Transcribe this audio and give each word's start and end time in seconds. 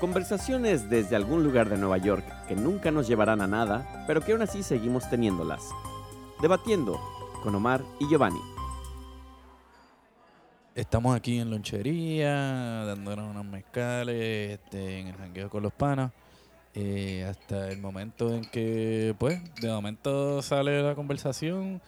Conversaciones 0.00 0.90
desde 0.90 1.16
algún 1.16 1.44
lugar 1.44 1.68
de 1.68 1.78
Nueva 1.78 1.98
York 1.98 2.24
que 2.46 2.56
nunca 2.56 2.90
nos 2.90 3.08
llevarán 3.08 3.40
a 3.40 3.46
nada, 3.46 4.04
pero 4.06 4.20
que 4.20 4.32
aún 4.32 4.42
así 4.42 4.62
seguimos 4.62 5.08
teniéndolas. 5.08 5.62
Debatiendo 6.42 7.00
con 7.42 7.54
Omar 7.54 7.82
y 8.00 8.08
Giovanni. 8.08 8.40
Estamos 10.74 11.14
aquí 11.16 11.38
en 11.38 11.50
lonchería, 11.50 12.84
dándonos 12.84 13.30
unos 13.30 13.44
mezcales, 13.46 14.58
este, 14.58 14.98
en 15.00 15.06
el 15.06 15.14
jangueo 15.16 15.48
con 15.48 15.62
los 15.62 15.72
panas. 15.72 16.10
eh, 16.74 17.24
hasta 17.28 17.68
el 17.68 17.78
momento 17.80 18.34
en 18.34 18.44
que, 18.46 19.14
pues, 19.18 19.40
de 19.60 19.68
momento 19.68 20.42
sale 20.42 20.82
la 20.82 20.96
conversación 20.96 21.80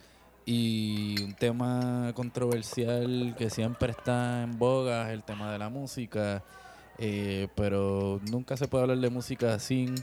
y 0.45 1.21
un 1.25 1.35
tema 1.35 2.13
controversial 2.15 3.35
que 3.37 3.51
siempre 3.51 3.91
está 3.91 4.45
en 4.45 4.59
boga 4.59 5.09
es 5.09 5.15
el 5.15 5.25
tema 5.25 5.51
de 5.51 5.59
la 5.59 5.69
música. 5.69 6.45
Eh, 6.99 7.49
pero 7.55 8.21
nunca 8.31 8.57
se 8.57 8.69
puede 8.69 8.83
hablar 8.83 8.99
de 8.99 9.11
música 9.11 9.59
sin 9.59 9.95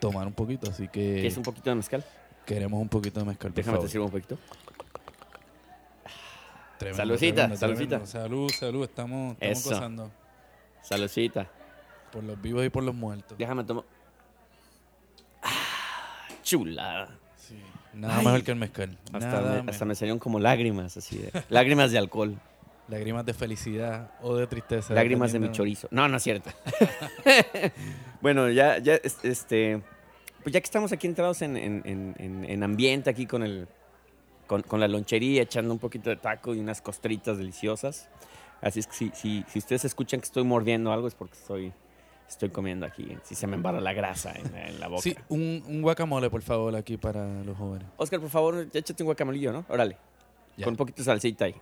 tomar 0.00 0.26
un 0.26 0.32
poquito, 0.32 0.70
así 0.70 0.88
que 0.88 1.14
¿Quieres 1.14 1.36
un 1.36 1.42
poquito 1.44 1.70
de 1.70 1.76
mezcal? 1.76 2.04
queremos 2.46 2.80
un 2.80 2.88
poquito 2.88 3.20
de 3.20 3.26
mezcal. 3.26 3.50
por 3.52 3.56
Déjame 3.56 3.78
te 3.78 3.88
sirvo 3.88 4.04
un 4.06 4.10
poquito. 4.10 4.38
Tremendo, 6.78 6.96
Saludcita, 7.02 7.34
tremendo, 7.34 7.56
saludcita. 7.56 7.88
tremendo. 7.88 8.06
Salud, 8.06 8.50
salud, 8.50 8.84
estamos, 8.84 9.32
estamos 9.34 9.58
Eso. 9.58 9.70
gozando. 9.70 10.10
Saludcita. 10.82 11.50
Por 12.12 12.24
los 12.24 12.40
vivos 12.42 12.64
y 12.66 12.68
por 12.68 12.82
los 12.82 12.94
muertos. 12.94 13.38
Déjame 13.38 13.64
tomar. 13.64 13.84
Ah, 15.42 16.28
chula. 16.42 17.08
Sí. 17.36 17.56
Nada 17.94 18.18
Ay. 18.18 18.24
mejor 18.24 18.42
que 18.42 18.50
el 18.50 18.56
mezcal. 18.58 18.98
Hasta 19.12 19.18
Nada 19.20 19.62
me, 19.62 19.70
hasta 19.70 19.84
me 19.84 19.94
salieron 19.94 20.18
como 20.18 20.38
lágrimas, 20.40 20.96
así 20.96 21.18
de. 21.18 21.44
lágrimas 21.48 21.90
de 21.92 21.98
alcohol. 21.98 22.34
Lágrimas 22.88 23.24
de 23.24 23.32
felicidad 23.34 24.10
o 24.20 24.36
de 24.36 24.46
tristeza. 24.46 24.92
Lágrimas 24.94 25.32
de 25.32 25.38
mi 25.40 25.50
chorizo. 25.50 25.88
No, 25.90 26.06
no 26.08 26.16
es 26.18 26.22
cierto. 26.22 26.50
bueno, 28.20 28.50
ya, 28.50 28.78
ya, 28.78 28.94
es- 28.96 29.24
este. 29.24 29.82
Pues 30.42 30.52
ya 30.52 30.60
que 30.60 30.64
estamos 30.64 30.92
aquí 30.92 31.06
entrados 31.06 31.40
en, 31.42 31.56
en- 31.56 31.82
en- 31.86 32.14
en- 32.18 32.44
en 32.44 32.62
ambiente 32.62 33.10
aquí 33.10 33.26
con 33.26 33.42
el. 33.42 33.66
Con, 34.46 34.60
con 34.60 34.78
la 34.78 34.86
lonchería, 34.88 35.40
echando 35.40 35.72
un 35.72 35.78
poquito 35.78 36.10
de 36.10 36.16
taco 36.16 36.54
y 36.54 36.60
unas 36.60 36.82
costritas 36.82 37.38
deliciosas. 37.38 38.10
Así 38.60 38.80
es 38.80 38.86
que 38.86 38.92
si, 38.94 39.10
si, 39.14 39.44
si 39.48 39.58
ustedes 39.58 39.86
escuchan 39.86 40.20
que 40.20 40.24
estoy 40.26 40.44
mordiendo 40.44 40.92
algo 40.92 41.08
es 41.08 41.14
porque 41.14 41.32
estoy, 41.34 41.72
estoy 42.28 42.50
comiendo 42.50 42.84
aquí. 42.84 43.16
Si 43.22 43.34
se 43.34 43.46
me 43.46 43.56
embarra 43.56 43.80
la 43.80 43.94
grasa 43.94 44.34
en, 44.34 44.78
la- 44.78 44.88
boca. 44.88 45.00
Sí, 45.00 45.16
un, 45.30 45.62
un 45.66 45.80
guacamole, 45.80 46.28
por 46.28 46.42
favor, 46.42 46.76
aquí 46.76 46.98
para 46.98 47.42
los 47.42 47.56
jóvenes. 47.56 47.88
Oscar, 47.96 48.20
por 48.20 48.28
favor, 48.28 48.66
échate 48.74 49.02
un 49.02 49.06
guacamalillo, 49.06 49.50
¿no? 49.50 49.64
Órale. 49.70 49.96
Con 50.62 50.72
un 50.74 50.76
poquito 50.76 50.98
de 50.98 51.04
salsita 51.04 51.46
ahí. 51.46 51.54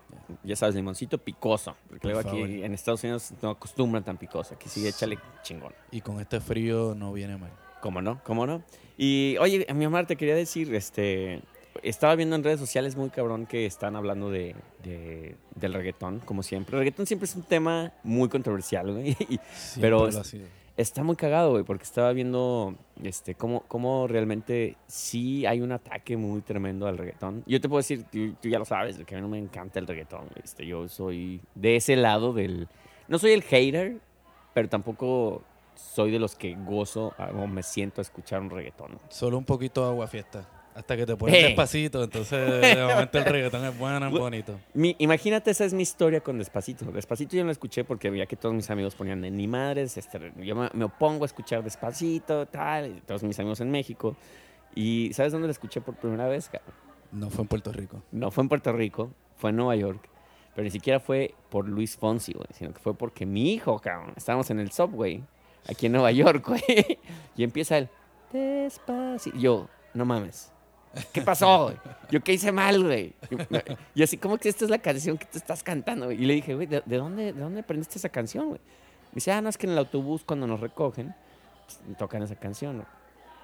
Ya 0.44 0.56
sabes, 0.56 0.74
limoncito 0.74 1.16
picoso. 1.18 1.74
Porque 1.88 2.00
Por 2.02 2.12
luego 2.12 2.28
aquí 2.28 2.62
en 2.62 2.74
Estados 2.74 3.02
Unidos 3.04 3.32
no 3.40 3.50
acostumbran 3.50 4.04
tan 4.04 4.18
picoso. 4.18 4.54
Aquí 4.54 4.68
sí, 4.68 4.86
échale 4.86 5.18
chingón. 5.42 5.72
Y 5.90 6.00
con 6.02 6.20
este 6.20 6.40
frío 6.40 6.94
no 6.94 7.12
viene 7.12 7.36
mal. 7.36 7.50
¿Cómo 7.80 8.02
no? 8.02 8.20
¿Cómo 8.24 8.46
no? 8.46 8.62
Y 8.98 9.36
oye, 9.40 9.66
mi 9.74 9.86
Omar, 9.86 10.06
te 10.06 10.16
quería 10.16 10.34
decir, 10.36 10.72
este, 10.74 11.42
estaba 11.82 12.14
viendo 12.14 12.36
en 12.36 12.44
redes 12.44 12.60
sociales 12.60 12.94
muy 12.96 13.10
cabrón 13.10 13.46
que 13.46 13.66
están 13.66 13.96
hablando 13.96 14.30
de, 14.30 14.54
de- 14.84 15.36
del 15.56 15.72
reggaetón, 15.74 16.20
como 16.20 16.42
siempre. 16.42 16.76
El 16.76 16.80
reggaetón 16.80 17.06
siempre 17.06 17.24
es 17.24 17.34
un 17.34 17.42
tema 17.42 17.92
muy 18.04 18.28
controversial, 18.28 18.92
güey. 18.92 19.16
Y 19.28 19.40
Pero 19.80 20.10
lo 20.10 20.20
ha 20.20 20.24
sido. 20.24 20.46
Está 20.76 21.02
muy 21.02 21.16
cagado, 21.16 21.52
güey, 21.52 21.64
porque 21.64 21.84
estaba 21.84 22.12
viendo, 22.12 22.74
este, 23.02 23.34
cómo, 23.34 23.62
cómo 23.68 24.06
realmente 24.06 24.76
sí 24.86 25.46
hay 25.46 25.60
un 25.60 25.72
ataque 25.72 26.16
muy 26.16 26.40
tremendo 26.40 26.86
al 26.86 26.98
reggaetón. 26.98 27.42
Yo 27.46 27.60
te 27.60 27.68
puedo 27.68 27.78
decir, 27.78 28.04
tú, 28.10 28.48
ya 28.48 28.58
lo 28.58 28.64
sabes, 28.64 28.98
que 28.98 29.14
a 29.14 29.18
mí 29.18 29.22
no 29.22 29.28
me 29.28 29.38
encanta 29.38 29.78
el 29.78 29.86
reggaetón. 29.86 30.28
Este, 30.42 30.66
yo 30.66 30.88
soy 30.88 31.40
de 31.54 31.76
ese 31.76 31.96
lado 31.96 32.32
del... 32.32 32.68
No 33.08 33.18
soy 33.18 33.32
el 33.32 33.42
hater, 33.42 33.98
pero 34.54 34.68
tampoco 34.68 35.42
soy 35.74 36.10
de 36.10 36.18
los 36.18 36.34
que 36.34 36.54
gozo 36.54 37.14
o 37.34 37.46
me 37.46 37.62
siento 37.62 38.00
a 38.00 38.02
escuchar 38.02 38.40
un 38.40 38.50
reggaetón. 38.50 38.98
Solo 39.08 39.38
un 39.38 39.44
poquito 39.44 39.84
agua 39.84 40.06
fiesta. 40.06 40.48
Hasta 40.74 40.96
que 40.96 41.04
te 41.06 41.16
pones 41.16 41.42
despacito. 41.42 42.02
Entonces, 42.02 42.60
de 42.76 42.82
momento 42.86 43.18
el 43.18 43.24
reggaetón 43.24 43.64
es 43.64 43.78
bueno, 43.78 44.06
es 44.06 44.12
bonito. 44.12 44.58
Mi- 44.74 44.96
imagínate, 44.98 45.50
esa 45.50 45.64
es 45.64 45.74
mi 45.74 45.82
historia 45.82 46.20
con 46.22 46.38
Despacito. 46.38 46.86
Despacito 46.86 47.36
yo 47.36 47.42
no 47.42 47.46
la 47.46 47.52
escuché 47.52 47.84
porque 47.84 48.08
veía 48.10 48.26
que 48.26 48.36
todos 48.36 48.54
mis 48.54 48.70
amigos 48.70 48.94
ponían 48.94 49.20
de 49.20 49.30
ni 49.30 49.46
madres. 49.46 49.96
Este, 49.98 50.32
yo 50.40 50.56
me, 50.56 50.70
me 50.72 50.84
opongo 50.84 51.24
a 51.24 51.26
escuchar 51.26 51.62
Despacito, 51.62 52.46
tal. 52.46 52.86
y 52.96 53.00
todos 53.02 53.22
mis 53.22 53.38
amigos 53.38 53.60
en 53.60 53.70
México. 53.70 54.16
Y 54.74 55.10
¿sabes 55.12 55.32
dónde 55.32 55.48
la 55.48 55.52
escuché 55.52 55.80
por 55.82 55.94
primera 55.96 56.26
vez? 56.26 56.50
No 57.10 57.28
fue 57.28 57.42
en 57.42 57.48
Puerto 57.48 57.72
Rico. 57.72 58.02
No 58.10 58.30
fue 58.30 58.42
en 58.42 58.48
Puerto 58.48 58.72
Rico, 58.72 59.10
fue 59.36 59.50
en 59.50 59.56
Nueva 59.56 59.76
York. 59.76 60.08
Pero 60.54 60.64
ni 60.64 60.70
siquiera 60.70 61.00
fue 61.00 61.34
por 61.50 61.68
Luis 61.68 61.96
Fonsi, 61.96 62.32
güey, 62.32 62.46
sino 62.54 62.72
que 62.72 62.78
fue 62.80 62.94
porque 62.94 63.24
mi 63.26 63.52
hijo, 63.52 63.78
cabrón, 63.78 64.12
estábamos 64.16 64.50
en 64.50 64.60
el 64.60 64.70
subway, 64.70 65.22
aquí 65.68 65.86
en 65.86 65.92
Nueva 65.92 66.12
York, 66.12 66.46
güey. 66.46 66.98
Y 67.36 67.44
empieza 67.44 67.76
el 67.78 67.88
Despacito. 68.32 69.36
Yo, 69.38 69.68
no 69.94 70.04
mames. 70.04 70.51
¿Qué 71.12 71.22
pasó, 71.22 71.64
güey? 71.64 71.76
Yo, 72.10 72.20
¿qué 72.20 72.32
hice 72.34 72.52
mal, 72.52 72.82
güey? 72.82 73.14
Y 73.94 74.02
así, 74.02 74.16
como 74.18 74.38
que 74.38 74.48
esta 74.48 74.64
es 74.64 74.70
la 74.70 74.78
canción 74.78 75.16
que 75.16 75.26
tú 75.26 75.38
estás 75.38 75.62
cantando, 75.62 76.06
güey? 76.06 76.22
Y 76.22 76.26
le 76.26 76.34
dije, 76.34 76.54
güey, 76.54 76.66
¿de, 76.66 76.82
de 76.84 76.96
dónde, 76.96 77.32
¿de 77.32 77.40
dónde 77.40 77.60
aprendiste 77.60 77.98
esa 77.98 78.08
canción, 78.08 78.48
güey? 78.48 78.60
Me 79.12 79.16
dice, 79.16 79.32
ah, 79.32 79.40
no, 79.40 79.48
es 79.48 79.56
que 79.56 79.66
en 79.66 79.72
el 79.72 79.78
autobús 79.78 80.22
cuando 80.24 80.46
nos 80.46 80.60
recogen, 80.60 81.14
pues, 81.66 81.98
tocan 81.98 82.22
esa 82.22 82.36
canción, 82.36 82.76
güey. 82.76 82.86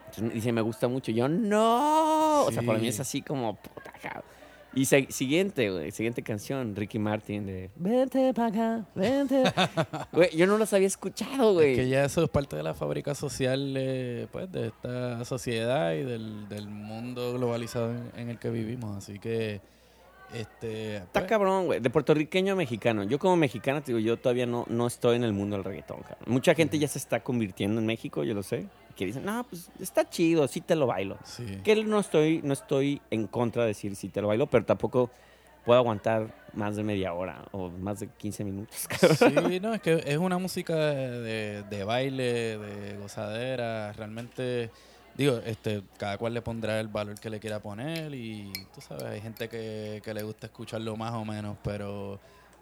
Entonces 0.07 0.35
dice, 0.35 0.53
me 0.53 0.63
gusta 0.63 0.89
mucho. 0.89 1.13
Yo, 1.13 1.29
no. 1.29 2.45
O 2.45 2.53
sea, 2.53 2.63
para 2.63 2.79
mí 2.79 2.89
es 2.89 3.01
así 3.01 3.23
como, 3.23 3.55
puta, 3.57 3.93
cabrón. 4.03 4.38
Y 4.79 4.85
siguiente, 4.85 5.73
güey, 5.73 5.91
siguiente 5.91 6.23
canción, 6.23 6.77
Ricky 6.77 7.01
Martin 7.01 7.47
de 7.47 7.69
Vente 7.75 8.33
para 8.33 8.47
acá, 8.47 8.87
vente. 8.95 9.43
Güey, 10.13 10.37
yo 10.37 10.47
no 10.47 10.57
los 10.57 10.73
había 10.73 10.87
escuchado, 10.87 11.55
güey. 11.55 11.73
Es 11.73 11.79
que 11.79 11.89
ya 11.89 12.05
eso 12.05 12.23
es 12.23 12.31
parte 12.31 12.55
de 12.55 12.63
la 12.63 12.75
fábrica 12.75 13.17
social 13.17 13.75
eh, 13.77 14.29
pues, 14.31 14.53
de 14.53 14.69
esta 14.69 15.25
sociedad 15.25 15.95
y 15.95 16.05
del, 16.05 16.49
del 16.49 16.69
mundo 16.69 17.33
globalizado 17.33 17.91
en, 17.91 18.13
en 18.15 18.31
el 18.31 18.39
que 18.39 18.51
vivimos. 18.51 18.97
Así 18.97 19.19
que, 19.19 19.61
este, 20.33 20.99
Está 20.99 21.21
pues, 21.21 21.25
cabrón, 21.25 21.67
güey. 21.67 21.81
De 21.81 21.91
puertorriqueño 21.91 22.53
a 22.53 22.57
mexicano. 22.57 23.03
Yo 23.03 23.19
como 23.19 23.37
mexicano, 23.37 23.83
te 23.83 23.93
digo, 23.93 23.99
yo 23.99 24.17
todavía 24.17 24.47
no, 24.47 24.65
no 24.69 24.87
estoy 24.87 25.17
en 25.17 25.25
el 25.25 25.33
mundo 25.33 25.57
del 25.57 25.65
reggaetón, 25.65 26.03
cabrón. 26.03 26.25
Mucha 26.27 26.55
gente 26.55 26.79
ya 26.79 26.87
se 26.87 26.99
está 26.99 27.19
convirtiendo 27.25 27.81
en 27.81 27.87
México, 27.87 28.23
yo 28.23 28.33
lo 28.33 28.45
sé. 28.45 28.69
Que 28.99 29.07
dicen, 29.07 29.25
no, 29.25 29.45
pues 29.45 29.71
está 29.79 30.11
chido, 30.11 30.49
sí 30.49 30.61
te 30.61 30.75
lo 30.75 30.89
bailo. 30.89 31.19
sí. 31.25 31.61
Que 31.63 31.85
no 31.85 32.01
estoy, 32.01 32.41
no 32.43 32.53
estoy 32.53 33.01
en 33.13 33.29
contra 33.29 33.63
de 33.63 33.69
decir 33.69 33.95
sí 33.95 34.09
te 34.09 34.21
lo 34.21 34.27
bailo, 34.27 34.49
pero 34.49 34.65
tampoco 34.65 35.09
puedo 35.65 35.79
aguantar 35.79 36.35
más 36.53 36.75
de 36.75 36.83
media 36.83 37.15
hora 37.15 37.45
o 37.53 37.71
más 37.71 38.01
de 38.01 38.09
15 38.09 38.43
minutos, 38.43 38.89
cabrón. 39.21 39.51
Sí, 39.53 39.61
no, 39.61 39.73
es 39.73 39.81
que 39.81 40.03
es 40.05 40.19
una 40.19 40.37
música 40.39 40.75
de, 40.75 41.63
de 41.63 41.85
baile, 41.85 42.59
de 42.59 42.97
gozadera, 42.97 43.93
realmente, 43.93 44.73
digo, 45.15 45.41
este, 45.47 45.85
cada 45.97 46.19
cual 46.19 46.35
le 46.35 46.43
pondrá 46.43 46.81
el 46.81 46.89
valor 46.89 47.21
que 47.21 47.31
le 47.31 47.39
quiera 47.39 47.61
poner 47.61 48.13
y 48.17 48.53
tú 48.75 48.81
sabes, 48.81 49.05
hay 49.05 49.21
gente 49.21 49.49
que, 49.49 50.03
que 50.05 50.13
le 50.13 50.25
gusta 50.25 50.49
escucharlo 50.49 50.97
más 50.97 51.13
o 51.13 51.25
menos, 51.25 51.57
pero 51.63 52.19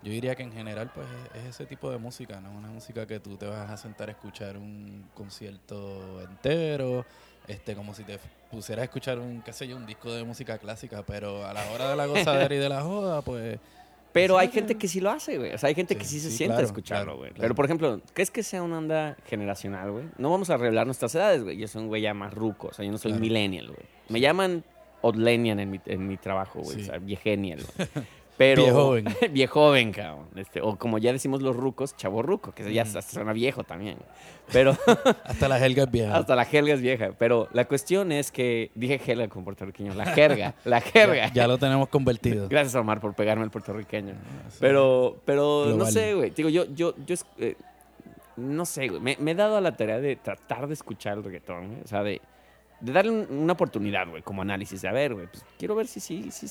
yo 0.07 0.13
diría 0.13 0.37
que 0.37 0.45
en 0.45 0.53
general 0.53 0.89
pues 0.95 1.07
es, 1.35 1.43
es 1.43 1.49
ese 1.51 1.67
tipo 1.67 1.91
de 1.91 1.99
música, 1.99 2.41
¿no? 2.41 2.53
Una 2.53 2.69
música 2.69 3.07
que 3.09 3.19
tú 3.19 3.37
te 3.37 3.45
vas 3.47 3.69
a 3.69 3.77
sentar 3.77 4.09
a 4.09 4.13
escuchar 4.13 4.57
un 4.57 5.05
concierto 5.15 6.21
entero, 6.23 7.05
este, 7.49 7.75
como 7.75 7.93
si 7.93 8.05
te 8.05 8.19
pusieras 8.51 8.83
a 8.83 8.85
escuchar 8.85 9.19
un, 9.19 9.43
qué 9.43 9.53
sé 9.53 9.67
yo, 9.67 9.77
un 9.77 9.85
disco 9.85 10.13
de 10.13 10.23
música 10.23 10.59
clásica, 10.59 11.03
pero 11.05 11.45
a 11.45 11.53
la 11.53 11.69
hora 11.73 11.91
de 11.91 11.97
la 11.97 12.07
gozadera 12.07 12.55
y 12.55 12.59
de 12.59 12.69
la 12.69 12.83
joda, 12.83 13.23
pues... 13.23 13.59
Pero 14.13 14.39
hay 14.39 14.49
gente 14.49 14.77
que 14.77 14.89
sí 14.89 15.01
lo 15.01 15.11
hace, 15.11 15.37
güey. 15.37 15.53
O 15.53 15.59
sea, 15.59 15.69
hay 15.69 15.75
gente 15.75 15.95
que 15.97 16.05
Sí, 16.07 16.21
se 16.21 16.31
sí, 16.31 16.39
siente 16.39 16.57
a 16.57 16.65
escucharlo, 16.65 17.17
güey. 17.19 17.33
claro. 17.33 17.43
Pero, 17.43 17.55
por 17.55 17.65
ejemplo, 17.67 18.01
¿crees 18.15 18.31
que 18.31 18.43
sea 18.43 18.63
una 18.63 18.79
onda 18.79 19.17
generacional, 19.27 19.91
güey? 19.91 20.05
No 20.17 20.31
vamos 20.31 20.49
a 20.49 20.57
revelar 20.57 20.87
nuestras 20.87 21.15
edades, 21.17 21.43
güey. 21.43 21.59
Yo 21.59 21.69
soy 21.69 21.83
un 21.83 21.89
güey 21.89 22.01
ya 22.01 22.15
más 22.15 22.33
ruco. 22.33 22.69
O 22.69 22.73
sea, 22.73 22.83
yo 22.87 22.93
no 22.93 22.97
soy 22.97 23.13
millennial, 23.13 23.67
güey. 23.67 23.81
Me 24.09 24.21
llaman 24.21 24.65
Odlenian 25.03 25.61
en 25.61 25.71
mi, 25.71 25.81
en 25.85 26.07
mi 26.09 26.17
trabajo, 26.17 26.61
güey. 26.61 26.77
Sí. 26.77 26.83
O 26.83 26.85
sea, 26.87 26.99
viegenial, 26.99 27.61
güey. 27.77 27.89
Pero, 28.37 28.63
Viejoven. 28.65 29.07
viejoven, 29.33 29.93
cabrón. 29.93 30.27
Este, 30.37 30.61
o 30.61 30.77
como 30.77 30.99
ya 30.99 31.13
decimos 31.13 31.41
los 31.43 31.57
rucos, 31.57 31.97
chavo 31.97 32.23
ruco, 32.23 32.53
que 32.53 32.73
ya 32.73 32.83
hasta 32.83 33.01
suena 33.01 33.33
viejo 33.33 33.65
también. 33.65 33.97
Pero 34.53 34.77
Hasta 35.25 35.49
la 35.49 35.59
Helga 35.65 35.85
es 35.85 35.91
vieja. 35.91 36.17
hasta 36.17 36.37
la 36.37 36.45
jerga 36.45 36.75
es 36.75 36.81
vieja. 36.81 37.13
Pero 37.19 37.49
la 37.53 37.65
cuestión 37.65 38.13
es 38.13 38.31
que, 38.31 38.71
dije 38.75 38.99
jerga 38.99 39.29
con 39.29 39.43
puertorriqueño, 39.45 39.95
la 39.95 40.07
jerga, 40.07 40.55
la 40.65 40.81
jerga. 40.83 41.29
Ya, 41.29 41.33
ya 41.33 41.49
lo 41.49 41.59
tenemos 41.59 41.89
convertido. 41.89 42.49
Gracias, 42.49 42.75
Omar, 42.75 43.01
por 43.01 43.15
pegarme 43.15 43.45
el 43.45 43.51
puertorriqueño. 43.51 44.15
Ah, 44.15 44.51
sí. 44.51 44.59
Pero, 44.61 45.17
pero 45.25 45.75
no 45.77 45.87
sé, 45.87 46.15
güey. 46.15 46.31
Digo, 46.31 46.49
yo, 46.49 46.67
yo, 46.75 46.95
yo, 47.07 47.17
eh, 47.39 47.57
no 48.37 48.67
sé, 48.67 48.89
güey. 48.89 49.01
Me, 49.01 49.17
me 49.19 49.31
he 49.31 49.35
dado 49.35 49.57
a 49.57 49.61
la 49.61 49.77
tarea 49.77 49.99
de 49.99 50.15
tratar 50.17 50.67
de 50.67 50.75
escuchar 50.75 51.17
el 51.19 51.25
reggaetón, 51.25 51.69
güey. 51.69 51.81
O 51.83 51.89
sea, 51.89 52.03
de, 52.03 52.21
de 52.81 52.93
darle 52.93 53.11
un- 53.11 53.27
una 53.43 53.53
oportunidad, 53.55 54.09
güey, 54.09 54.23
como 54.23 54.43
análisis. 54.43 54.83
De, 54.83 54.89
a 54.89 54.93
ver, 54.93 55.15
güey, 55.15 55.27
pues 55.27 55.45
quiero 55.59 55.75
ver 55.75 55.87
si 55.87 56.01
sí, 56.01 56.31
si, 56.31 56.47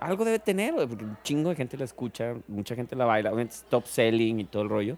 algo 0.00 0.24
debe 0.24 0.38
tener, 0.38 0.74
güey, 0.74 0.86
porque 0.86 1.04
un 1.04 1.16
chingo 1.22 1.50
de 1.50 1.56
gente 1.56 1.76
la 1.76 1.84
escucha, 1.84 2.34
mucha 2.48 2.74
gente 2.74 2.94
la 2.96 3.04
baila, 3.04 3.30
obviamente 3.30 3.54
es 3.54 3.62
top 3.64 3.84
selling 3.86 4.40
y 4.40 4.44
todo 4.44 4.62
el 4.62 4.68
rollo. 4.68 4.96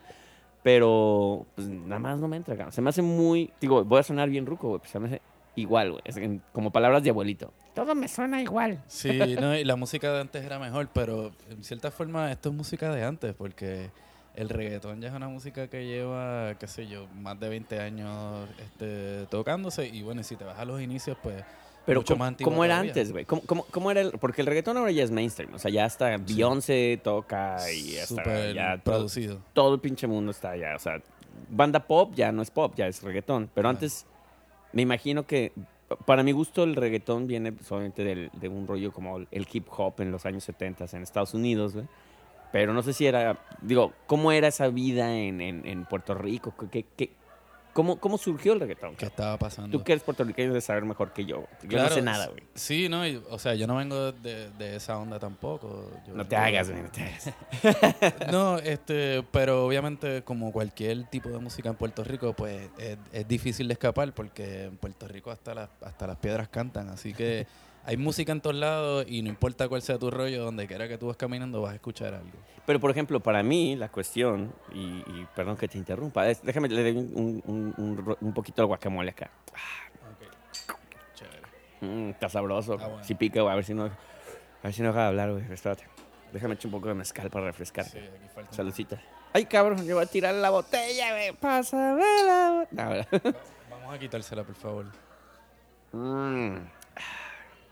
Pero, 0.63 1.47
pues 1.55 1.69
nada 1.69 1.99
más 1.99 2.19
no 2.19 2.29
me 2.29 2.37
entra, 2.37 2.55
cabrón. 2.55 2.73
Se 2.73 2.83
me 2.83 2.91
hace 2.91 3.01
muy, 3.03 3.51
digo, 3.61 3.83
voy 3.85 4.01
a 4.01 4.03
sonar 4.03 4.29
bien 4.29 4.45
ruco, 4.45 4.69
güey, 4.69 4.79
pues 4.81 4.91
se 4.91 4.99
me 5.01 5.07
hace 5.09 5.23
igual, 5.57 5.93
güey. 5.93 6.41
Como 6.53 6.71
palabras 6.71 7.03
de 7.03 7.11
abuelito. 7.11 7.53
Todo 7.75 7.95
me 7.95 8.09
suena 8.09 8.43
igual. 8.43 8.83
Sí, 8.87 9.19
no, 9.41 9.57
y 9.57 9.65
la 9.65 9.77
música 9.77 10.13
de 10.13 10.21
antes 10.21 10.45
era 10.45 10.59
mejor, 10.59 10.89
pero 10.93 11.33
en 11.49 11.65
cierta 11.65 11.91
forma 11.91 12.31
esto 12.31 12.51
es 12.51 12.55
música 12.55 12.93
de 12.95 13.05
antes, 13.05 13.35
porque 13.35 13.91
el 14.35 14.49
reggaetón 14.49 15.01
ya 15.01 15.09
es 15.09 15.15
una 15.15 15.29
música 15.29 15.69
que 15.69 15.87
lleva, 15.87 16.55
qué 16.59 16.67
sé 16.67 16.87
yo, 16.87 17.07
más 17.15 17.39
de 17.41 17.49
20 17.49 17.81
años 17.81 18.49
este, 18.59 19.27
tocándose. 19.27 19.87
Y 19.89 20.03
bueno, 20.03 20.23
si 20.23 20.37
te 20.37 20.45
vas 20.45 20.59
a 20.59 20.65
los 20.65 20.81
inicios, 20.81 21.17
pues. 21.23 21.43
Pero 21.87 22.01
mucho 22.01 22.15
¿cómo, 22.15 22.25
más 22.25 22.35
cómo 22.43 22.65
era 22.65 22.75
todavía. 22.75 22.91
antes, 22.93 23.11
güey? 23.13 23.25
¿Cómo, 23.25 23.43
cómo, 23.47 23.65
cómo 23.71 23.91
era 23.91 24.03
el...? 24.03 24.13
Porque 24.13 24.43
el 24.43 24.47
reggaetón 24.47 24.77
ahora 24.77 24.91
ya 24.93 25.03
es 25.03 25.11
mainstream. 25.11 25.55
O 25.55 25.59
sea, 25.59 25.71
ya 25.71 25.85
hasta 25.87 26.17
Beyoncé 26.19 27.01
toca 27.03 27.57
y 27.73 27.97
hasta 27.99 28.53
ya 28.53 28.79
todo, 28.79 28.97
producido. 28.97 29.41
todo 29.55 29.75
el 29.75 29.81
pinche 29.81 30.07
mundo 30.07 30.31
está 30.31 30.51
allá. 30.51 30.77
O 30.77 30.79
sea, 30.79 31.01
banda 31.49 31.87
pop 31.87 32.13
ya 32.15 32.31
no 32.33 32.43
es 32.43 32.51
pop, 32.51 32.75
ya 32.77 32.87
es 32.87 33.03
reggaetón. 33.03 33.51
Pero 33.55 33.69
antes, 33.69 34.07
me 34.73 34.83
imagino 34.83 35.27
que... 35.27 35.53
Para 36.07 36.23
mi 36.23 36.31
gusto, 36.31 36.63
el 36.63 36.77
reggaetón 36.77 37.27
viene 37.27 37.53
solamente 37.65 38.05
del- 38.05 38.31
de 38.35 38.49
un 38.49 38.69
rollo 38.69 38.93
como 38.93 39.17
el 39.19 39.49
hip 39.53 39.67
hop 39.77 39.95
en 40.01 40.13
los 40.13 40.25
años 40.25 40.45
70 40.45 40.85
en 40.93 41.03
Estados 41.03 41.35
Unidos, 41.35 41.73
güey. 41.75 41.87
Pero 42.53 42.73
no 42.75 42.83
sé 42.83 42.93
si 42.93 43.07
era... 43.07 43.39
Digo, 43.63 43.93
¿cómo 44.07 44.33
era 44.33 44.49
esa 44.49 44.69
vida 44.69 45.15
en, 45.17 45.41
en, 45.41 45.67
en 45.67 45.85
Puerto 45.85 46.15
Rico? 46.15 46.53
¿Qué, 46.71 46.85
qué, 46.97 47.11
cómo, 47.73 48.01
¿Cómo 48.01 48.19
surgió 48.19 48.55
el 48.55 48.61
reggaetón? 48.61 48.97
¿Qué 48.97 49.05
estaba 49.07 49.39
pasando? 49.39 49.77
Tú 49.79 49.85
que 49.85 49.93
eres 49.93 50.03
puertorriqueño 50.03 50.49
debes 50.49 50.65
saber 50.65 50.85
mejor 50.85 51.13
que 51.13 51.25
yo. 51.25 51.45
Yo 51.63 51.69
Claro, 51.69 51.89
no 51.91 51.95
sé 51.95 52.03
nada, 52.03 52.27
güey. 52.29 52.43
Sí, 52.55 52.89
no, 52.89 53.07
y- 53.07 53.23
o 53.31 53.39
sea, 53.39 53.55
yo 53.55 53.67
no 53.69 53.77
vengo 53.77 54.11
de, 54.13 54.51
de 54.51 54.75
esa 54.77 54.99
onda 54.99 55.19
tampoco. 55.21 55.91
Yo 56.09 56.15
No 56.15 56.27
te 56.27 56.35
hagas, 56.37 56.71
güey, 56.71 56.83
no 56.83 56.91
te 56.91 57.03
hagas. 57.05 57.31
No, 58.33 58.59
este, 58.59 59.23
pero 59.31 59.67
obviamente 59.67 60.23
como 60.23 60.51
cualquier 60.53 61.05
tipo 61.05 61.29
de 61.29 61.39
música 61.39 61.69
en 61.69 61.77
Puerto 61.77 62.03
Rico, 62.03 62.33
pues 62.33 62.69
es, 62.79 62.99
es 63.13 63.29
difícil 63.29 63.69
de 63.69 63.75
escapar 63.75 64.13
porque 64.13 64.65
en 64.65 64.77
Puerto 64.77 65.07
Rico 65.07 65.31
hasta 65.31 65.55
las, 65.55 65.69
hasta 65.83 66.07
las 66.07 66.17
piedras 66.17 66.49
cantan, 66.49 66.89
así 66.89 67.13
que 67.15 67.47
hay 67.85 67.97
música 67.97 68.33
en 68.33 68.41
todos 68.41 68.57
lados 68.57 69.05
y 69.09 69.23
no 69.23 69.29
importa 69.29 69.69
cuál 69.69 69.83
sea 69.83 69.99
tu 69.99 70.11
rollo, 70.11 70.45
donde 70.45 70.67
quiera 70.67 70.87
que 70.89 70.99
tú 70.99 71.07
vas 71.09 71.17
caminando 71.17 71.61
vas 71.63 71.73
a 71.73 71.75
escuchar 71.77 72.15
algo. 72.15 72.31
Pero, 72.67 72.79
por 72.79 72.91
ejemplo, 72.91 73.21
para 73.21 73.43
mí, 73.43 73.75
la 73.77 73.89
cuestión, 73.89 74.53
y, 74.73 74.99
y 75.07 75.27
perdón 75.35 75.57
que 75.57 75.67
te 75.67 75.79
interrumpa, 75.79 76.29
es- 76.29 76.43
déjame 76.43 76.69
le 76.69 76.83
doy 76.93 76.97
un, 77.15 77.43
un, 77.47 77.75
un 77.77 77.97
ro- 78.05 78.19
un 78.21 78.33
poquito 78.33 78.63
de 78.63 78.67
guacamole 78.67 79.11
acá. 79.11 79.31
Chévere. 81.15 81.41
Mm, 81.81 82.11
está 82.11 82.29
sabroso. 82.29 82.77
Ah, 82.81 82.87
bueno. 82.89 83.05
Si 83.05 83.15
pica, 83.15 83.41
güey, 83.41 83.53
a 83.53 83.57
ver 83.57 83.65
si 83.65 83.75
no, 83.75 83.85
a 83.87 83.91
ver 84.63 84.73
si 84.73 84.83
no 84.83 84.89
deja 84.89 85.01
de 85.01 85.07
hablar, 85.09 85.33
güey. 85.33 85.45
Espérate. 85.53 85.85
Déjame 86.33 86.55
echar 86.55 86.67
un 86.67 86.73
poco 86.73 86.89
de 86.89 86.95
mezcal 86.95 87.29
para 87.31 87.47
refrescar. 87.47 87.85
Sí, 87.87 87.99
aquí 87.99 88.29
falta 88.35 88.53
Saludcita. 88.53 89.01
Ay, 89.33 89.47
cabrón, 89.47 89.85
yo 89.87 89.97
voy 89.97 90.05
a 90.05 90.07
tirar 90.07 90.35
la 90.35 90.51
botella, 90.51 91.11
güey. 91.13 91.33
Pásame 91.33 92.03
la 92.25 92.51
botella. 92.71 92.85
No, 92.85 92.91
¿verdad? 92.91 93.37
Vamos 93.71 93.95
a 93.95 93.99
quitársela, 93.99 94.45
por 94.45 94.55
favor. 94.55 94.87
Mm. 95.93 96.59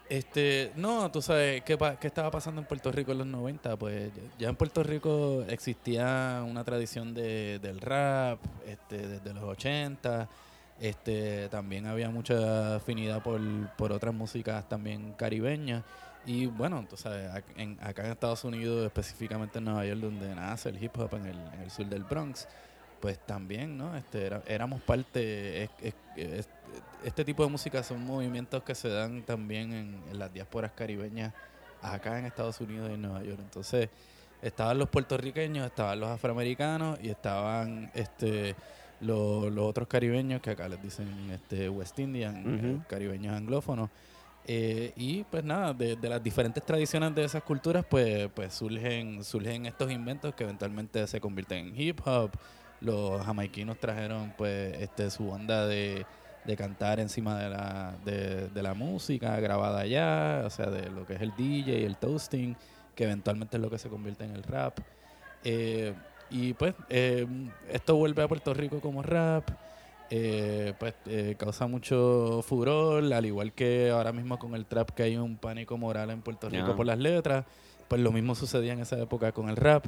Este, 0.09 0.73
no, 0.77 1.11
tú 1.11 1.21
sabes, 1.21 1.63
¿qué, 1.65 1.77
qué 2.01 2.07
estaba 2.07 2.31
pasando 2.31 2.61
en 2.63 2.67
Puerto 2.67 2.91
Rico 2.91 3.13
en 3.13 3.19
los 3.19 3.27
90? 3.27 3.77
Pues 3.77 4.11
ya- 4.39 4.49
en 4.49 4.57
Puerto 4.57 4.83
Rico 4.83 5.45
existía 5.49 6.43
una 6.49 6.65
tradición 6.65 7.13
de, 7.13 7.59
del 7.59 7.81
rap, 7.81 8.39
este, 8.67 9.07
desde 9.07 9.35
los 9.35 9.45
80. 9.45 10.29
Este, 10.81 11.49
también 11.51 11.87
había 11.87 12.09
mucha 12.09 12.77
afinidad 12.77 13.23
por, 13.23 13.41
por 13.77 13.93
otras 13.93 14.15
músicas 14.15 14.67
también 14.69 15.13
caribeñas. 15.13 15.83
Y 16.25 16.47
bueno, 16.47 16.87
tú 16.89 16.97
sabes, 16.97 17.31
en- 17.57 17.79
acá 17.83 18.05
en 18.07 18.13
Estados 18.13 18.45
Unidos, 18.45 18.87
específicamente 18.87 19.59
en 19.59 19.65
Nueva 19.67 19.85
York, 19.85 20.01
donde 20.01 20.35
nace 20.35 20.71
el 20.71 20.83
hip 20.83 20.97
hop 20.99 21.15
en 21.17 21.27
el, 21.27 21.39
en 21.55 21.61
el 21.63 21.71
sur 21.71 21.85
del 21.87 22.05
Bronx, 22.05 22.49
pues 23.01 23.19
también, 23.27 23.77
¿no? 23.79 23.97
Este, 23.97 24.27
era- 24.27 24.43
éramos 24.47 24.81
parte, 24.83 25.65
es- 25.65 25.71
es- 25.83 25.95
es- 26.17 26.49
este 27.05 27.25
tipo 27.25 27.45
de 27.45 27.51
música 27.51 27.83
son 27.83 28.05
movimientos 28.05 28.63
que 28.65 28.75
se 28.75 28.89
dan 28.89 29.23
también 29.23 29.73
en, 29.73 30.03
en 30.11 30.19
las 30.19 30.33
diásporas 30.33 30.73
caribeñas 30.73 31.33
acá 31.81 32.19
en 32.19 32.27
Estados 32.27 32.61
Unidos 32.61 32.91
y 32.91 32.95
en 32.95 33.03
Nueva 33.03 33.23
York. 33.23 33.39
Entonces, 33.41 33.89
estaban 34.43 34.79
los 34.79 34.89
puertorriqueños, 34.89 35.67
estaban 35.67 36.01
los 36.01 36.09
afroamericanos 36.11 36.99
y 37.03 37.09
estaban 37.09 37.91
este 37.95 38.55
los, 39.01 39.53
los 39.53 39.65
otros 39.65 39.87
caribeños 39.87 40.41
que 40.43 40.51
acá 40.51 40.69
les 40.69 40.83
dicen 40.83 41.09
este 41.31 41.69
West 41.69 41.97
Indian, 42.01 42.43
eh, 42.81 42.81
caribeños 42.89 43.37
anglófonos. 43.37 43.91
Eh, 44.51 44.93
y 44.97 45.23
pues 45.25 45.45
nada, 45.45 45.73
de, 45.75 45.95
de 45.95 46.09
las 46.09 46.23
diferentes 46.23 46.65
tradiciones 46.65 47.15
de 47.15 47.23
esas 47.23 47.43
culturas, 47.45 47.85
pues, 47.89 48.29
pues 48.35 48.55
surgen, 48.55 49.23
surgen 49.23 49.67
estos 49.67 49.93
inventos 49.93 50.35
que 50.35 50.43
eventualmente 50.45 51.07
se 51.07 51.21
convierten 51.21 51.69
en 51.69 51.81
hip 51.81 52.01
hop. 52.05 52.33
Los 52.81 53.25
jamaiquinos 53.25 53.79
trajeron 53.79 54.33
pues 54.37 54.81
este 54.81 55.11
su 55.11 55.29
onda 55.29 55.67
de, 55.67 56.07
de 56.45 56.57
cantar 56.57 57.01
encima 57.01 57.39
de 57.39 57.51
la, 57.51 57.95
de, 58.05 58.49
de 58.49 58.63
la 58.63 58.75
música 58.75 59.39
grabada 59.41 59.81
allá, 59.81 60.43
o 60.47 60.51
sea, 60.51 60.67
de 60.67 60.89
lo 60.91 61.07
que 61.07 61.15
es 61.15 61.21
el 61.21 61.33
DJ, 61.37 61.85
el 61.85 61.97
toasting, 61.97 62.57
que 62.95 63.05
eventualmente 63.05 63.57
es 63.57 63.63
lo 63.63 63.71
que 63.71 63.79
se 63.79 63.89
convierte 63.89 64.25
en 64.25 64.33
el 64.33 64.43
rap. 64.43 64.79
Eh, 65.45 65.95
y 66.31 66.53
pues 66.53 66.75
eh, 66.89 67.27
esto 67.71 67.97
vuelve 67.97 68.23
a 68.23 68.29
Puerto 68.29 68.53
Rico 68.55 68.81
como 68.81 69.03
rap, 69.03 69.49
eh, 70.11 70.73
pues 70.79 70.95
eh, 71.07 71.37
causa 71.39 71.67
mucho 71.67 72.43
furor, 72.43 73.13
al 73.13 73.27
igual 73.27 73.53
que 73.53 73.91
ahora 73.91 74.13
mismo 74.13 74.39
con 74.39 74.55
el 74.55 74.67
trap 74.67 74.91
que 74.91 75.03
hay 75.03 75.17
un 75.17 75.37
pánico 75.37 75.77
moral 75.77 76.11
en 76.11 76.23
Puerto 76.23 76.49
Rico 76.49 76.77
por 76.77 76.87
las 76.87 76.99
letras, 76.99 77.45
pues 77.89 78.01
lo 78.01 78.13
mismo 78.13 78.35
sucedía 78.35 78.73
en 78.73 78.81
esa 78.81 78.99
época 78.99 79.33
con 79.33 79.49
el 79.49 79.57
rap. 79.57 79.87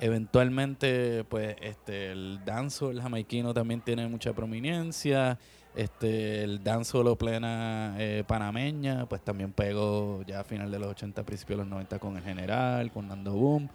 Eventualmente, 0.00 1.24
pues, 1.24 1.56
este, 1.60 2.12
el 2.12 2.40
dancehall 2.44 3.00
jamaiquino 3.00 3.54
también 3.54 3.80
tiene 3.80 4.06
mucha 4.08 4.32
prominencia. 4.32 5.38
Este, 5.74 6.42
el 6.42 6.62
dancehall 6.62 7.08
o 7.08 7.16
plena 7.16 7.96
eh, 7.98 8.22
panameña, 8.26 9.06
pues 9.06 9.22
también 9.22 9.52
pegó 9.52 10.22
ya 10.22 10.40
a 10.40 10.44
final 10.44 10.70
de 10.70 10.78
los 10.78 10.88
80, 10.88 11.24
principios 11.24 11.58
de 11.58 11.64
los 11.64 11.70
90 11.70 11.98
con 11.98 12.16
el 12.16 12.22
general, 12.22 12.92
con 12.92 13.08
Nando 13.08 13.32
Boom. 13.32 13.68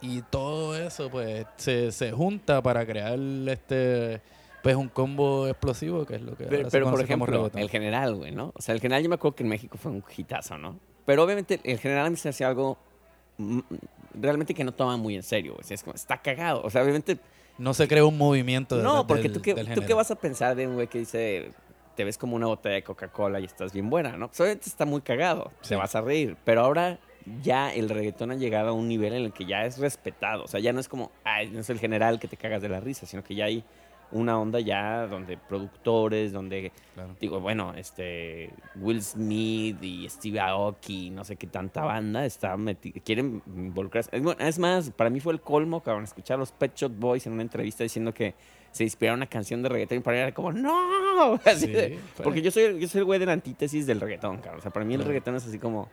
Y 0.00 0.22
todo 0.22 0.76
eso, 0.76 1.10
pues, 1.10 1.46
se, 1.56 1.92
se 1.92 2.12
junta 2.12 2.62
para 2.62 2.84
crear 2.84 3.18
este 3.48 4.20
pues 4.66 4.74
un 4.74 4.88
combo 4.88 5.46
explosivo, 5.46 6.04
que 6.04 6.16
es 6.16 6.22
lo 6.22 6.36
que 6.36 6.42
Pero, 6.46 6.68
pero, 6.68 6.90
por 6.90 7.00
ejemplo, 7.00 7.50
el 7.54 7.70
general, 7.70 8.16
güey, 8.16 8.32
¿no? 8.32 8.52
O 8.56 8.60
sea, 8.60 8.74
el 8.74 8.80
general 8.80 9.00
yo 9.00 9.08
me 9.08 9.14
acuerdo 9.14 9.36
que 9.36 9.44
en 9.44 9.48
México 9.48 9.78
fue 9.78 9.92
un 9.92 10.02
hitazo, 10.16 10.58
¿no? 10.58 10.80
Pero 11.04 11.22
obviamente 11.22 11.60
el 11.62 11.78
general 11.78 12.06
a 12.06 12.10
mí 12.10 12.16
se 12.16 12.30
hacía 12.30 12.48
algo 12.48 12.76
realmente 14.14 14.54
que 14.54 14.64
no 14.64 14.72
toma 14.72 14.96
muy 14.96 15.16
en 15.16 15.22
serio. 15.22 15.56
O 15.58 15.62
sea, 15.62 15.74
es 15.74 15.82
como, 15.82 15.94
está 15.94 16.18
cagado. 16.18 16.62
O 16.62 16.70
sea, 16.70 16.82
obviamente... 16.82 17.18
No 17.58 17.72
se 17.72 17.88
crea 17.88 18.04
un 18.04 18.18
movimiento 18.18 18.76
de- 18.76 18.82
No, 18.82 18.98
del- 18.98 19.06
porque 19.06 19.28
tú 19.30 19.40
qué, 19.40 19.54
tú 19.54 19.82
qué 19.86 19.94
vas 19.94 20.10
a 20.10 20.14
pensar 20.16 20.54
de 20.56 20.66
un 20.66 20.74
güey 20.74 20.88
que 20.88 20.98
dice, 20.98 21.50
te 21.94 22.04
ves 22.04 22.18
como 22.18 22.36
una 22.36 22.46
botella 22.46 22.74
de 22.74 22.82
Coca-Cola 22.82 23.40
y 23.40 23.44
estás 23.44 23.72
bien 23.72 23.88
buena, 23.88 24.16
¿no? 24.18 24.28
Pues 24.28 24.40
obviamente 24.40 24.68
está 24.68 24.84
muy 24.84 25.00
cagado, 25.00 25.50
Sí. 25.62 25.70
te 25.70 25.76
vas 25.76 25.94
a 25.94 26.02
reír. 26.02 26.36
Pero 26.44 26.60
ahora 26.60 26.98
ya 27.42 27.72
el 27.74 27.88
reggaetón 27.88 28.30
ha 28.30 28.34
llegado 28.34 28.68
a 28.68 28.72
un 28.72 28.86
nivel 28.88 29.14
en 29.14 29.24
el 29.24 29.32
que 29.32 29.46
ya 29.46 29.64
es 29.64 29.78
respetado. 29.78 30.44
O 30.44 30.48
sea, 30.48 30.60
ya 30.60 30.72
no 30.74 30.80
es 30.80 30.88
como, 30.88 31.10
ay, 31.24 31.48
no 31.50 31.60
es 31.60 31.70
el 31.70 31.78
general 31.78 32.20
que 32.20 32.28
te 32.28 32.36
cagas 32.36 32.60
de 32.60 32.68
la 32.68 32.78
risa, 32.80 33.06
sino 33.06 33.24
que 33.24 33.34
ya 33.34 33.46
hay 33.46 33.64
una 34.12 34.38
onda 34.38 34.60
ya 34.60 35.06
donde 35.06 35.36
productores, 35.36 36.32
donde 36.32 36.72
Claro. 36.94 37.14
digo, 37.20 37.40
bueno, 37.40 37.74
este 37.76 38.50
Will 38.76 39.02
Smith 39.02 39.82
y 39.82 40.08
Steve 40.08 40.40
Aoki, 40.40 41.10
no 41.10 41.24
sé 41.24 41.36
qué 41.36 41.46
tanta 41.46 41.84
banda 41.84 42.24
está 42.24 42.56
quieren 43.04 43.42
involucrarse. 43.46 44.10
Es, 44.38 44.58
más, 44.58 44.90
para 44.90 45.10
mí 45.10 45.20
fue 45.20 45.32
el 45.32 45.40
colmo, 45.40 45.82
cabrón, 45.82 46.04
escuchar 46.04 46.36
a 46.36 46.38
los 46.38 46.52
Pet 46.52 46.74
Shop 46.74 46.92
Boys 46.96 47.26
en 47.26 47.32
una 47.34 47.42
entrevista 47.42 47.82
diciendo 47.82 48.14
que 48.14 48.34
se 48.70 48.84
inspiraron 48.84 49.18
una 49.20 49.26
canción 49.26 49.62
de 49.62 49.68
reggaetón 49.70 49.98
y 49.98 50.00
para 50.02 50.16
mí 50.16 50.22
era 50.22 50.32
como, 50.32 50.52
¡no! 50.52 51.34
Así 51.44 51.66
Sí, 51.66 51.72
de- 51.72 51.98
porque 52.22 52.42
yo 52.42 52.50
soy, 52.50 52.78
yo 52.80 52.86
soy 52.88 53.00
el 53.00 53.04
güey 53.04 53.18
de 53.18 53.26
la 53.26 53.32
antítesis 53.32 53.86
del 53.86 54.00
reggaetón, 54.00 54.36
cabrón. 54.38 54.58
O 54.60 54.62
sea, 54.62 54.70
para 54.70 54.84
mí 54.86 54.94
el 54.94 55.04
reggaetón 55.04 55.34
es 55.36 55.46
así 55.46 55.58
como, 55.58 55.88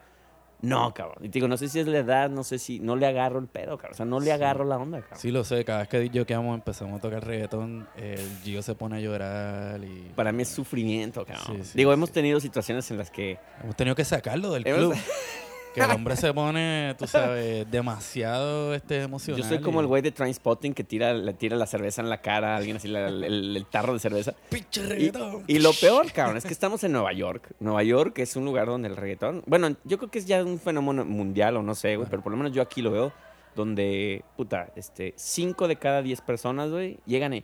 no, 0.63 0.93
cabrón. 0.93 1.17
Y 1.21 1.29
te 1.29 1.33
digo, 1.33 1.47
no 1.47 1.57
sé 1.57 1.67
si 1.69 1.79
es 1.79 1.87
la 1.87 1.99
edad, 1.99 2.29
no 2.29 2.43
sé 2.43 2.57
si, 2.57 2.79
no 2.79 2.95
le 2.95 3.05
agarro 3.05 3.37
el 3.37 3.47
pedo, 3.47 3.77
cabrón. 3.77 3.93
O 3.93 3.97
sea, 3.97 4.05
no 4.05 4.19
le 4.19 4.25
Sí. 4.27 4.31
agarro 4.31 4.63
la 4.65 4.77
onda, 4.77 5.01
cabrón. 5.01 5.19
Sí, 5.19 5.29
lo 5.29 5.43
sé. 5.43 5.63
Cada 5.65 5.79
vez 5.79 5.89
que 5.89 6.09
yo 6.09 6.25
que 6.25 6.33
empezamos 6.33 6.97
a 6.97 7.01
tocar 7.01 7.23
reggaetón, 7.25 7.87
el 7.97 8.19
Gio 8.43 8.61
se 8.63 8.73
pone 8.73 8.95
a 8.97 8.99
llorar 8.99 9.83
y... 9.83 10.11
Para 10.15 10.31
mí 10.31 10.41
es 10.43 10.49
sufrimiento, 10.49 11.25
cabrón. 11.25 11.57
Sí, 11.57 11.63
sí, 11.65 11.71
digo, 11.77 11.93
hemos 11.93 12.11
tenido 12.11 12.39
situaciones 12.39 12.89
en 12.91 12.97
las 12.97 13.11
que 13.11 13.37
Hemos 13.61 13.75
tenido 13.75 13.95
que 13.95 14.05
sacarlo 14.05 14.51
del 14.53 14.65
Hemos- 14.65 14.93
club. 14.93 14.95
que 15.73 15.81
el 15.81 15.91
hombre 15.91 16.15
se 16.15 16.33
pone, 16.33 16.95
tú 16.97 17.07
sabes, 17.07 17.69
demasiado 17.69 18.73
este, 18.73 19.01
emocional. 19.01 19.41
Yo 19.41 19.47
soy 19.47 19.59
como 19.59 19.81
el 19.81 19.87
güey 19.87 20.01
de 20.01 20.11
Trainspotting 20.11 20.73
que 20.73 20.83
tira, 20.83 21.13
le 21.13 21.33
tira 21.33 21.57
la 21.57 21.65
cerveza 21.65 22.01
en 22.01 22.09
la 22.09 22.21
cara 22.21 22.53
a 22.53 22.57
alguien, 22.57 22.77
así 22.77 22.87
la- 22.87 23.07
el, 23.07 23.55
el 23.57 23.65
tarro 23.65 23.93
de 23.93 23.99
cerveza. 23.99 24.33
¡Pinche 24.49 24.85
reggaetón! 24.85 25.43
y 25.47 25.59
lo 25.59 25.71
peor, 25.73 26.11
cabrón, 26.11 26.37
es 26.37 26.45
que 26.45 26.53
estamos 26.53 26.83
en 26.83 26.91
Nueva 26.91 27.13
York. 27.13 27.51
Nueva 27.59 27.83
York 27.83 28.17
es 28.19 28.35
un 28.35 28.45
lugar 28.45 28.67
donde 28.67 28.87
el 28.87 28.95
reggaetón. 28.95 29.43
Bueno, 29.45 29.75
yo 29.83 29.97
creo 29.97 30.09
que 30.11 30.19
es 30.19 30.25
ya 30.25 30.43
un 30.43 30.59
fenómeno 30.59 31.05
mundial 31.05 31.57
o 31.57 31.63
no 31.63 31.75
sé, 31.75 31.95
güey, 31.95 32.07
pero 32.09 32.21
por 32.21 32.31
lo 32.31 32.37
menos 32.37 32.53
yo 32.53 32.61
aquí 32.61 32.81
lo 32.81 32.91
veo. 32.91 33.13
Donde, 33.55 34.23
puta, 34.35 34.71
este, 34.75 35.13
cinco 35.15 35.67
de 35.67 35.75
cada 35.75 36.01
diez 36.01 36.21
personas, 36.21 36.71
güey, 36.71 36.97
llegan 37.05 37.33
y. 37.35 37.43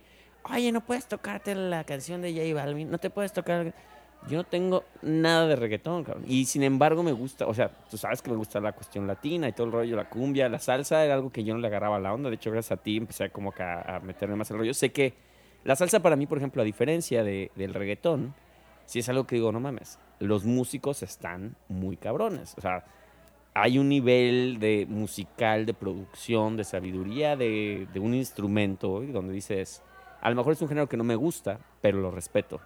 Oye, 0.52 0.72
no 0.72 0.80
puedes 0.84 1.06
tocarte 1.06 1.54
la 1.54 1.84
canción 1.84 2.20
de 2.20 2.32
J 2.32 2.52
Balvin, 2.54 2.90
no 2.90 2.98
te 2.98 3.10
puedes 3.10 3.32
tocar. 3.32 3.72
Yo 4.28 4.36
no 4.36 4.44
tengo 4.44 4.84
nada 5.02 5.46
de 5.46 5.56
reggaetón, 5.56 6.04
cabrón. 6.04 6.24
Y 6.26 6.44
sin 6.44 6.62
embargo 6.62 7.02
me 7.02 7.12
gusta, 7.12 7.46
o 7.46 7.54
sea, 7.54 7.70
tú 7.90 7.96
sabes 7.96 8.20
que 8.20 8.30
me 8.30 8.36
gusta 8.36 8.60
la 8.60 8.72
cuestión 8.72 9.06
latina 9.06 9.48
y 9.48 9.52
todo 9.52 9.66
el 9.66 9.72
rollo, 9.72 9.96
la 9.96 10.08
cumbia, 10.08 10.48
la 10.48 10.58
salsa, 10.58 11.04
era 11.04 11.14
algo 11.14 11.32
que 11.32 11.42
yo 11.42 11.54
no 11.54 11.60
le 11.60 11.66
agarraba 11.68 11.98
la 11.98 12.12
onda. 12.12 12.28
De 12.28 12.36
hecho, 12.36 12.50
gracias 12.50 12.78
a 12.78 12.82
ti 12.82 12.98
empecé 12.98 13.30
como 13.30 13.52
que 13.52 13.62
a, 13.62 14.00
meterme 14.04 14.36
más 14.36 14.50
el 14.50 14.58
rollo. 14.58 14.74
Sé 14.74 14.92
que 14.92 15.14
la 15.64 15.74
salsa 15.74 16.00
para 16.00 16.16
mí, 16.16 16.26
por 16.26 16.38
ejemplo, 16.38 16.60
a 16.60 16.64
diferencia 16.64 17.24
de- 17.24 17.50
del 17.54 17.72
reggaetón, 17.72 18.34
sí 18.84 18.98
es 18.98 19.08
algo 19.08 19.26
que 19.26 19.36
digo, 19.36 19.52
no 19.52 19.60
mames, 19.60 19.98
los 20.18 20.44
músicos 20.44 21.02
están 21.02 21.56
muy 21.68 21.96
cabrones. 21.96 22.54
O 22.58 22.60
sea, 22.60 22.84
hay 23.54 23.78
un 23.78 23.88
nivel 23.88 24.58
de 24.60 24.86
musical, 24.88 25.64
de 25.64 25.74
producción, 25.74 26.56
de 26.58 26.64
sabiduría 26.64 27.36
de, 27.36 27.88
de 27.92 28.00
un 28.00 28.14
instrumento, 28.14 29.00
donde 29.00 29.32
dices, 29.32 29.82
a 30.20 30.28
lo 30.28 30.36
mejor 30.36 30.52
es 30.52 30.62
un 30.62 30.68
género 30.68 30.88
que 30.88 30.96
no 30.98 31.04
me 31.04 31.16
gusta, 31.16 31.58
pero 31.80 32.00
lo 32.00 32.10
respeto. 32.10 32.60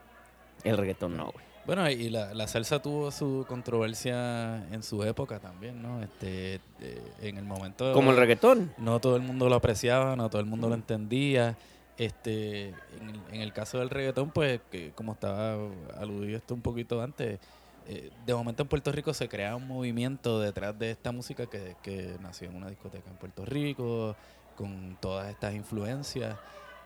El 0.65 0.77
reggaetón 0.77 1.17
no, 1.17 1.31
güey. 1.31 1.45
Bueno, 1.67 1.89
y 1.89 2.11
la, 2.11 2.35
la 2.35 2.47
salsa 2.47 2.83
tuvo 2.83 3.11
su 3.11 3.47
controversia 3.49 4.67
en 4.71 4.83
su 4.83 5.03
época 5.03 5.39
también, 5.39 5.81
¿no? 5.81 6.03
Este, 6.03 6.57
eh, 6.81 7.03
en 7.23 7.39
el 7.39 7.45
momento... 7.45 7.93
Como 7.95 8.11
el 8.11 8.19
reggaetón. 8.19 8.75
No 8.77 9.01
todo 9.01 9.17
el 9.17 9.23
mundo 9.23 9.49
lo 9.49 9.55
apreciaba, 9.55 10.15
no 10.15 10.29
todo 10.29 10.41
el 10.41 10.47
mundo 10.47 10.69
lo 10.69 10.75
entendía. 10.75 11.57
Este, 11.97 12.69
en 12.69 13.09
el, 13.09 13.21
en 13.33 13.41
el 13.41 13.53
caso 13.55 13.79
del 13.79 13.89
reggaetón, 13.89 14.31
pues, 14.31 14.61
que 14.71 14.93
como 14.93 15.13
estaba 15.13 15.57
aludido 15.97 16.37
esto 16.37 16.53
un 16.53 16.61
poquito 16.61 17.01
antes, 17.01 17.39
eh, 17.87 18.11
de 18.27 18.35
momento 18.35 18.63
en 18.63 18.69
Puerto 18.69 18.93
Rico 18.93 19.15
se 19.15 19.29
crea 19.29 19.57
un 19.57 19.67
movimiento 19.67 20.41
detrás 20.41 20.79
de 20.79 20.91
esta 20.91 21.13
música 21.13 21.47
que, 21.47 21.77
que 21.83 22.17
nació 22.21 22.51
en 22.51 22.57
una 22.57 22.69
discoteca 22.69 23.11
en 23.11 23.17
Puerto 23.17 23.45
Rico, 23.47 24.17
con 24.57 24.97
todas 25.01 25.31
estas 25.31 25.55
influencias. 25.55 26.37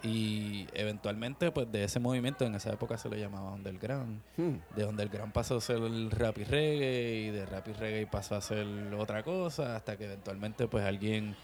Y 0.02 0.68
eventualmente, 0.74 1.50
pues 1.50 1.70
de 1.72 1.84
ese 1.84 1.98
movimiento, 1.98 2.44
en 2.44 2.54
esa 2.54 2.72
época 2.72 2.96
se 2.98 3.08
le 3.08 3.18
llamaba 3.18 3.52
underground. 3.52 4.20
Hmm. 4.36 4.56
De 4.76 4.84
underground 4.84 5.32
pasó 5.32 5.56
a 5.56 5.60
ser 5.60 5.78
el 5.78 6.10
rap 6.10 6.38
y 6.38 6.44
reggae, 6.44 7.26
y 7.26 7.30
de 7.30 7.46
rap 7.46 7.66
y 7.68 7.72
reggae 7.72 8.06
pasó 8.06 8.36
a 8.36 8.40
ser 8.40 8.66
otra 8.96 9.24
cosa, 9.24 9.76
hasta 9.76 9.96
que 9.96 10.04
eventualmente, 10.04 10.68
pues 10.68 10.84
alguien 10.84 11.34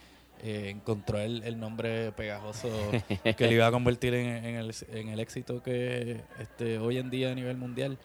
eh, 0.42 0.68
encontró 0.70 1.18
el, 1.18 1.42
el 1.42 1.58
nombre 1.58 2.12
pegajoso 2.12 2.68
que 3.36 3.46
le 3.46 3.54
iba 3.54 3.66
a 3.66 3.70
convertir 3.70 4.14
en, 4.14 4.44
en 4.44 4.54
el, 4.56 4.74
en 4.92 5.08
el 5.08 5.20
éxito 5.20 5.62
que 5.62 6.20
este, 6.38 6.78
hoy 6.78 6.98
en 6.98 7.10
día 7.10 7.32
a 7.32 7.34
nivel 7.34 7.56
mundial. 7.56 7.98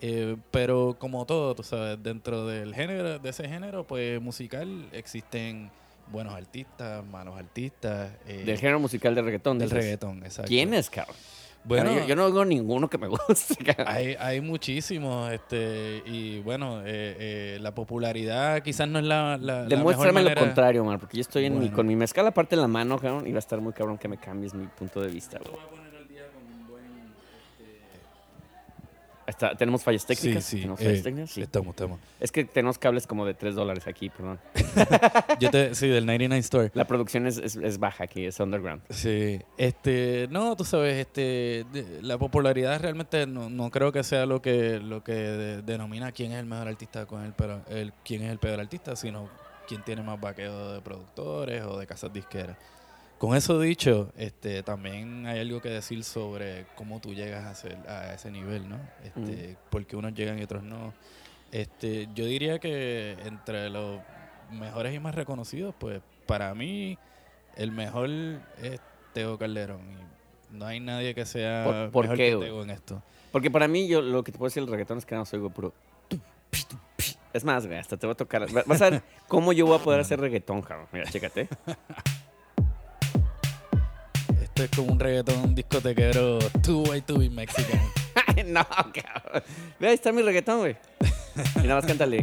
Eh, 0.00 0.36
pero 0.50 0.96
como 0.98 1.24
todo, 1.24 1.54
tú 1.54 1.62
sabes, 1.62 2.02
dentro 2.02 2.46
del 2.46 2.74
género, 2.74 3.18
de 3.18 3.30
ese 3.30 3.48
género, 3.48 3.86
pues 3.86 4.20
musical 4.20 4.86
existen 4.92 5.70
buenos 6.10 6.34
artistas, 6.34 7.04
malos 7.06 7.36
artistas. 7.38 8.10
eh, 8.26 8.42
Del 8.44 8.58
género 8.58 8.80
musical 8.80 9.14
de 9.14 9.22
reggaetón. 9.22 9.58
del 9.58 9.68
dices. 9.68 9.82
reggaetón, 9.84 10.18
exacto. 10.24 10.48
¿Quién 10.48 10.74
es, 10.74 10.90
cabrón? 10.90 11.16
Bueno, 11.66 11.94
yo, 11.94 12.04
yo 12.06 12.14
no 12.14 12.26
oigo 12.26 12.44
ninguno 12.44 12.90
que 12.90 12.98
me 12.98 13.06
guste, 13.08 13.56
cabrón. 13.64 13.86
hay, 13.88 14.14
hay 14.20 14.42
muchísimos, 14.42 15.32
este, 15.32 16.02
y 16.04 16.40
bueno, 16.40 16.80
eh, 16.82 16.84
eh, 16.86 17.58
la 17.62 17.74
popularidad 17.74 18.62
quizás 18.62 18.86
no 18.86 18.98
es 18.98 19.04
la, 19.06 19.38
la, 19.40 19.62
la 19.62 19.64
Demuéstrame 19.64 20.22
mejor 20.24 20.36
lo 20.36 20.40
contrario, 20.44 20.84
man, 20.84 20.98
porque 21.00 21.16
yo 21.16 21.20
estoy 21.22 21.46
en 21.46 21.58
mi- 21.58 21.70
con 21.70 21.86
mi 21.86 21.96
mezcal 21.96 22.26
aparte 22.26 22.54
en 22.54 22.60
la 22.60 22.68
mano, 22.68 22.98
cabrón, 22.98 23.26
y 23.26 23.30
va 23.32 23.36
a 23.36 23.38
estar 23.38 23.62
muy 23.62 23.72
cabrón 23.72 23.96
que 23.96 24.08
me 24.08 24.18
cambies 24.18 24.52
mi 24.52 24.66
punto 24.66 25.00
de 25.00 25.08
vista, 25.10 25.38
güey. 25.38 25.56
Está- 29.26 29.54
¿Tenemos 29.56 29.82
fallas 29.82 30.04
técnicas? 30.04 30.44
Sí, 30.44 30.50
sí, 30.50 30.62
¿Tenemos 30.62 30.80
eh, 30.80 30.84
fallas 30.84 31.02
técnicas? 31.02 31.30
Sí. 31.30 31.40
Estamos, 31.42 31.68
estamos. 31.70 31.98
Es 32.20 32.30
que 32.30 32.44
tenemos 32.44 32.78
cables 32.78 33.06
como 33.06 33.24
de 33.24 33.34
3 33.34 33.54
dólares 33.54 33.86
aquí, 33.86 34.10
perdón. 34.10 34.38
Yo 35.40 35.50
te, 35.50 35.74
sí, 35.74 35.88
del 35.88 36.04
99 36.06 36.38
Store. 36.40 36.70
La 36.74 36.86
producción 36.86 37.26
es, 37.26 37.38
es- 37.38 37.56
es 37.56 37.78
baja 37.78 38.04
aquí, 38.04 38.24
es 38.26 38.38
underground. 38.40 38.82
Sí, 38.90 39.40
este, 39.56 40.28
no, 40.30 40.56
tú 40.56 40.64
sabes, 40.64 40.94
este, 40.96 41.64
la 42.02 42.18
popularidad 42.18 42.80
realmente 42.80 43.26
no, 43.26 43.48
no 43.48 43.70
creo 43.70 43.92
que 43.92 44.02
sea 44.04 44.26
lo 44.26 44.42
que 44.42 44.78
lo 44.78 45.02
que 45.02 45.12
de- 45.14 45.62
denomina 45.62 46.12
quién 46.12 46.32
es 46.32 46.38
el 46.38 46.46
mejor 46.46 46.68
artista 46.68 47.06
con 47.06 47.24
el, 47.24 47.32
pero 47.32 47.62
el 47.68 47.92
quién 48.04 48.22
es 48.22 48.30
el 48.30 48.38
peor 48.38 48.60
artista, 48.60 48.94
sino 48.96 49.28
quién 49.66 49.82
tiene 49.82 50.02
más 50.02 50.20
vaqueo 50.20 50.72
de 50.74 50.80
productores 50.82 51.62
o 51.64 51.78
de 51.78 51.86
casas 51.86 52.12
disqueras. 52.12 52.56
Con 53.18 53.36
eso 53.36 53.58
dicho, 53.60 54.12
este, 54.16 54.62
también 54.62 55.26
hay 55.26 55.40
algo 55.40 55.60
que 55.62 55.70
decir 55.70 56.04
sobre 56.04 56.66
cómo 56.74 57.00
tú 57.00 57.14
llegas 57.14 57.44
a, 57.46 57.54
ser, 57.54 57.76
a 57.88 58.12
ese 58.12 58.30
nivel, 58.30 58.68
¿no? 58.68 58.78
Este, 59.02 59.56
Porque 59.70 59.96
unos 59.96 60.12
llegan 60.14 60.38
y 60.38 60.42
otros 60.42 60.62
no. 60.62 60.92
Este, 61.52 62.08
yo 62.14 62.26
diría 62.26 62.58
que 62.58 63.16
entre 63.24 63.70
los 63.70 64.00
mejores 64.50 64.92
y 64.94 64.98
más 64.98 65.14
reconocidos, 65.14 65.74
pues 65.78 66.02
para 66.26 66.54
mí 66.54 66.98
el 67.56 67.70
mejor 67.70 68.10
es 68.60 68.80
Teo 69.14 69.38
Calderón. 69.38 69.80
Y 70.52 70.56
no 70.56 70.66
hay 70.66 70.80
nadie 70.80 71.14
que 71.14 71.24
sea 71.24 71.64
¿Por- 71.64 71.90
por 71.92 72.04
mejor 72.04 72.16
qué, 72.18 72.30
que? 72.32 72.36
Teo 72.44 72.62
en 72.62 72.70
esto. 72.70 73.02
Porque 73.32 73.50
para 73.50 73.68
mí, 73.68 73.88
yo 73.88 74.02
lo 74.02 74.22
que 74.22 74.32
te 74.32 74.38
puedo 74.38 74.48
decir 74.48 74.62
del 74.64 74.70
reggaetón 74.72 74.98
es 74.98 75.06
que 75.06 75.14
no 75.14 75.24
soy 75.24 75.40
puro. 75.48 75.72
Es 77.32 77.42
más, 77.44 77.66
güey, 77.66 77.78
hasta 77.78 77.96
te 77.96 78.06
voy 78.06 78.12
a 78.12 78.16
tocar. 78.16 78.42
va- 78.54 78.62
Vas 78.66 78.82
a 78.82 78.90
ver 78.90 79.02
cómo 79.28 79.52
yo 79.52 79.66
voy 79.66 79.78
a 79.78 79.82
poder 79.82 80.00
hacer 80.00 80.20
reggaetón, 80.20 80.60
cabrón. 80.62 80.88
Mira, 80.92 81.08
chécate. 81.10 81.48
Esto 84.56 84.62
es 84.62 84.70
como 84.70 84.92
un 84.92 85.00
reggaetón 85.00 85.52
discotequero 85.52 86.38
two 86.62 86.82
way 86.88 87.00
to 87.00 87.18
be 87.18 87.28
Mexican. 87.28 87.80
no, 88.46 88.64
cabrón. 88.64 89.42
Ve, 89.80 89.88
ahí 89.88 89.94
está 89.94 90.12
mi 90.12 90.22
reggaetón, 90.22 90.60
güey. 90.60 90.76
Y 91.56 91.66
nada 91.66 91.74
más 91.80 91.86
cántale. 91.86 92.20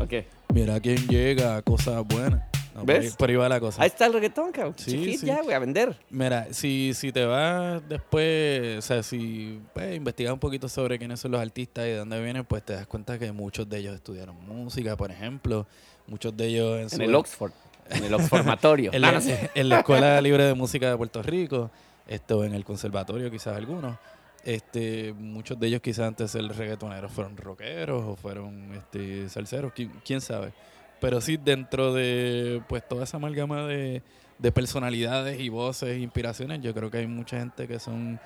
Ok. 0.00 0.12
Mira 0.52 0.80
quién 0.80 1.06
llega, 1.06 1.62
cosas 1.62 2.04
buenas. 2.04 2.42
No, 2.74 2.84
¿Ves? 2.84 3.12
ahí- 3.12 3.16
Por 3.16 3.30
ahí 3.30 3.36
va 3.36 3.48
la 3.48 3.60
cosa. 3.60 3.80
Ahí 3.80 3.86
está 3.86 4.06
el 4.06 4.12
reggaetón, 4.12 4.50
cabrón. 4.50 4.74
Sí, 4.76 4.90
Chiquit 4.90 5.20
sí. 5.20 5.26
ya, 5.26 5.40
güey, 5.40 5.54
a 5.54 5.60
vender. 5.60 5.96
Mira, 6.10 6.48
si, 6.50 6.94
si 6.94 7.12
te 7.12 7.24
vas 7.24 7.80
después, 7.88 8.78
o 8.78 8.82
sea, 8.82 9.04
si 9.04 9.60
pues, 9.72 9.94
investigas 9.94 10.32
un 10.32 10.40
poquito 10.40 10.68
sobre 10.68 10.98
quiénes 10.98 11.20
son 11.20 11.30
los 11.30 11.40
artistas 11.40 11.84
y 11.86 11.90
de 11.90 11.96
dónde 11.98 12.20
vienen, 12.20 12.44
pues 12.44 12.64
te 12.64 12.72
das 12.72 12.88
cuenta 12.88 13.20
que 13.20 13.30
muchos 13.30 13.68
de 13.68 13.78
ellos 13.78 13.94
estudiaron 13.94 14.34
música, 14.48 14.96
por 14.96 15.12
ejemplo. 15.12 15.64
Muchos 16.08 16.36
de 16.36 16.46
ellos 16.46 16.74
en, 16.76 16.82
En 16.82 16.90
su- 16.90 17.02
el 17.02 17.14
Oxford. 17.14 17.52
En 17.90 18.04
el 18.04 18.14
Oxformatorio. 18.14 18.90
en 18.94 19.02
la, 19.02 19.20
en 19.54 19.72
Escuela 19.72 20.20
Libre 20.20 20.44
de 20.44 20.54
Música 20.54 20.90
de 20.90 20.96
Puerto 20.96 21.22
Rico, 21.22 21.70
esto 22.06 22.44
en 22.44 22.54
el 22.54 22.64
conservatorio 22.64 23.30
quizás 23.30 23.56
algunos. 23.56 23.96
Este, 24.44 25.12
muchos 25.12 25.60
de 25.60 25.66
ellos 25.66 25.82
quizás 25.82 26.06
antes 26.06 26.30
ser 26.30 26.44
reggaetoneros 26.44 27.12
fueron 27.12 27.36
rockeros 27.36 28.02
o 28.04 28.16
fueron 28.16 28.74
este, 28.74 29.28
salseros, 29.28 29.72
quién, 29.74 29.90
quién 30.04 30.20
sabe. 30.20 30.52
Pero 31.00 31.20
sí, 31.20 31.36
dentro 31.36 31.92
de 31.92 32.62
pues 32.68 32.86
toda 32.86 33.04
esa 33.04 33.18
amalgama 33.18 33.66
de, 33.66 34.02
de 34.38 34.52
personalidades 34.52 35.40
y 35.40 35.48
voces 35.48 35.90
e 35.90 35.98
inspiraciones, 35.98 36.62
yo 36.62 36.74
creo 36.74 36.90
que 36.90 36.98
hay 36.98 37.06
mucha 37.06 37.38
gente 37.38 37.66
que 37.66 37.78
son 37.78 38.18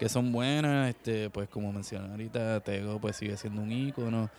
que 0.00 0.08
son 0.08 0.32
buenas, 0.32 0.88
este, 0.88 1.28
pues 1.28 1.46
como 1.50 1.70
mencioné 1.74 2.10
ahorita, 2.10 2.60
Tego 2.60 2.98
pues 2.98 3.16
sigue 3.16 3.36
siendo 3.36 3.60
un 3.60 3.70
ícono. 3.70 4.30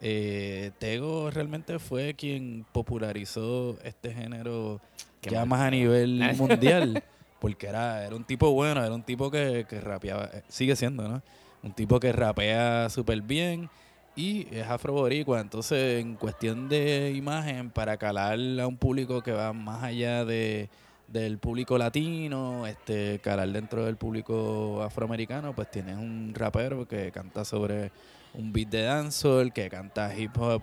Eh, 0.00 0.70
Tego 0.78 1.30
realmente 1.30 1.78
fue 1.78 2.14
quien 2.14 2.64
popularizó 2.72 3.78
este 3.82 4.12
género 4.12 4.80
Qué 5.20 5.30
ya 5.30 5.44
más 5.44 5.60
a 5.60 5.70
nivel 5.70 6.20
mundial, 6.38 7.02
porque 7.40 7.66
era, 7.66 8.04
era 8.04 8.14
un 8.14 8.24
tipo 8.24 8.52
bueno, 8.52 8.84
era 8.84 8.94
un 8.94 9.02
tipo 9.02 9.30
que, 9.30 9.66
que 9.68 9.80
rapeaba, 9.80 10.30
eh, 10.32 10.42
sigue 10.48 10.76
siendo, 10.76 11.08
¿no? 11.08 11.22
Un 11.62 11.72
tipo 11.72 11.98
que 11.98 12.12
rapea 12.12 12.88
súper 12.88 13.20
bien 13.22 13.68
y 14.14 14.46
es 14.52 14.66
afroboricua, 14.66 15.40
entonces 15.40 16.00
en 16.00 16.14
cuestión 16.14 16.68
de 16.68 17.12
imagen, 17.16 17.70
para 17.70 17.96
calar 17.96 18.38
a 18.60 18.66
un 18.66 18.76
público 18.76 19.22
que 19.22 19.32
va 19.32 19.52
más 19.52 19.82
allá 19.82 20.24
de, 20.24 20.68
del 21.08 21.38
público 21.38 21.78
latino, 21.78 22.66
este, 22.66 23.18
calar 23.20 23.48
dentro 23.50 23.84
del 23.84 23.96
público 23.96 24.82
afroamericano, 24.82 25.52
pues 25.54 25.70
tienes 25.70 25.96
un 25.96 26.32
rapero 26.34 26.86
que 26.86 27.10
canta 27.12 27.44
sobre 27.44 27.90
un 28.34 28.52
beat 28.52 28.68
de 28.68 28.82
dancehall, 28.82 29.52
que 29.52 29.68
canta 29.68 30.14
hip 30.16 30.36
hop 30.38 30.62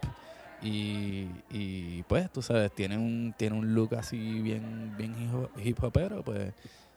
y, 0.62 1.44
y 1.50 2.04
pues 2.04 2.32
tú 2.32 2.42
sabes, 2.42 2.72
tiene 2.74 2.98
un, 2.98 3.34
tiene 3.38 3.56
un 3.58 3.74
look 3.76 3.96
así 3.96 4.42
bien, 4.42 4.96
bien 4.98 5.16
hip 5.18 5.32
hop- 5.34 5.52
hip 5.64 5.84
hopero, 5.84 6.24
pues 6.24 6.54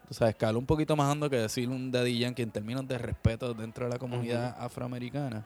tú 0.06 0.14
sabes, 0.14 0.37
cala 0.37 0.58
un 0.58 0.66
poquito 0.66 0.96
más 0.96 1.10
hondo 1.12 1.28
que 1.28 1.37
decir 1.37 1.68
un 1.68 1.90
Daddy 1.90 2.18
Yankee 2.18 2.42
en 2.42 2.50
términos 2.52 2.87
de 2.87 2.96
respeto 2.98 3.52
dentro 3.54 3.84
de 3.87 3.90
la 3.92 3.98
comunidad 3.98 4.54
afroamericana. 4.58 5.44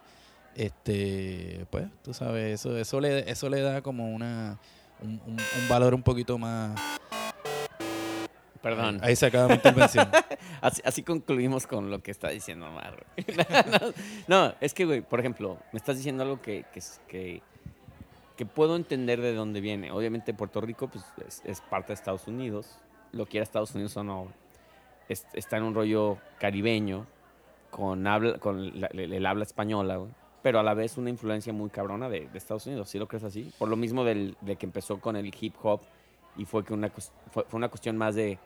Este, 0.55 1.67
pues, 1.71 1.87
tú 2.03 2.13
sabes, 2.15 2.61
eso, 2.61 2.77
eso 2.77 3.01
le, 3.01 3.31
eso 3.31 3.49
le 3.49 3.61
da 3.63 3.81
como 3.83 4.13
una 4.15 4.59
un, 5.01 5.21
un- 5.27 5.37
un 5.63 5.69
valor 5.69 5.95
un 5.95 6.03
poquito 6.03 6.39
más. 6.39 6.79
Perdón. 8.63 9.01
Ahí 9.03 9.17
se 9.17 9.27
acaba 9.27 9.49
mi 9.49 9.55
intervención. 9.55 10.09
Así, 10.61 10.81
así 10.85 11.03
concluimos 11.03 11.67
con 11.67 11.91
lo 11.91 12.01
que 12.01 12.13
está 12.13 12.29
diciendo 12.29 12.69
Omar. 12.69 13.05
no, 14.29 14.47
no, 14.47 14.55
es 14.61 14.73
que, 14.75 14.85
güey, 14.85 15.01
por 15.01 15.19
ejemplo, 15.19 15.59
me 15.73 15.79
estás 15.79 15.97
diciendo 15.97 16.23
algo 16.23 16.41
que, 16.41 16.65
que, 16.73 16.81
que, 17.09 17.43
que 18.37 18.47
puedo 18.47 18.77
entender 18.77 19.21
de 19.21 19.35
dónde 19.35 19.61
viene. 19.61 19.91
Obviamente 19.91 20.33
Puerto 20.35 20.61
Rico 20.61 20.87
pues, 20.87 21.05
es, 21.27 21.43
es 21.45 21.61
parte 21.63 21.89
de 21.89 21.95
Estados 21.95 22.29
Unidos. 22.29 22.79
Lo 23.11 23.27
quiera 23.27 23.43
Estados 23.43 23.75
Unidos 23.75 23.97
o 23.97 24.05
no, 24.05 24.29
es- 25.09 25.27
está 25.33 25.57
en 25.57 25.65
un 25.65 25.75
rollo 25.75 26.19
caribeño, 26.39 27.07
con, 27.71 28.07
habla, 28.07 28.39
con 28.39 28.81
la- 28.81 28.87
el, 28.93 29.13
el 29.13 29.27
habla 29.27 29.43
española, 29.43 29.97
güey. 29.97 30.11
Pero 30.43 30.61
a 30.61 30.63
la 30.63 30.75
vez 30.75 30.97
una 30.97 31.11
influencia 31.11 31.53
muy 31.53 31.71
cabrona 31.71 32.09
de, 32.09 32.29
de 32.29 32.39
Estados 32.39 32.67
Unidos, 32.67 32.89
¿sí 32.89 32.99
lo 33.01 33.09
crees 33.09 33.25
así? 33.25 33.53
Por 33.59 33.69
lo 33.69 33.77
mismo 33.77 34.05
del, 34.05 34.37
de 34.41 34.55
que 34.55 34.67
empezó 34.67 35.01
con 35.01 35.17
el 35.17 35.33
hip 35.41 35.55
hop 35.63 35.81
y 36.37 36.45
fue, 36.45 36.65
que 36.65 36.73
una, 36.73 36.89
fue, 36.89 37.45
fue 37.49 37.59
una 37.59 37.69
cuestión 37.69 37.97
más 37.97 38.15
de 38.15 38.39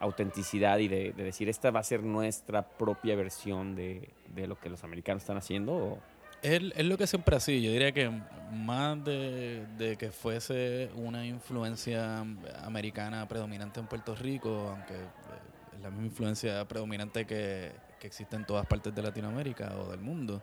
autenticidad 0.00 0.78
y 0.78 0.88
de, 0.88 1.12
de 1.12 1.24
decir, 1.24 1.48
esta 1.48 1.70
va 1.70 1.80
a 1.80 1.84
ser 1.84 2.02
nuestra 2.02 2.68
propia 2.68 3.16
versión 3.16 3.74
de, 3.74 4.10
de 4.34 4.46
lo 4.46 4.58
que 4.58 4.68
los 4.68 4.84
americanos 4.84 5.22
están 5.22 5.36
haciendo. 5.36 5.74
¿o? 5.74 5.98
Es, 6.42 6.62
es 6.76 6.84
lo 6.84 6.98
que 6.98 7.06
siempre 7.06 7.36
ha 7.36 7.40
sido. 7.40 7.60
Yo 7.60 7.72
diría 7.72 7.92
que 7.92 8.10
más 8.52 9.02
de, 9.04 9.66
de 9.78 9.96
que 9.96 10.10
fuese 10.10 10.90
una 10.94 11.26
influencia 11.26 12.18
americana 12.62 13.26
predominante 13.26 13.80
en 13.80 13.86
Puerto 13.86 14.14
Rico, 14.14 14.68
aunque 14.70 14.94
eh, 14.94 15.76
es 15.76 15.82
la 15.82 15.90
misma 15.90 16.06
influencia 16.06 16.66
predominante 16.66 17.26
que, 17.26 17.72
que 17.98 18.06
existe 18.06 18.36
en 18.36 18.44
todas 18.44 18.66
partes 18.66 18.94
de 18.94 19.02
Latinoamérica 19.02 19.74
o 19.78 19.90
del 19.90 20.00
mundo, 20.00 20.42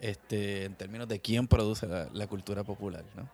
este, 0.00 0.64
en 0.64 0.74
términos 0.74 1.08
de 1.08 1.20
quién 1.20 1.46
produce 1.46 1.86
la, 1.86 2.08
la 2.12 2.26
cultura 2.26 2.64
popular, 2.64 3.04
¿no? 3.16 3.28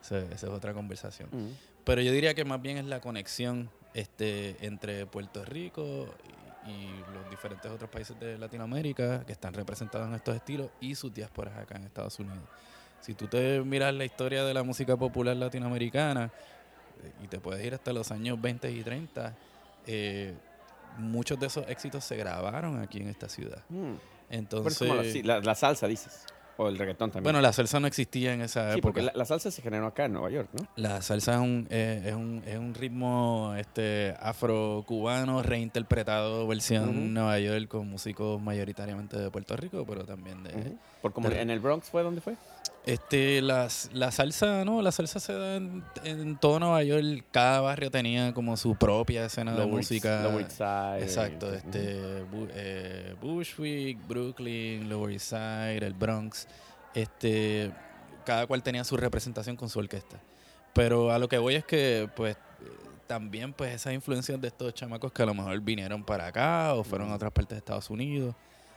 Esa, 0.00 0.18
esa 0.18 0.46
es 0.46 0.52
otra 0.52 0.72
conversación. 0.74 1.28
Mm. 1.32 1.52
Pero 1.84 2.00
yo 2.00 2.12
diría 2.12 2.34
que 2.34 2.44
más 2.44 2.60
bien 2.60 2.78
es 2.78 2.84
la 2.86 3.00
conexión 3.00 3.70
este, 3.94 4.56
entre 4.66 5.06
Puerto 5.06 5.44
Rico 5.44 6.08
y, 6.66 6.70
y 6.70 7.04
los 7.14 7.30
diferentes 7.30 7.70
otros 7.70 7.88
países 7.90 8.18
de 8.20 8.36
Latinoamérica 8.38 9.24
que 9.24 9.32
están 9.32 9.54
representados 9.54 10.08
en 10.08 10.14
estos 10.14 10.34
estilos 10.36 10.70
y 10.80 10.94
sus 10.94 11.12
diásporas 11.14 11.56
acá 11.56 11.76
en 11.76 11.84
Estados 11.84 12.18
Unidos. 12.18 12.44
Si 13.00 13.14
tú 13.14 13.26
te 13.26 13.60
miras 13.60 13.92
la 13.94 14.04
historia 14.04 14.44
de 14.44 14.54
la 14.54 14.62
música 14.62 14.96
popular 14.96 15.36
latinoamericana 15.36 16.30
eh, 17.02 17.12
y 17.22 17.28
te 17.28 17.38
puedes 17.38 17.64
ir 17.64 17.74
hasta 17.74 17.92
los 17.92 18.10
años 18.10 18.40
20 18.40 18.70
y 18.70 18.82
30, 18.82 19.34
eh, 19.86 20.34
muchos 20.98 21.38
de 21.38 21.46
esos 21.48 21.68
éxitos 21.68 22.02
se 22.04 22.16
grabaron 22.16 22.80
aquí 22.80 23.00
en 23.02 23.08
esta 23.08 23.28
ciudad. 23.28 23.62
Mm. 23.68 23.92
Pero 23.94 24.38
Entonces, 24.40 24.80
es 24.82 24.88
como 24.88 24.94
la, 25.02 25.04
sí, 25.10 25.22
la- 25.22 25.40
la 25.40 25.54
salsa, 25.54 25.86
dices. 25.86 26.24
O 26.56 26.68
el 26.68 26.78
reggaetón 26.78 27.10
también. 27.10 27.24
bueno, 27.24 27.40
la 27.40 27.52
salsa 27.52 27.80
no 27.80 27.86
existía 27.88 28.32
en 28.32 28.40
esa 28.40 28.72
sí, 28.72 28.78
época. 28.78 28.82
porque 28.82 29.02
la, 29.02 29.12
la 29.14 29.24
salsa 29.24 29.50
se 29.50 29.60
generó 29.60 29.86
acá 29.86 30.04
en 30.04 30.12
Nueva 30.12 30.30
York, 30.30 30.48
¿no? 30.52 30.66
La 30.76 31.02
salsa 31.02 31.34
es 31.34 31.40
un, 31.40 31.66
eh, 31.70 32.02
es 32.06 32.14
un, 32.14 32.42
es 32.46 32.56
un 32.58 32.74
ritmo 32.74 33.54
este, 33.58 34.14
afro-cubano 34.20 35.42
reinterpretado 35.42 36.46
versión. 36.46 37.12
Nueva 37.14 37.38
York 37.40 37.66
con 37.68 37.88
músicos 37.88 38.40
mayoritariamente 38.40 39.18
de 39.18 39.30
Puerto 39.30 39.56
Rico, 39.56 39.84
pero 39.86 40.04
también 40.04 40.42
de... 40.44 40.76
Por 41.02 41.12
como 41.12 41.28
de- 41.28 41.40
en 41.40 41.50
el 41.50 41.60
Bronx 41.60 41.90
fue 41.90 42.02
donde 42.02 42.20
fue. 42.20 42.34
Este, 42.86 43.40
las, 43.40 43.88
la 43.94 44.10
salsa, 44.12 44.62
no, 44.66 44.82
la 44.82 44.92
salsa 44.92 45.18
se 45.18 45.32
da 45.32 45.56
en, 45.56 45.82
en 46.04 46.36
todo 46.36 46.60
Nueva 46.60 46.82
York. 46.82 47.24
Cada 47.30 47.62
barrio 47.62 47.90
tenía 47.90 48.34
como 48.34 48.58
su 48.58 48.74
propia 48.76 49.24
escena 49.24 49.54
de 49.54 49.64
música. 49.64 50.22
Lower 50.24 50.42
East 50.42 50.58
Side. 50.58 51.02
Exacto, 51.02 51.54
este, 51.54 52.24
Bu- 52.26 52.50
eh, 52.52 53.14
Bushwick, 53.22 54.06
Brooklyn, 54.06 54.86
Lower 54.90 55.12
East 55.12 55.30
Side, 55.30 55.78
el 55.78 55.94
Bronx, 55.94 56.46
este, 56.94 57.72
cada 58.26 58.46
cual 58.46 58.62
tenía 58.62 58.84
su 58.84 58.98
representación 58.98 59.56
con 59.56 59.70
su 59.70 59.78
orquesta. 59.78 60.20
Pero 60.74 61.10
a 61.10 61.18
lo 61.18 61.26
que 61.26 61.38
voy 61.38 61.54
es 61.54 61.64
que, 61.64 62.10
pues, 62.14 62.36
también, 63.06 63.54
pues, 63.54 63.72
esas 63.74 63.94
influencias 63.94 64.38
de 64.38 64.48
estos 64.48 64.74
chamacos 64.74 65.10
que 65.10 65.22
a 65.22 65.26
lo 65.26 65.32
mejor 65.32 65.58
vinieron 65.60 66.04
para 66.04 66.26
acá 66.26 66.74
o 66.74 66.84
fueron 66.84 67.10
a 67.12 67.14
otras 67.14 67.32
partes 67.32 67.56
de 67.56 67.58
Estados 67.60 67.88
Unidos, 67.88 68.34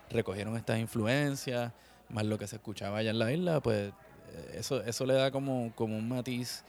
recogieron 0.10 0.56
estas 0.56 0.80
influencias, 0.80 1.74
más 2.10 2.26
lo 2.26 2.38
que 2.38 2.48
se 2.48 2.56
escuchaba 2.58 2.98
allá 3.00 3.12
en 3.12 3.20
la 3.20 3.32
isla, 3.32 3.60
pues, 3.62 3.90
eh, 4.34 4.56
eso, 4.60 4.82
eso 4.84 5.06
le 5.06 5.14
da 5.14 5.32
como, 5.32 5.72
como 5.76 5.98
un 5.98 6.08
matiz, 6.08 6.64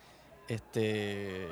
este, 0.49 1.47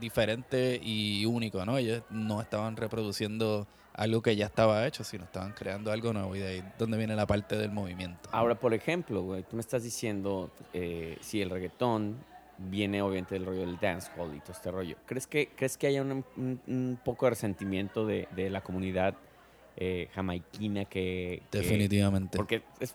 diferente 0.00 0.80
y 0.82 1.24
único, 1.26 1.64
¿no? 1.64 1.78
Ellos 1.78 2.02
no 2.10 2.40
estaban 2.40 2.76
reproduciendo 2.76 3.66
algo 3.94 4.22
que 4.22 4.34
ya 4.34 4.46
estaba 4.46 4.86
hecho, 4.86 5.04
sino 5.04 5.24
estaban 5.24 5.52
creando 5.52 5.92
algo 5.92 6.12
nuevo 6.12 6.34
y 6.34 6.40
de 6.40 6.48
ahí 6.48 6.64
donde 6.78 6.96
viene 6.98 7.14
la 7.14 7.26
parte 7.26 7.56
del 7.56 7.70
movimiento. 7.70 8.28
Ahora, 8.32 8.56
por 8.58 8.74
ejemplo, 8.74 9.22
güey, 9.22 9.44
tú 9.44 9.54
me 9.56 9.60
estás 9.60 9.84
diciendo 9.84 10.50
eh, 10.72 11.16
si 11.20 11.40
el 11.40 11.50
reggaetón 11.50 12.16
viene 12.58 13.02
obviamente 13.02 13.34
del 13.36 13.46
rollo 13.46 13.60
del 13.60 13.78
dancehall 13.78 14.34
y 14.34 14.40
todo 14.40 14.52
este 14.52 14.70
rollo. 14.70 14.96
¿Crees 15.06 15.26
que, 15.28 15.48
crees 15.56 15.76
que 15.76 15.86
haya 15.88 16.02
un, 16.02 16.24
un- 16.36 16.60
un 16.66 16.98
poco 17.04 17.26
de 17.26 17.30
resentimiento 17.30 18.04
de, 18.06 18.28
de 18.34 18.50
la 18.50 18.62
comunidad 18.62 19.14
eh, 19.76 20.08
jamaiquina 20.14 20.84
que... 20.84 21.42
que- 21.50 21.58
Definitivamente. 21.58 22.36
porque 22.36 22.62
es, 22.80 22.94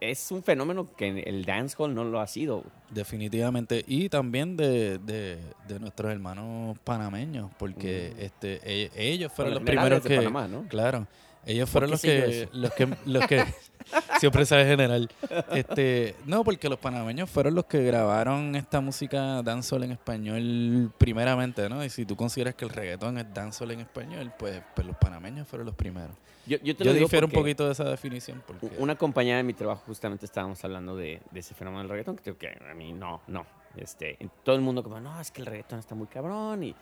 es 0.00 0.30
un 0.32 0.42
fenómeno 0.42 0.88
que 0.96 1.20
el 1.20 1.44
dancehall 1.44 1.94
no 1.94 2.04
lo 2.04 2.20
ha 2.20 2.26
sido. 2.26 2.64
Definitivamente. 2.90 3.84
Y 3.86 4.08
también 4.08 4.56
de, 4.56 4.98
de, 4.98 5.38
de 5.68 5.80
nuestros 5.80 6.10
hermanos 6.12 6.78
panameños, 6.84 7.50
porque 7.58 8.12
Mm. 8.16 8.20
este 8.22 8.60
e- 8.64 8.90
ellos 8.96 9.32
fueron 9.32 9.54
Bueno, 9.54 9.64
los 9.64 9.70
primeros 9.74 10.06
que... 10.06 10.16
Panamá, 10.16 10.48
¿no? 10.48 10.64
Claro. 10.68 11.06
Ellos 11.46 11.68
fueron 11.70 11.90
los 11.90 12.02
yo 12.02 12.10
que, 12.10 12.48
los 12.52 12.72
que, 12.72 12.88
los 13.06 13.26
que 13.26 13.44
siempre 14.20 14.44
sabe 14.44 14.66
general. 14.66 15.08
Este, 15.52 16.14
no, 16.26 16.44
porque 16.44 16.68
los 16.68 16.78
panameños 16.78 17.30
fueron 17.30 17.54
los 17.54 17.66
que 17.66 17.82
grabaron 17.82 18.54
esta 18.54 18.80
música 18.80 19.42
dancehall 19.42 19.84
en 19.84 19.92
español 19.92 20.92
primeramente, 20.98 21.68
¿no? 21.68 21.84
Y 21.84 21.90
si 21.90 22.04
tú 22.04 22.16
consideras 22.16 22.54
que 22.54 22.64
el 22.64 22.70
reggaetón 22.70 23.18
es 23.18 23.32
dancehall 23.32 23.70
en 23.70 23.80
español, 23.80 24.32
pues, 24.38 24.62
pues 24.74 24.86
los 24.86 24.96
panameños 24.96 25.48
fueron 25.48 25.66
los 25.66 25.74
primeros. 25.74 26.14
Yo, 26.46 26.56
yo 26.62 26.74
te 26.76 26.84
Yo 26.84 26.90
lo 26.90 26.94
digo 26.94 27.06
difiero 27.06 27.26
un 27.26 27.32
poquito 27.32 27.66
de 27.66 27.72
esa 27.72 27.84
definición 27.84 28.42
porque 28.46 28.70
Una 28.78 28.96
compañera 28.96 29.36
de 29.36 29.42
mi 29.42 29.52
trabajo 29.52 29.82
justamente 29.86 30.24
estábamos 30.24 30.64
hablando 30.64 30.96
de, 30.96 31.20
de 31.30 31.40
ese 31.40 31.54
fenómeno 31.54 31.82
del 31.82 31.90
reggaetón, 31.90 32.16
que 32.16 32.34
que 32.36 32.48
a 32.48 32.74
mí 32.74 32.92
no, 32.92 33.20
no. 33.26 33.46
Este, 33.76 34.18
todo 34.42 34.56
el 34.56 34.62
mundo 34.62 34.82
como, 34.82 34.98
no, 35.00 35.20
es 35.20 35.30
que 35.30 35.40
el 35.40 35.46
reggaetón 35.46 35.78
está 35.78 35.94
muy 35.94 36.06
cabrón 36.06 36.64
y 36.64 36.74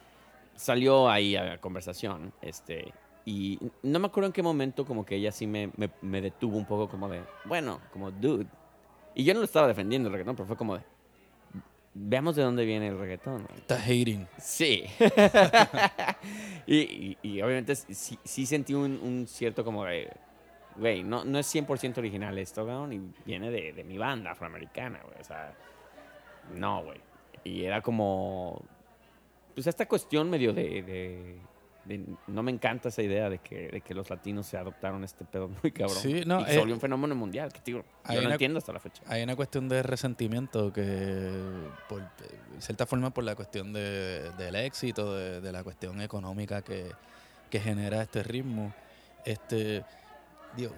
salió 0.55 1.09
ahí 1.09 1.37
a 1.37 1.45
la 1.45 1.59
conversación. 1.59 2.33
Este, 2.43 2.93
y 3.27 3.59
no 3.83 3.99
me 3.99 4.07
acuerdo 4.07 4.29
en 4.29 4.33
qué 4.33 4.43
momento 4.43 4.87
como 4.87 5.05
que 5.05 5.17
ella 5.17 5.31
sí 5.33 5.47
me, 5.47 5.71
me, 5.77 5.91
me 6.01 6.23
detuvo 6.23 6.57
un 6.57 6.65
poco 6.65 6.89
como 6.89 7.09
de, 7.09 7.21
bueno, 7.45 7.81
como 7.93 8.11
dude. 8.11 8.47
Y 9.15 9.25
yo 9.25 9.35
no 9.35 9.41
lo 9.41 9.45
estaba 9.45 9.67
defendiendo 9.67 10.09
el 10.09 10.13
reggaetón, 10.13 10.37
pero 10.37 10.47
fue 10.47 10.57
como 10.57 10.77
de, 10.77 10.83
veamos 11.93 12.37
de 12.37 12.43
dónde 12.43 12.65
viene 12.65 12.87
el 12.89 12.99
reggaetón. 12.99 13.43
güey". 13.47 13.59
está 13.59 13.77
hating. 13.83 14.27
Sí. 14.39 14.85
y, 16.67 16.77
y- 16.77 17.19
y 17.23 17.43
obviamente 17.43 17.75
sí, 17.77 18.19
sí 18.25 18.47
sentí 18.47 18.75
un, 18.75 18.99
un 19.03 19.27
cierto 19.27 19.65
como 19.65 19.85
de, 19.85 20.11
güey, 20.77 21.03
no, 21.03 21.25
no 21.25 21.39
es 21.39 21.53
100% 21.55 21.99
original 21.99 22.37
esto, 22.39 22.67
cabrón, 22.67 22.93
y 22.93 23.01
viene 23.25 23.51
de, 23.51 23.73
de 23.73 23.85
mi 23.85 23.99
banda 23.99 24.33
afroamericana, 24.33 25.01
güey. 25.05 25.21
O 25.21 25.25
sea, 25.25 25.55
no, 26.55 26.85
güey. 26.85 27.01
Y 27.45 27.65
era 27.65 27.81
como, 27.81 28.63
pues 29.55 29.67
esta 29.67 29.87
cuestión 29.87 30.29
medio 30.31 30.53
de- 30.53 30.83
de- 30.83 31.37
no 32.27 32.43
me 32.43 32.51
encanta 32.51 32.89
esa 32.89 33.03
idea 33.03 33.31
de 33.31 33.39
que, 33.39 33.69
de 33.69 33.81
que 33.81 33.95
los 33.95 34.11
latinos 34.11 34.47
se 34.47 34.57
adoptaron 34.57 35.05
este 35.05 35.25
pedo 35.25 35.49
muy 35.63 35.71
cabrón. 35.73 35.97
Sí, 35.97 36.23
no, 36.27 36.41
y 36.41 36.45
eh, 36.45 36.47
se 36.49 36.59
volvió 36.59 36.75
un 36.75 36.81
fenómeno 36.81 37.15
mundial, 37.15 37.53
que 37.53 37.61
hay 38.05 38.17
yo 38.17 38.23
no 38.23 38.31
entiendo 38.31 38.59
hasta 38.59 38.73
la 38.73 38.81
fecha. 38.81 39.03
Hay 39.07 39.23
una 39.23 39.37
cuestión 39.37 39.69
de 39.69 39.83
resentimiento 39.83 40.73
que, 40.73 41.31
por 41.89 42.01
de 42.01 42.61
cierta 42.61 42.87
forma, 42.87 43.11
por 43.11 43.25
la 43.25 43.35
cuestión 43.35 43.73
de, 43.73 44.31
del 44.39 44.57
éxito, 44.57 45.15
de, 45.15 45.41
de 45.41 45.53
la 45.53 45.63
cuestión 45.63 46.01
económica 46.01 46.63
que, 46.63 46.91
que 47.51 47.61
genera 47.61 48.03
este 48.03 48.23
ritmo. 48.23 48.75
Este, 49.25 49.85
digo, 50.57 50.73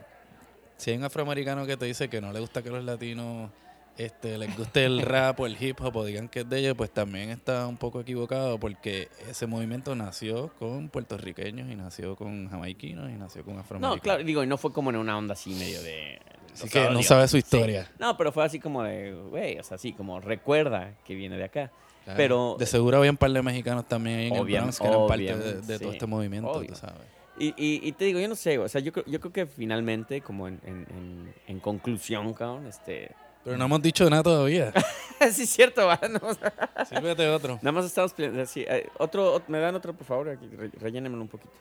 si 0.76 0.90
hay 0.90 0.96
un 0.96 1.04
afroamericano 1.04 1.66
que 1.66 1.76
te 1.76 1.86
dice 1.86 2.08
que 2.08 2.20
no 2.20 2.32
le 2.32 2.40
gusta 2.40 2.62
que 2.62 2.70
los 2.70 2.84
latinos 2.84 3.50
este, 3.98 4.38
les 4.38 4.56
guste 4.56 4.84
el 4.84 5.02
rap 5.02 5.40
o 5.40 5.46
el 5.46 5.56
hip 5.62 5.80
hop 5.80 5.96
o 5.96 6.04
digan 6.04 6.28
que 6.28 6.40
es 6.40 6.48
de 6.48 6.60
ellos, 6.60 6.74
pues 6.76 6.90
también 6.90 7.30
está 7.30 7.66
un 7.66 7.76
poco 7.76 8.00
equivocado 8.00 8.58
porque 8.58 9.08
ese 9.28 9.46
movimiento 9.46 9.94
nació 9.94 10.48
con 10.58 10.88
puertorriqueños 10.88 11.68
y 11.70 11.74
nació 11.76 12.16
con 12.16 12.48
jamaiquinos 12.48 13.10
y 13.10 13.14
nació 13.14 13.44
con 13.44 13.58
afroamericanos. 13.58 13.96
No, 13.96 14.02
claro, 14.02 14.22
digo, 14.24 14.42
y 14.42 14.46
no 14.46 14.56
fue 14.56 14.72
como 14.72 14.90
en 14.90 14.96
una 14.96 15.18
onda 15.18 15.32
así 15.34 15.50
medio 15.50 15.82
de... 15.82 16.18
Así 16.54 16.68
que 16.68 16.90
no 16.90 17.02
sabe 17.02 17.28
su 17.28 17.32
sí. 17.32 17.38
historia. 17.38 17.90
No, 17.98 18.16
pero 18.16 18.32
fue 18.32 18.44
así 18.44 18.58
como 18.58 18.82
de, 18.82 19.12
güey, 19.12 19.58
o 19.58 19.62
sea, 19.62 19.74
así 19.76 19.92
como 19.92 20.18
recuerda 20.20 20.94
que 21.04 21.14
viene 21.14 21.36
de 21.36 21.44
acá. 21.44 21.70
Claro. 22.04 22.16
Pero- 22.16 22.56
de 22.58 22.66
seguro 22.66 22.98
había 22.98 23.10
un 23.10 23.16
par 23.16 23.30
de 23.30 23.42
mexicanos 23.42 23.86
también 23.86 24.18
ahí 24.20 24.26
en 24.28 24.34
el 24.36 24.44
Bronx 24.44 24.78
que 24.78 24.86
eran 24.86 25.06
parte 25.06 25.36
de, 25.36 25.78
todo 25.78 25.92
este 25.92 26.06
movimiento, 26.06 26.50
Obvio. 26.50 26.68
tú 26.70 26.74
sabes. 26.76 26.96
Y, 27.38 27.48
y, 27.56 27.80
y 27.86 27.92
te 27.92 28.04
digo, 28.06 28.18
yo 28.18 28.26
no 28.26 28.34
sé, 28.34 28.58
o 28.58 28.68
sea, 28.68 28.80
yo, 28.80 28.92
creo- 28.92 29.04
yo 29.06 29.20
creo 29.20 29.32
que 29.32 29.46
finalmente, 29.46 30.20
como 30.20 30.48
en, 30.48 30.60
en, 30.64 30.86
en, 30.90 31.34
en 31.46 31.60
conclusión, 31.60 32.32
cabrón, 32.34 32.66
este... 32.66 33.12
Pero 33.44 33.56
no 33.56 33.64
hemos 33.66 33.82
dicho 33.82 34.08
nada 34.10 34.22
todavía. 34.22 34.72
sí, 35.32 35.42
es 35.42 35.50
cierto, 35.50 35.86
va, 35.86 35.98
no, 36.10 36.20
o 36.28 36.34
sea, 36.34 36.52
Sírvete 36.88 37.28
otro. 37.28 37.54
Nada 37.62 37.72
más 37.72 37.84
estamos... 37.86 38.12
peleando, 38.12 38.44
sí, 38.46 38.64
eh, 38.68 38.88
otro, 38.98 39.38
ot- 39.38 39.44
me 39.48 39.58
dan 39.58 39.74
otro, 39.74 39.94
por 39.94 40.06
favor, 40.06 40.28
aquí, 40.30 40.46
re- 40.48 40.70
rellénemelo 40.80 41.22
un 41.22 41.28
poquito. 41.28 41.52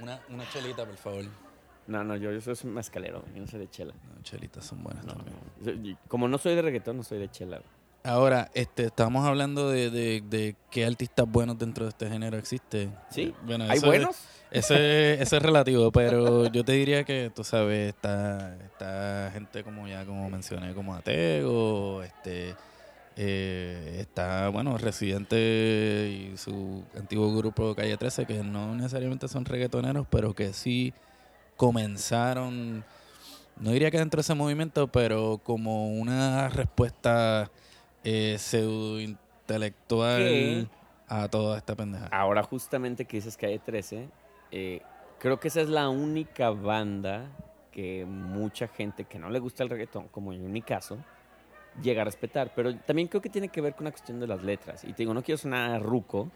Una, 0.00 0.20
una 0.28 0.48
chelita, 0.50 0.84
por 0.84 0.96
favor. 0.96 1.24
No, 1.86 2.04
no, 2.04 2.16
yo, 2.16 2.30
yo 2.32 2.40
soy 2.40 2.54
un 2.64 2.74
mezcalero, 2.74 3.24
yo 3.34 3.40
no 3.40 3.46
soy 3.46 3.60
de 3.60 3.70
chela. 3.70 3.94
No, 4.14 4.22
chelitas 4.22 4.64
son 4.64 4.82
buenas 4.82 5.04
No, 5.04 5.14
también. 5.14 5.36
no. 5.60 5.66
Yo- 5.72 5.72
y 5.90 5.96
Como 6.08 6.28
no 6.28 6.38
soy 6.38 6.54
de 6.54 6.62
reggaetón, 6.62 6.98
no 6.98 7.02
soy 7.02 7.18
de 7.18 7.30
chela. 7.30 7.60
Ahora, 8.04 8.50
este, 8.54 8.84
estamos 8.84 9.26
hablando 9.26 9.68
de, 9.70 9.90
de, 9.90 10.22
de 10.28 10.56
qué 10.70 10.84
artistas 10.86 11.26
buenos 11.28 11.58
dentro 11.58 11.84
de 11.84 11.90
este 11.90 12.08
género 12.08 12.38
existe. 12.38 12.88
¿Sí? 13.10 13.34
Bueno, 13.42 13.64
¿Hay 13.68 13.78
eso 13.78 13.86
buenos? 13.86 14.16
Es, 14.50 14.70
ese, 14.70 15.22
ese 15.22 15.36
es 15.36 15.42
relativo, 15.42 15.92
pero 15.92 16.46
yo 16.50 16.64
te 16.64 16.72
diría 16.72 17.04
que, 17.04 17.30
tú 17.34 17.44
sabes, 17.44 17.88
está, 17.88 18.56
está 18.64 19.30
gente 19.32 19.62
como 19.62 19.86
ya, 19.86 20.04
como 20.06 20.30
mencioné, 20.30 20.72
como 20.74 20.94
Atego, 20.94 22.02
este, 22.02 22.54
eh, 23.16 23.96
está, 23.98 24.48
bueno, 24.48 24.78
Residente 24.78 25.36
y 25.36 26.36
su 26.36 26.84
antiguo 26.96 27.36
grupo 27.36 27.74
Calle 27.74 27.96
13, 27.96 28.26
que 28.26 28.42
no 28.44 28.74
necesariamente 28.76 29.26
son 29.26 29.44
reggaetoneros, 29.44 30.06
pero 30.08 30.34
que 30.34 30.52
sí 30.52 30.94
comenzaron, 31.56 32.84
no 33.60 33.72
diría 33.72 33.90
que 33.90 33.98
dentro 33.98 34.18
de 34.18 34.22
ese 34.22 34.34
movimiento, 34.34 34.86
pero 34.86 35.40
como 35.42 35.88
una 35.88 36.48
respuesta 36.48 37.50
eh, 38.04 38.36
pseudo 38.38 39.00
intelectual 39.00 40.18
¿Qué? 40.22 40.66
a 41.08 41.28
toda 41.28 41.58
esta 41.58 41.74
pendeja. 41.74 42.06
Ahora 42.12 42.42
justamente 42.44 43.04
que 43.04 43.16
dices 43.16 43.36
que 43.36 43.46
hay 43.46 43.58
13, 43.58 44.08
eh, 44.50 44.82
creo 45.18 45.38
que 45.40 45.48
esa 45.48 45.60
es 45.60 45.68
la 45.68 45.88
única 45.88 46.50
banda 46.50 47.26
que 47.72 48.04
mucha 48.06 48.68
gente 48.68 49.04
que 49.04 49.18
no 49.18 49.30
le 49.30 49.38
gusta 49.38 49.62
el 49.62 49.70
reggaetón, 49.70 50.08
como 50.08 50.32
en 50.32 50.50
mi 50.52 50.62
caso, 50.62 50.98
llega 51.82 52.02
a 52.02 52.04
respetar. 52.04 52.52
Pero 52.54 52.74
también 52.76 53.08
creo 53.08 53.20
que 53.22 53.28
tiene 53.30 53.48
que 53.48 53.60
ver 53.60 53.74
con 53.74 53.82
una 53.84 53.90
cuestión 53.92 54.18
de 54.20 54.26
las 54.26 54.42
letras. 54.42 54.82
Y 54.84 54.88
te 54.88 54.98
digo, 55.02 55.14
no 55.14 55.22
quiero 55.22 55.38
sonar 55.38 55.80
ruco, 55.82 56.28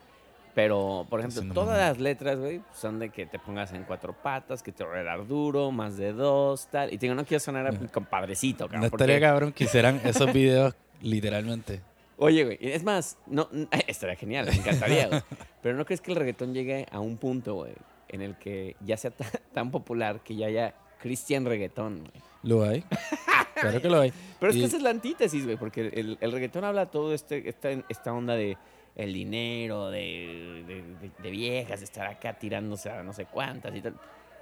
pero, 0.55 1.07
por 1.09 1.21
ejemplo, 1.21 1.41
Haciendo 1.41 1.55
todas 1.55 1.79
las 1.79 1.99
letras, 1.99 2.39
güey, 2.39 2.61
son 2.75 2.99
de 2.99 3.09
que 3.09 3.25
te 3.27 3.39
pongas 3.39 3.73
en 3.73 3.85
cuatro 3.85 4.13
patas, 4.13 4.63
que 4.63 4.71
te 4.71 4.85
voy 4.85 4.99
a 4.99 5.03
dar 5.03 5.27
duro, 5.27 5.71
más 5.73 5.97
de 5.97 6.13
dos, 6.13 6.67
tal. 6.69 6.93
Y 6.93 6.99
te 6.99 7.07
digo, 7.07 7.15
no 7.15 7.25
quiero 7.25 7.41
sonar 7.41 7.67
a 7.67 7.71
Ajá. 7.71 7.79
compadrecito, 7.93 8.65
No 8.65 8.71
cabrón. 8.71 8.85
estaría 8.85 9.15
porque- 9.17 9.21
cabrón 9.21 9.53
que 9.53 9.65
hicieran 9.65 10.01
esos 10.05 10.33
videos 10.33 10.75
literalmente. 11.01 11.81
Oye, 12.19 12.45
güey, 12.45 12.59
es 12.61 12.85
más, 12.85 13.17
no, 13.27 13.49
estaría 13.89 14.15
genial, 14.15 14.47
me 14.47 14.55
encantaría, 14.55 15.09
güey. 15.09 15.23
Pero 15.63 15.77
¿no 15.77 15.85
crees 15.85 16.01
que 16.01 16.13
el 16.13 16.17
reggaetón 16.19 16.53
llegue 16.55 16.87
a 16.93 17.01
un 17.01 17.17
punto, 17.17 17.55
güey, 17.55 17.73
en 18.13 18.23
el 18.23 18.37
que 18.37 18.77
ya 18.85 18.97
sea 18.97 19.11
tan, 19.53 19.71
popular 19.71 20.21
que 20.23 20.37
ya 20.37 20.47
haya 20.47 20.75
Christian 21.01 21.45
reggaetón, 21.45 21.99
güey? 22.01 22.23
Lo 22.45 22.65
hay. 22.65 22.85
Claro 23.55 23.81
que 23.83 23.89
lo 23.91 24.01
hay. 24.01 24.13
Pero 24.41 24.51
es 24.51 24.57
Y- 24.57 24.61
que 24.61 24.67
esa 24.67 24.77
es 24.79 24.83
la 24.83 24.91
antítesis, 24.91 25.45
güey, 25.45 25.57
porque 25.57 25.87
el, 25.95 26.19
el 26.21 26.33
reggaetón 26.33 26.65
habla 26.65 26.87
todo 26.91 27.15
este, 27.15 27.49
esta, 27.49 27.71
esta 27.89 28.13
onda 28.13 28.35
de 28.35 28.57
el 28.97 29.13
dinero, 29.13 29.89
de, 29.91 30.65
de, 30.67 30.83
de- 30.83 31.11
de 31.23 31.31
viejas, 31.31 31.79
de 31.81 31.85
estar 31.85 32.07
acá 32.09 32.33
tirándose 32.39 32.91
a 32.91 33.03
no 33.05 33.13
sé 33.13 33.27
cuántas 33.27 33.75
y 33.77 33.81
tal. 33.83 33.95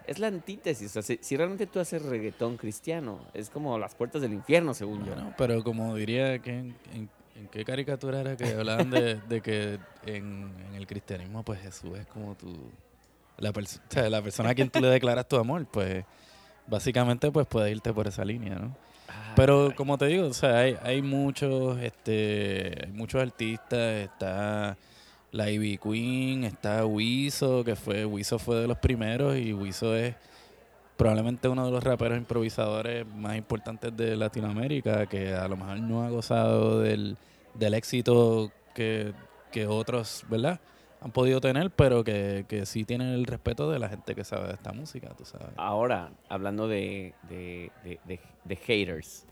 Es 0.07 0.19
la 0.21 0.29
antítesis. 0.29 0.87
O 0.89 0.91
sea, 0.91 1.03
si, 1.03 1.19
si 1.21 1.37
realmente 1.37 1.67
tú 1.67 1.81
haces 1.81 2.03
reggaetón 2.03 2.57
cristiano, 2.57 3.21
es 3.35 3.51
como 3.51 3.79
las 3.79 3.95
puertas 3.95 4.23
del 4.23 4.33
infierno, 4.33 4.73
según 4.75 5.05
yo. 5.05 5.13
Bueno, 5.13 5.35
pero 5.37 5.63
como 5.63 5.95
diría 5.97 6.39
que 6.39 6.51
en, 6.59 6.77
en- 6.95 7.11
en 7.37 7.49
qué 7.49 7.65
caricatura 7.65 8.21
era 8.23 8.37
que 8.37 8.45
hablaban 8.55 8.91
de, 8.91 9.17
de 9.17 9.41
que 9.43 9.79
en, 10.07 10.51
en 10.69 10.75
el 10.77 10.87
cristianismo 10.87 11.43
pues 11.45 11.61
Jesús 11.61 11.99
es 11.99 12.07
como 12.07 12.35
tu 12.37 12.71
la, 13.41 13.53
pers- 13.53 13.79
o 13.79 13.93
sea, 13.93 14.09
la 14.09 14.23
persona 14.23 14.51
a 14.51 14.55
quien 14.55 14.71
tú 14.71 14.81
le 14.81 14.89
declaras 14.89 15.27
tu 15.27 15.37
amor, 15.37 15.67
pues 15.67 16.05
básicamente 16.67 17.31
pues 17.33 17.47
puedes 17.47 17.73
irte 17.73 17.93
por 17.93 18.07
esa 18.07 18.25
línea, 18.25 18.55
¿no? 18.55 18.77
Ah, 19.09 19.33
Pero 19.35 19.63
caray. 19.65 19.77
como 19.77 19.99
te 19.99 20.07
digo, 20.07 20.27
o 20.27 20.33
sea, 20.35 20.59
hay, 20.59 20.77
hay 20.83 21.03
muchos, 21.03 21.79
este, 21.81 22.85
hay 22.87 22.93
muchos 22.93 23.21
artistas, 23.21 23.79
está 24.05 24.77
la 25.33 25.51
Ivy 25.51 25.79
Queen, 25.79 26.45
está 26.45 26.85
Wiso, 26.87 27.65
que 27.65 27.75
fue, 27.77 28.05
Wiso 28.05 28.39
fue 28.39 28.57
de 28.57 28.69
los 28.69 28.79
primeros 28.79 29.37
y 29.37 29.53
Wiso 29.53 29.97
es 29.97 30.15
probablemente 30.97 31.49
uno 31.49 31.65
de 31.65 31.71
los 31.73 31.83
raperos 31.83 32.19
improvisadores 32.19 33.07
más 33.07 33.37
importantes 33.37 33.97
de 33.97 34.17
Latinoamérica, 34.17 35.07
que 35.07 35.33
a 35.35 35.49
lo 35.49 35.57
mejor 35.57 35.79
no 35.81 36.05
ha 36.05 36.11
gozado 36.11 36.81
del, 36.81 37.17
del 37.55 37.75
éxito 37.75 38.53
que, 38.75 39.13
que 39.51 39.67
otros, 39.67 40.25
¿verdad? 40.29 40.61
Han 41.03 41.13
podido 41.13 41.41
tener, 41.41 41.71
pero 41.71 42.05
que, 42.05 42.45
que 42.47 42.67
sí 42.67 42.85
tienen 42.85 43.09
el 43.09 43.25
respeto 43.25 43.71
de 43.71 43.79
la 43.79 43.89
gente 43.89 44.15
que 44.15 44.23
sabe 44.23 44.49
de 44.49 44.55
esta 44.55 44.73
música, 44.73 45.09
tú 45.17 45.25
sabes. 45.25 45.49
Ahora, 45.57 46.11
hablando 46.29 46.69
de, 46.69 47.15
de, 47.29 47.71
de, 47.85 48.21
de- 48.45 48.57
haters, 48.57 49.25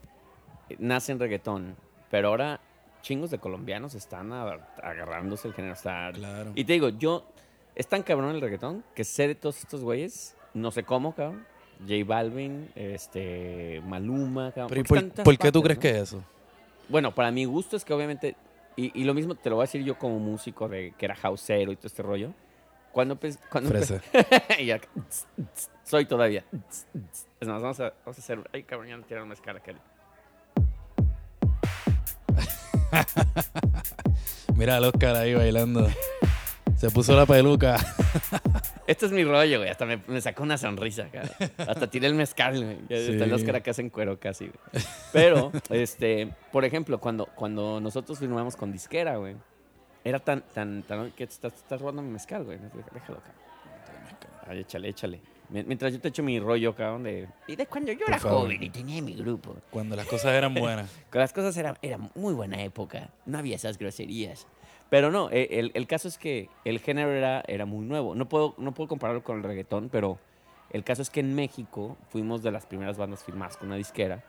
eh, 0.70 0.76
nace 0.78 1.12
en 1.12 1.18
reggaetón, 1.18 1.76
pero 2.10 2.28
ahora 2.28 2.60
chingos 3.02 3.30
de 3.30 3.38
colombianos 3.38 3.94
están 3.94 4.32
agarrándose 4.32 5.48
el 5.48 5.54
género. 5.54 5.76
sea, 5.76 6.10
Claro. 6.14 6.52
Y 6.54 6.64
te 6.64 6.72
digo, 6.72 6.88
yo, 6.88 7.26
es 7.74 7.86
tan 7.86 8.02
cabrón 8.02 8.34
el 8.34 8.40
reggaetón 8.40 8.82
que 8.94 9.04
sé 9.04 9.28
de 9.28 9.34
todos 9.34 9.58
estos 9.58 9.82
güeyes, 9.82 10.36
no 10.54 10.70
sé 10.70 10.84
cómo, 10.84 11.14
cabrón. 11.14 11.44
J 11.80 11.94
Balvin, 12.04 12.70
este, 12.74 13.80
Maluma, 13.86 14.50
cabrón. 14.52 14.68
Pero 14.68 14.80
¿y 14.80 14.84
porque 14.84 15.04
por, 15.16 15.24
por 15.24 15.38
qué 15.38 15.52
tú 15.52 15.62
crees 15.62 15.78
¿no? 15.78 15.82
que 15.82 15.90
es 15.90 15.96
eso? 15.96 16.24
Bueno, 16.88 17.14
para 17.14 17.30
mi 17.30 17.44
gusto 17.44 17.76
es 17.76 17.84
que 17.84 17.92
obviamente, 17.92 18.34
y, 18.80 18.92
y 19.00 19.04
lo 19.04 19.14
mismo 19.14 19.34
te 19.34 19.50
lo 19.50 19.56
voy 19.56 19.64
a 19.64 19.66
decir 19.66 19.82
yo 19.84 19.98
como 19.98 20.18
músico 20.18 20.68
de 20.68 20.94
que 20.96 21.04
era 21.06 21.14
houseero 21.16 21.72
y 21.72 21.76
todo 21.76 21.86
este 21.88 22.02
rollo. 22.02 22.32
Cuando, 22.92 23.16
empe- 23.18 23.38
cuando 23.50 23.70
empe- 23.70 24.00
Fresa. 24.00 24.02
y 24.62 24.70
acá, 24.70 24.88
soy 25.84 26.06
todavía. 26.06 26.44
Es 27.40 27.48
más, 27.48 27.60
vamos 27.62 27.80
a, 27.80 27.92
vamos 28.04 28.18
a 28.18 28.20
hacer. 28.20 28.38
Ay, 28.52 28.62
cabrón, 28.62 28.88
ya 28.88 28.96
no 28.96 29.04
tiraron 29.04 29.28
mezcal 29.28 29.56
aquel. 29.56 29.76
Mira 34.56 34.76
al 34.76 34.84
Oscar 34.84 35.16
ahí 35.16 35.34
bailando. 35.34 35.88
Se 36.76 36.90
puso 36.90 37.14
la 37.16 37.26
peluca. 37.26 37.76
Este 38.88 39.06
es 39.06 39.12
mi 39.12 39.22
rollo, 39.22 39.58
güey. 39.58 39.70
Hasta 39.70 39.84
me, 39.86 40.02
me 40.08 40.20
sacó 40.20 40.42
una 40.42 40.56
sonrisa, 40.58 41.08
cara. 41.12 41.30
Hasta 41.58 41.88
tiré 41.90 42.06
el 42.08 42.14
mezcal, 42.14 42.64
güey. 42.64 42.76
Sí. 42.88 43.12
Hasta 43.12 43.24
el 43.24 43.32
Oscar 43.32 43.56
acá 43.56 43.72
se 43.74 43.82
encuero 43.82 44.18
casi, 44.18 44.46
güey. 44.46 44.84
Pero, 45.12 45.52
este, 45.70 46.32
por 46.50 46.64
ejemplo, 46.64 46.98
cuando, 46.98 47.26
cuando 47.26 47.80
nosotros 47.80 48.18
firmamos 48.18 48.56
con 48.56 48.72
disquera, 48.72 49.16
güey, 49.18 49.36
era 50.04 50.18
tan, 50.18 50.40
tan, 50.54 50.82
tan, 50.84 51.10
que 51.12 51.24
estás, 51.24 51.54
estás 51.54 51.80
robando 51.80 52.00
mi 52.02 52.10
mezcal, 52.10 52.44
güey. 52.44 52.58
Déjalo, 52.58 53.20
cabrón. 53.20 53.22
Ay, 54.46 54.60
échale, 54.60 54.88
échale. 54.88 55.20
Mien- 55.50 55.66
Mientras 55.66 55.92
yo 55.92 56.00
te 56.00 56.08
echo 56.08 56.22
mi 56.22 56.40
rollo, 56.40 56.74
cabrón, 56.74 57.02
de... 57.02 57.28
Y 57.46 57.56
de 57.56 57.66
cuando 57.66 57.92
yo 57.92 57.98
Por 58.00 58.08
era 58.08 58.18
favor. 58.18 58.40
joven 58.42 58.62
y 58.62 58.70
tenía 58.70 59.02
mi 59.02 59.14
grupo. 59.14 59.56
Cuando 59.70 59.96
las 59.96 60.06
cosas 60.06 60.32
eran 60.34 60.54
buenas. 60.54 60.90
Que 61.12 61.18
las 61.18 61.32
cosas 61.32 61.56
eran, 61.56 61.76
era 61.82 61.98
muy 62.14 62.32
buena 62.34 62.62
época. 62.62 63.10
No 63.26 63.38
había 63.38 63.56
esas 63.56 63.76
groserías. 63.78 64.46
Pero 64.90 65.10
no, 65.10 65.30
eh, 65.30 65.48
el, 65.52 65.70
el 65.74 65.86
caso 65.86 66.08
es 66.08 66.16
que 66.16 66.48
el 66.64 66.78
género 66.80 67.10
era, 67.12 67.42
era 67.46 67.66
muy 67.66 67.84
nuevo. 67.84 68.14
No 68.14 68.28
puedo, 68.28 68.54
no 68.58 68.72
puedo 68.72 68.88
compararlo 68.88 69.22
con 69.22 69.38
el 69.38 69.42
reggaetón, 69.42 69.88
pero 69.90 70.18
el 70.70 70.82
caso 70.84 71.02
es 71.02 71.10
que 71.10 71.20
en 71.20 71.34
México 71.34 71.96
fuimos 72.08 72.42
de 72.42 72.50
las 72.50 72.66
primeras 72.66 72.96
bandas 72.96 73.22
firmadas 73.22 73.56
con 73.56 73.68
una 73.68 73.76
disquera 73.76 74.24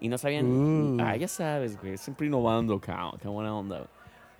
y 0.00 0.08
no 0.08 0.18
sabían. 0.18 0.46
Uh. 0.46 0.96
Ah, 1.00 1.16
ya 1.16 1.28
sabes, 1.28 1.80
güey, 1.80 1.96
siempre 1.96 2.26
innovando, 2.26 2.78
cabrón, 2.80 3.18
qué 3.20 3.28
buena 3.28 3.56
onda. 3.56 3.78
güey. 3.78 3.88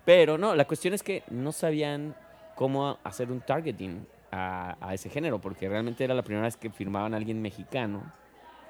Pero 0.04 0.36
no, 0.36 0.54
la 0.54 0.66
cuestión 0.66 0.92
es 0.92 1.02
que 1.02 1.22
no 1.30 1.52
sabían 1.52 2.14
cómo 2.56 2.98
hacer 3.04 3.30
un 3.30 3.40
targeting 3.40 4.04
a, 4.30 4.76
a 4.80 4.94
ese 4.94 5.08
género, 5.08 5.40
porque 5.40 5.68
realmente 5.68 6.04
era 6.04 6.14
la 6.14 6.22
primera 6.22 6.44
vez 6.46 6.56
que 6.56 6.68
firmaban 6.70 7.14
a 7.14 7.16
alguien 7.16 7.40
mexicano. 7.40 8.02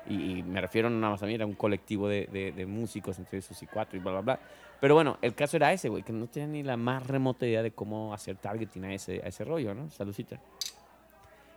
Y, 0.09 0.43
me 0.43 0.61
refiero 0.61 0.91
nada 0.91 1.13
más 1.13 1.23
a 1.23 1.27
mí, 1.27 1.35
era 1.35 1.47
un 1.47 1.55
colectivo 1.55 2.09
de, 2.09 2.27
de- 2.27 2.67
músicos, 2.67 3.19
entre 3.19 3.39
esos 3.39 3.63
y 3.63 3.67
cuatro 3.67 3.97
y 3.97 4.01
bla, 4.01 4.13
bla, 4.13 4.21
bla. 4.21 4.41
Pero 4.81 4.95
bueno, 4.95 5.17
el 5.23 5.35
caso 5.35 5.57
era 5.57 5.73
ese, 5.73 5.89
güey, 5.89 6.03
que 6.03 6.13
no 6.13 6.27
tenía 6.27 6.49
ni 6.49 6.63
la 6.65 6.77
más 6.77 7.07
remota 7.07 7.47
idea 7.47 7.63
de 7.63 7.71
cómo 7.71 8.13
hacer 8.13 8.37
targeting 8.37 8.85
a 8.85 8.95
ese, 8.95 9.27
ese 9.27 9.45
rollo, 9.45 9.75
¿no? 9.75 9.89
Saludcita. 9.91 10.41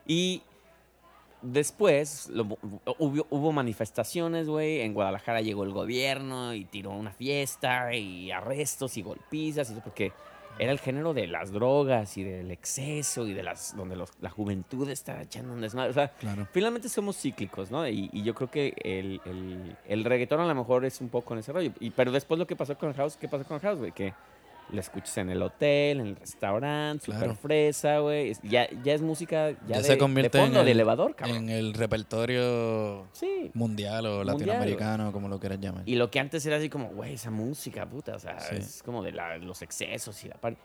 Y 0.06 0.44
después 1.42 2.30
hubo, 2.32 3.26
hubo 3.30 3.52
manifestaciones, 3.52 4.48
güey. 4.48 4.82
En 4.82 4.94
Guadalajara 4.94 5.42
llegó 5.42 5.64
el 5.64 5.72
gobierno 5.72 6.54
y 6.54 6.66
tiró 6.66 6.92
una 6.92 7.12
fiesta 7.12 7.94
y 7.96 8.32
arrestos 8.32 8.98
y 8.98 9.02
golpizas, 9.02 9.70
y 9.70 9.74
eso 9.74 9.82
porque 9.84 10.12
era 10.60 10.72
el 10.72 10.80
género 10.80 11.14
de 11.14 11.28
las 11.28 11.52
drogas 11.52 12.18
y 12.18 12.24
del 12.24 12.52
exceso 12.52 13.26
y 13.28 13.34
de 13.34 13.44
las 13.44 13.76
donde 13.76 13.96
los- 13.96 14.12
la 14.22 14.30
juventud 14.30 14.90
estaba 14.90 15.22
echando 15.22 15.54
un 15.54 15.62
desmadre. 15.62 15.90
O 15.90 15.94
sea, 15.94 16.10
Claro. 16.20 16.48
finalmente 16.52 16.88
somos 16.90 17.18
cíclicos, 17.18 17.72
¿no? 17.72 17.88
Y, 17.88 18.10
y 18.14 18.24
yo 18.24 18.34
creo 18.34 18.50
que 18.50 18.74
el, 18.84 19.20
el, 19.26 19.76
el 19.88 20.04
reggaetón 20.06 20.40
a 20.40 20.46
lo 20.48 20.56
mejor 20.56 20.86
es 20.86 21.02
un 21.02 21.10
poco 21.10 21.34
en 21.34 21.40
ese 21.42 21.52
rollo. 21.52 21.72
Y, 21.80 21.90
pero 21.90 22.12
después 22.12 22.38
lo 22.40 22.48
que 22.48 22.56
pasó 22.56 22.78
con 22.78 22.90
el 22.90 22.96
house, 22.96 23.18
¿qué 23.18 23.28
pasó 23.28 23.44
con 23.46 23.56
el 23.56 23.62
house, 23.62 23.80
güey? 23.80 23.92
Que 23.92 24.14
lo 24.72 24.80
escuchas 24.80 25.18
en 25.20 25.30
el 25.30 25.42
hotel, 25.42 26.00
en 26.00 26.08
el 26.08 26.16
restaurante, 26.16 27.06
Claro. 27.06 27.22
super 27.22 27.36
fresa, 27.38 28.00
güey. 28.00 28.34
Ya, 28.44 28.68
ya 28.84 28.94
es 28.94 29.02
música 29.02 29.52
ya, 29.52 29.58
Ya 29.68 29.78
de, 29.78 29.84
se 29.84 29.98
convierte 29.98 30.38
de 30.38 30.44
fondo, 30.44 30.58
en 30.60 30.62
el- 30.62 30.66
de 30.66 30.72
elevador, 30.72 31.16
cabrón. 31.16 31.38
En 31.38 31.50
el 31.50 31.74
repertorio 31.74 33.08
Sí. 33.12 33.52
mundial 33.54 34.06
o 34.06 34.10
Mundial, 34.18 34.28
latinoamericano, 34.38 35.12
como 35.12 35.28
lo 35.28 35.40
quieras 35.40 35.60
llamar. 35.60 35.84
Y 35.86 35.96
lo 35.96 36.10
que 36.10 36.20
antes 36.20 36.46
era 36.46 36.58
así 36.58 36.70
como, 36.70 36.90
güey, 36.90 37.14
esa 37.14 37.32
música, 37.32 37.86
puta, 37.86 38.16
o 38.16 38.20
sea, 38.20 38.40
Sí. 38.40 38.56
es 38.56 38.82
como 38.84 39.04
de 39.04 39.12
la- 39.12 39.38
los 39.38 39.62
excesos 39.62 40.24
y 40.24 40.30
la 40.30 40.36
par- 40.36 40.58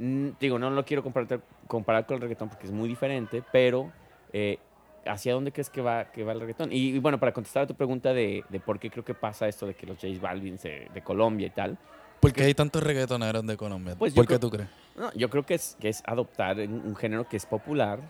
Mm, 0.00 0.30
Digo, 0.38 0.60
no 0.60 0.70
lo 0.70 0.84
quiero 0.84 1.02
comparar, 1.02 1.40
comparar 1.66 2.06
con 2.06 2.14
el 2.14 2.20
reggaetón 2.22 2.48
porque 2.48 2.66
es 2.66 2.72
muy 2.72 2.88
diferente, 2.88 3.42
pero 3.50 3.90
eh, 4.32 4.58
¿hacia 5.04 5.32
dónde 5.32 5.50
crees 5.50 5.70
que 5.70 5.80
va, 5.80 6.04
que 6.12 6.22
va 6.22 6.30
el 6.32 6.38
reggaetón? 6.40 6.70
Y, 6.70 6.90
y 6.94 6.98
bueno, 7.00 7.18
para 7.18 7.32
contestar 7.32 7.64
a 7.64 7.66
tu 7.66 7.74
pregunta 7.74 8.12
de, 8.14 8.44
de 8.48 8.60
por 8.60 8.78
qué 8.78 8.90
creo 8.90 9.04
que 9.04 9.14
pasa 9.14 9.48
esto 9.48 9.66
de 9.66 9.74
que 9.74 9.86
los 9.86 9.96
J 9.98 10.08
Balvin 10.20 10.54
de 10.56 11.02
Colombia 11.02 11.48
y 11.48 11.50
tal, 11.50 11.78
¿Por 12.20 12.32
qué 12.32 12.44
hay 12.44 12.54
tantos 12.54 12.82
reggaetoneros 12.82 13.46
de 13.46 13.56
Colombia? 13.56 13.94
Pues 13.98 14.12
¿Por 14.14 14.24
qué 14.24 14.38
creo- 14.38 14.40
tú 14.40 14.50
crees? 14.50 14.68
no, 14.96 15.12
yo 15.14 15.30
creo 15.30 15.44
que 15.46 15.54
es, 15.54 15.76
que 15.80 15.88
es 15.88 16.02
adoptar 16.06 16.58
un, 16.58 16.96
género 16.96 17.28
que 17.28 17.36
es 17.36 17.46
popular 17.46 18.00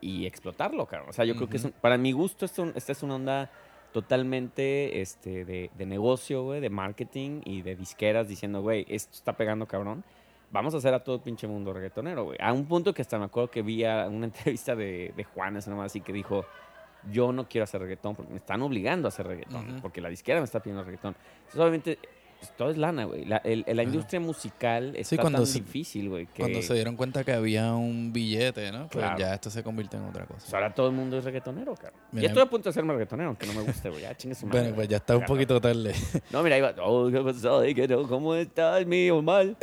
y 0.00 0.26
explotarlo, 0.26 0.86
cabrón. 0.86 1.10
O 1.10 1.12
sea, 1.12 1.24
yo 1.24 1.34
creo 1.34 1.48
que 1.48 1.56
es 1.56 1.64
un- 1.64 1.72
para 1.72 1.98
mi 1.98 2.12
gusto 2.12 2.44
esto, 2.44 2.70
esta 2.76 2.92
es 2.92 3.02
una 3.02 3.16
onda 3.16 3.50
totalmente 3.92 5.00
este, 5.00 5.44
de, 5.44 5.70
de 5.76 5.86
negocio, 5.86 6.44
güey, 6.44 6.60
de 6.60 6.70
marketing 6.70 7.40
y 7.44 7.62
de 7.62 7.74
disqueras 7.76 8.28
diciendo, 8.28 8.62
güey, 8.62 8.86
esto 8.88 9.12
está 9.14 9.32
pegando, 9.36 9.66
cabrón. 9.66 10.04
Vamos 10.50 10.72
a 10.74 10.78
hacer 10.78 10.94
a 10.94 11.04
todo 11.04 11.16
el 11.16 11.20
pinche 11.20 11.46
mundo 11.46 11.72
reggaetonero, 11.74 12.24
güey. 12.24 12.38
A 12.40 12.52
un 12.52 12.64
punto 12.66 12.94
que 12.94 13.02
hasta 13.02 13.18
me 13.18 13.26
acuerdo 13.26 13.50
que 13.50 13.60
vi 13.62 13.84
a 13.84 14.06
una 14.08 14.26
entrevista 14.32 14.74
de, 14.76 15.12
de 15.16 15.24
Juanes, 15.24 15.66
nomás 15.68 15.86
así 15.86 16.00
que 16.00 16.12
dijo, 16.12 16.46
yo 17.10 17.32
no 17.32 17.48
quiero 17.48 17.64
hacer 17.64 17.80
reggaetón 17.80 18.14
porque 18.16 18.30
me 18.32 18.38
están 18.38 18.62
obligando 18.62 19.08
a 19.08 19.10
hacer 19.10 19.26
reggaetón, 19.26 19.78
porque 19.82 20.00
la 20.00 20.08
disquera 20.08 20.40
me 20.40 20.44
está 20.44 20.60
pidiendo 20.60 20.84
reggaetón. 20.84 21.14
Entonces, 21.38 21.60
obviamente, 21.60 21.98
todo 22.56 22.70
es 22.70 22.76
lana, 22.76 23.04
güey. 23.04 23.24
La, 23.24 23.38
el- 23.38 23.64
la 23.66 23.82
industria 23.82 24.20
musical 24.20 24.94
está 24.96 25.16
cuando 25.18 25.38
tan 25.40 25.46
se- 25.46 25.60
difícil, 25.60 26.08
güey, 26.08 26.26
que 26.26 26.40
Cuando 26.42 26.62
se 26.62 26.74
dieron 26.74 26.96
cuenta 26.96 27.24
que 27.24 27.32
había 27.32 27.72
un 27.74 28.12
billete, 28.12 28.70
¿no? 28.72 28.88
Pues 28.88 29.04
Claro. 29.04 29.18
ya 29.18 29.34
esto 29.34 29.50
se 29.50 29.62
convirtió 29.62 29.98
en 29.98 30.06
otra 30.06 30.24
cosa. 30.26 30.40
pues, 30.40 30.54
ahora 30.54 30.74
todo 30.74 30.88
el 30.88 30.94
mundo 30.94 31.18
es 31.18 31.24
reggaetonero, 31.24 31.74
cabrón. 31.74 32.00
Mira, 32.12 32.22
ya 32.22 32.28
estoy 32.28 32.42
a 32.42 32.46
punto 32.46 32.64
de 32.64 32.70
hacerme 32.70 32.92
reggaetonero, 32.92 33.28
aunque 33.30 33.46
no 33.46 33.54
me 33.54 33.62
guste, 33.62 33.90
güey. 33.90 34.02
Ya 34.02 34.16
chingue 34.16 34.34
su 34.34 34.46
madre. 34.46 34.60
Bueno, 34.60 34.74
pues 34.76 34.88
ya 34.88 34.96
está 34.98 35.16
un 35.16 35.24
poquito 35.24 35.60
tarde. 35.60 35.94
No, 36.30 36.42
mira, 36.42 36.56
ahí 36.56 36.62
va. 36.62 36.74
Oh, 36.82 37.10
¿qué 37.10 37.20
pasó? 37.20 37.62
¿Cómo 38.08 38.34
estás, 38.34 38.86
mío? 38.86 39.20
Mal. 39.22 39.56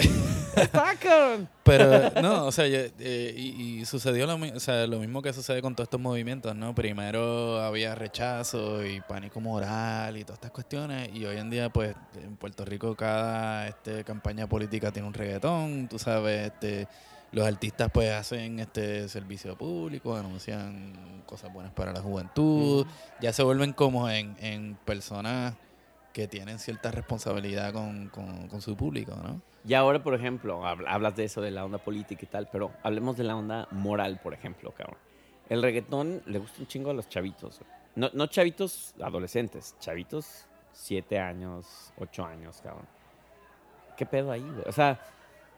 Pero 1.64 2.12
no, 2.22 2.46
o 2.46 2.52
sea, 2.52 2.68
ya- 2.68 2.86
eh, 3.00 3.34
y, 3.36 3.80
y 3.82 3.86
sucedió 3.86 4.26
lo, 4.28 4.36
o 4.36 4.60
sea, 4.60 4.86
lo 4.88 5.00
mismo 5.00 5.22
que 5.22 5.34
sucede 5.34 5.62
con 5.62 5.76
todos 5.76 5.88
estos 5.88 6.00
movimientos, 6.00 6.56
¿no? 6.56 6.74
Primero 6.76 7.60
había 7.62 7.96
rechazo 7.96 8.86
y 8.86 9.02
pánico 9.02 9.40
moral 9.42 10.16
y 10.18 10.24
todas 10.24 10.38
estas 10.38 10.52
cuestiones 10.52 11.10
y 11.14 11.26
hoy 11.26 11.38
en 11.38 11.50
día, 11.50 11.70
pues, 11.70 11.96
en 12.24 12.36
Puerto 12.38 12.66
Rico 12.66 12.96
cada 12.96 13.68
este, 13.68 14.04
campaña 14.04 14.48
política 14.48 14.92
tiene 14.92 15.08
un 15.08 15.14
reggaetón, 15.14 15.88
tú 15.88 15.98
sabes, 16.00 16.52
este, 16.54 16.88
los 17.32 17.46
artistas 17.46 17.90
pues 17.92 18.12
hacen 18.14 18.60
este 18.60 19.10
servicio 19.10 19.58
público, 19.58 20.16
anuncian 20.16 21.24
cosas 21.26 21.52
buenas 21.52 21.74
para 21.74 21.92
la 21.92 22.00
juventud, 22.02 22.86
ya 23.20 23.34
se 23.34 23.44
vuelven 23.44 23.74
como 23.74 24.10
en, 24.10 24.38
en 24.40 24.78
personas 24.86 25.56
que 26.14 26.28
tienen 26.30 26.60
cierta 26.60 26.92
responsabilidad 26.92 27.74
con, 27.74 28.08
con, 28.10 28.48
con 28.48 28.62
su 28.62 28.78
público, 28.78 29.16
¿no? 29.22 29.42
Y 29.68 29.74
ahora, 29.74 30.02
por 30.04 30.14
ejemplo, 30.14 30.64
hab- 30.64 30.86
hablas 30.88 31.16
de 31.16 31.24
eso, 31.26 31.42
de 31.42 31.52
la 31.52 31.66
onda 31.66 31.78
política 31.80 32.24
y 32.24 32.28
tal, 32.28 32.48
pero 32.52 32.72
hablemos 32.84 33.18
de 33.18 33.24
la 33.24 33.36
onda 33.36 33.68
moral, 33.72 34.20
por 34.22 34.34
ejemplo, 34.34 34.72
cabrón. 34.72 34.98
El 35.50 35.62
reggaetón 35.62 36.22
le 36.28 36.40
gusta 36.40 36.62
un 36.62 36.68
chingo 36.68 36.92
a 36.92 36.94
los 36.94 37.10
chavitos. 37.10 37.62
No, 37.96 38.10
no 38.14 38.28
chavitos 38.28 38.94
adolescentes, 39.02 39.76
chavitos 39.80 40.46
siete 40.74 41.20
años, 41.20 41.92
ocho 41.98 42.26
años, 42.26 42.60
cabrón. 42.64 42.86
¿Qué 43.98 44.06
pedo 44.06 44.32
ahí, 44.32 44.42
güey? 44.42 44.64
O 44.68 44.72
sea, 44.72 45.00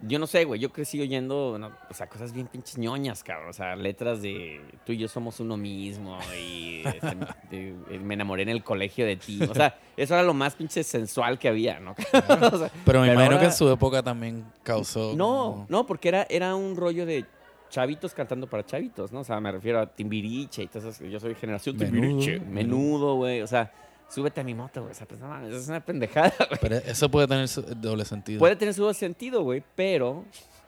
yo 0.01 0.19
no 0.19 0.27
sé, 0.27 0.45
güey. 0.45 0.59
Yo 0.59 0.71
crecí 0.71 1.01
oyendo, 1.01 1.57
no, 1.59 1.71
o 1.89 1.93
sea, 1.93 2.07
cosas 2.07 2.31
bien 2.33 2.47
pinches 2.47 2.77
ñoñas, 2.77 3.23
cabrón. 3.23 3.49
O 3.49 3.53
sea, 3.53 3.75
letras 3.75 4.21
de 4.21 4.61
tú 4.85 4.91
y 4.93 4.97
yo 4.97 5.07
somos 5.07 5.39
uno 5.39 5.57
mismo 5.57 6.17
y 6.39 6.83
este, 6.85 7.17
de- 7.51 7.73
de- 7.89 7.99
me 7.99 8.13
enamoré 8.13 8.43
en 8.43 8.49
el 8.49 8.63
colegio 8.63 9.05
de 9.05 9.15
ti. 9.15 9.39
O 9.49 9.53
sea, 9.53 9.77
eso 9.97 10.13
era 10.13 10.23
lo 10.23 10.33
más 10.33 10.55
pinche 10.55 10.83
sensual 10.83 11.39
que 11.39 11.47
había, 11.47 11.79
¿no? 11.79 11.91
O 12.51 12.57
sea, 12.57 12.71
Pero 12.85 13.01
me 13.01 13.07
Pero 13.07 13.13
imagino 13.13 13.39
que 13.39 13.45
en 13.45 13.53
su 13.53 13.69
época 13.69 14.03
también 14.03 14.45
causó... 14.63 15.13
no, 15.15 15.25
como- 15.51 15.65
no, 15.69 15.85
porque 15.85 16.09
era, 16.09 16.27
era 16.29 16.55
un 16.55 16.75
rollo 16.75 17.05
de 17.05 17.25
chavitos 17.69 18.13
cantando 18.13 18.47
para 18.47 18.65
chavitos, 18.65 19.11
¿no? 19.11 19.19
O 19.21 19.23
sea, 19.23 19.39
me 19.41 19.51
refiero 19.51 19.79
a 19.81 19.87
Timbiriche 19.87 20.63
y 20.63 20.67
todas 20.67 20.95
esas. 20.95 21.09
Yo 21.11 21.19
soy 21.19 21.35
generación 21.35 21.75
Timbiriche. 21.75 22.39
Menudo, 22.39 23.15
güey. 23.15 23.41
O 23.41 23.47
sea, 23.47 23.73
súbete 24.09 24.41
a 24.41 24.43
mi 24.43 24.53
moto, 24.53 24.81
güey. 24.81 24.91
O 24.91 24.95
sea, 24.95 25.07
pues 25.07 25.19
no 25.19 25.27
mames, 25.27 25.53
es 25.53 25.67
una 25.67 25.79
pendejada, 25.79 26.33
güey. 26.49 26.59
Pero 26.61 26.75
eso 26.77 27.09
puede 27.09 27.27
tener 27.27 27.47
su- 27.47 27.61
doble 27.61 28.05
sentido. 28.05 28.39
Puede 28.39 28.55
tener 28.55 28.73
su 28.73 28.81
doble 28.83 28.93
sentido, 28.95 29.43
güey, 29.43 29.63
pero 29.75 30.25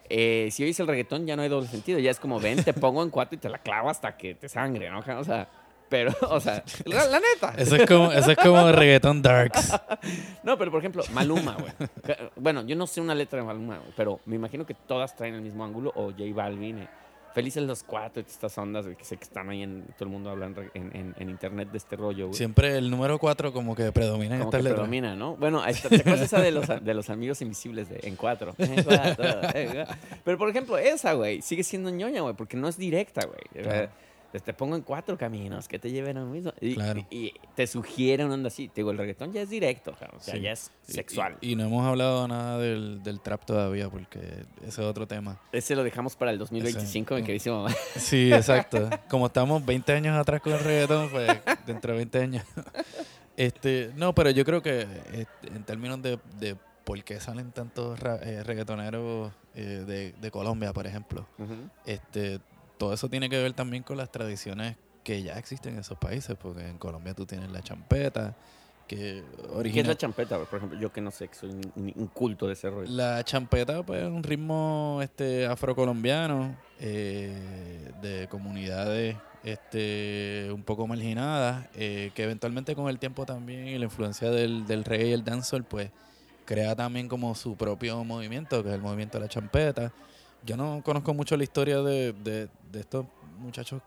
eh, 0.09 0.49
si 0.51 0.63
oyes 0.63 0.79
el 0.79 0.87
reggaetón 0.87 1.25
ya 1.27 1.35
no 1.35 1.41
hay 1.41 1.49
doble 1.49 1.67
sentido. 1.67 1.99
Ya 1.99 2.11
es 2.11 2.19
como, 2.19 2.39
ven, 2.39 2.63
te 2.63 2.73
pongo 2.73 3.03
en 3.03 3.09
cuatro 3.09 3.35
y 3.35 3.39
te 3.39 3.49
la 3.49 3.59
clavo 3.59 3.89
hasta 3.89 4.15
que 4.17 4.35
te 4.35 4.49
sangre, 4.49 4.89
¿no? 4.89 4.99
O 4.99 5.23
sea, 5.23 5.47
pero, 5.89 6.13
o 6.29 6.39
sea, 6.39 6.63
la, 6.85 7.05
la 7.07 7.19
neta. 7.19 7.53
Eso 7.57 7.75
es 7.75 7.87
como, 7.87 8.11
eso 8.11 8.31
es 8.31 8.37
como 8.37 8.71
reggaeton 8.71 9.21
darks. 9.21 9.73
No, 10.43 10.57
pero 10.57 10.71
por 10.71 10.79
ejemplo, 10.79 11.03
Maluma, 11.13 11.55
güey. 11.59 11.71
Bueno, 12.35 12.63
yo 12.65 12.75
no 12.75 12.87
sé 12.87 13.01
una 13.01 13.13
letra 13.13 13.39
de 13.39 13.45
Maluma, 13.45 13.77
güey, 13.77 13.91
pero 13.95 14.19
me 14.25 14.35
imagino 14.35 14.65
que 14.65 14.73
todas 14.73 15.15
traen 15.15 15.35
el 15.35 15.41
mismo 15.41 15.63
ángulo. 15.63 15.91
O 15.95 16.11
J 16.11 16.23
Balvin, 16.33 16.79
eh, 16.79 16.87
Felices 17.33 17.63
los 17.63 17.83
cuatro, 17.83 18.21
estas 18.21 18.57
ondas, 18.57 18.85
güey, 18.85 18.97
que 18.97 19.03
sé 19.03 19.17
que 19.17 19.23
están 19.23 19.49
ahí 19.49 19.63
en. 19.63 19.83
Todo 19.97 20.05
el 20.05 20.09
mundo 20.09 20.29
habla 20.29 20.51
en, 20.73 21.15
internet 21.19 21.69
de 21.71 21.77
este 21.77 21.95
rollo, 21.95 22.27
güey. 22.27 22.37
Siempre 22.37 22.77
el 22.77 22.89
número 22.89 23.19
4 23.19 23.53
como 23.53 23.75
que 23.75 23.91
predomina 23.91 24.35
en 24.35 24.41
Como 24.41 24.51
que 24.51 24.59
predomina, 24.59 25.15
¿no? 25.15 25.35
Bueno, 25.35 25.65
está, 25.65 25.89
¿te 25.89 25.97
acuerdas 25.97 26.21
esa 26.21 26.41
de 26.41 26.51
los, 26.51 26.67
de 26.67 26.93
los 26.93 27.09
amigos 27.09 27.41
invisibles 27.41 27.89
de 27.89 27.99
En 28.03 28.15
Cuatro? 28.15 28.55
En 28.57 28.83
cuatro, 28.83 29.25
en 29.53 29.73
cuatro. 29.73 29.95
Pero, 30.23 30.37
por 30.37 30.49
ejemplo, 30.49 30.77
esa, 30.77 31.13
güey, 31.13 31.41
sigue 31.41 31.63
siendo 31.63 31.89
ñoña, 31.89 32.21
güey, 32.21 32.35
porque 32.35 32.57
no 32.57 32.67
es 32.67 32.77
directa, 32.77 33.25
güey. 33.25 33.63
Claro. 33.63 33.89
Te 34.31 34.53
pongo 34.53 34.75
en 34.75 34.83
cuatro 34.83 35.17
caminos 35.17 35.67
que 35.67 35.79
te 35.79 35.89
lleven 35.91 36.17
a 36.17 36.21
lo 36.21 36.27
mismo. 36.27 36.53
Y, 36.61 36.75
Claro. 36.75 37.05
y- 37.09 37.33
te 37.55 37.65
sugiere 37.65 38.23
una 38.25 38.35
onda 38.35 38.47
así. 38.47 38.67
Te 38.67 38.75
digo, 38.81 38.91
el 38.91 38.97
reggaetón 38.99 39.33
ya 39.33 39.41
es 39.41 39.49
directo. 39.49 39.91
O 40.15 40.19
sea, 40.19 40.35
Sí. 40.35 40.41
ya 40.41 40.51
es 40.51 40.71
sexual. 40.83 41.37
Y, 41.41 41.53
y 41.53 41.55
no 41.55 41.63
hemos 41.65 41.83
hablado 41.85 42.27
nada 42.27 42.59
del, 42.59 43.01
del 43.01 43.19
trap 43.21 43.43
todavía 43.45 43.89
porque 43.89 44.19
ese 44.61 44.67
es 44.67 44.79
otro 44.79 45.07
tema. 45.07 45.39
Ese 45.51 45.75
lo 45.75 45.83
dejamos 45.83 46.15
para 46.15 46.29
el 46.31 46.37
2025, 46.37 47.15
mi 47.15 47.21
Ese- 47.21 47.25
queridísimo 47.25 47.63
mamá. 47.63 47.75
Sí, 47.95 48.31
exacto. 48.31 48.87
Como 49.09 49.25
estamos 49.25 49.65
20 49.65 49.93
años 49.93 50.15
atrás 50.15 50.41
con 50.41 50.53
el 50.53 50.59
reggaetón, 50.59 51.09
pues 51.09 51.27
dentro 51.65 51.93
de 51.93 51.97
20 51.97 52.19
años. 52.21 52.43
Este, 53.37 53.91
no, 53.95 54.13
pero 54.13 54.29
yo 54.31 54.43
creo 54.45 54.61
que 54.61 54.81
este, 55.13 55.47
en 55.47 55.63
términos 55.63 56.01
de, 56.01 56.19
de 56.39 56.55
por 56.83 57.01
qué 57.03 57.19
salen 57.19 57.51
tantos 57.51 57.99
ra- 57.99 58.19
eh, 58.21 58.43
reggaetoneros 58.43 59.31
eh, 59.55 59.83
de, 59.87 60.11
de 60.13 60.31
Colombia, 60.31 60.73
por 60.73 60.85
ejemplo, 60.87 61.25
este, 61.85 62.39
todo 62.79 62.93
eso 62.93 63.09
tiene 63.09 63.29
que 63.29 63.37
ver 63.37 63.53
también 63.53 63.83
con 63.83 63.97
las 63.97 64.11
tradiciones 64.11 64.77
que 65.03 65.21
ya 65.21 65.37
existen 65.37 65.73
en 65.73 65.79
esos 65.81 65.97
países, 65.97 66.35
porque 66.41 66.67
en 66.67 66.77
Colombia 66.77 67.13
tú 67.13 67.25
tienes 67.25 67.51
la 67.51 67.61
champeta, 67.61 68.35
que 68.87 69.23
¿Qué 69.71 69.81
es 69.81 69.87
la 69.87 69.95
champeta? 69.95 70.39
Por 70.39 70.57
ejemplo, 70.57 70.79
yo 70.79 70.91
que 70.91 70.99
no 70.99 71.11
sé, 71.11 71.27
que 71.27 71.35
soy 71.35 71.51
un 71.75 72.07
culto 72.07 72.47
de 72.47 72.53
ese 72.53 72.71
rollo. 72.71 72.89
La 72.89 73.23
champeta, 73.23 73.83
pues, 73.83 74.01
es 74.01 74.07
un 74.07 74.23
ritmo 74.23 74.99
este, 75.03 75.45
afrocolombiano 75.45 76.55
eh, 76.79 77.91
de 78.01 78.27
comunidades 78.29 79.15
este, 79.43 80.49
un 80.51 80.63
poco 80.63 80.87
marginadas, 80.87 81.67
eh, 81.75 82.11
que 82.15 82.23
eventualmente 82.23 82.75
con 82.75 82.89
el 82.89 82.97
tiempo 82.97 83.27
también 83.27 83.67
y 83.67 83.77
la 83.77 83.85
influencia 83.85 84.31
del, 84.31 84.65
del 84.65 84.83
reggae 84.83 85.09
y 85.09 85.11
el 85.11 85.23
dancehall, 85.23 85.65
pues, 85.65 85.91
crea 86.45 86.75
también 86.75 87.07
como 87.07 87.35
su 87.35 87.55
propio 87.55 88.03
movimiento, 88.03 88.63
que 88.63 88.69
es 88.69 88.75
el 88.75 88.81
movimiento 88.81 89.19
de 89.19 89.25
la 89.25 89.29
champeta. 89.29 89.91
Yo 90.45 90.57
no 90.57 90.81
conozco 90.83 91.13
mucho 91.13 91.35
la 91.37 91.43
historia 91.43 91.79
de, 91.81 92.13
de, 92.13 92.47
de 92.71 92.79
estos 92.79 93.05
muchachos, 93.39 93.81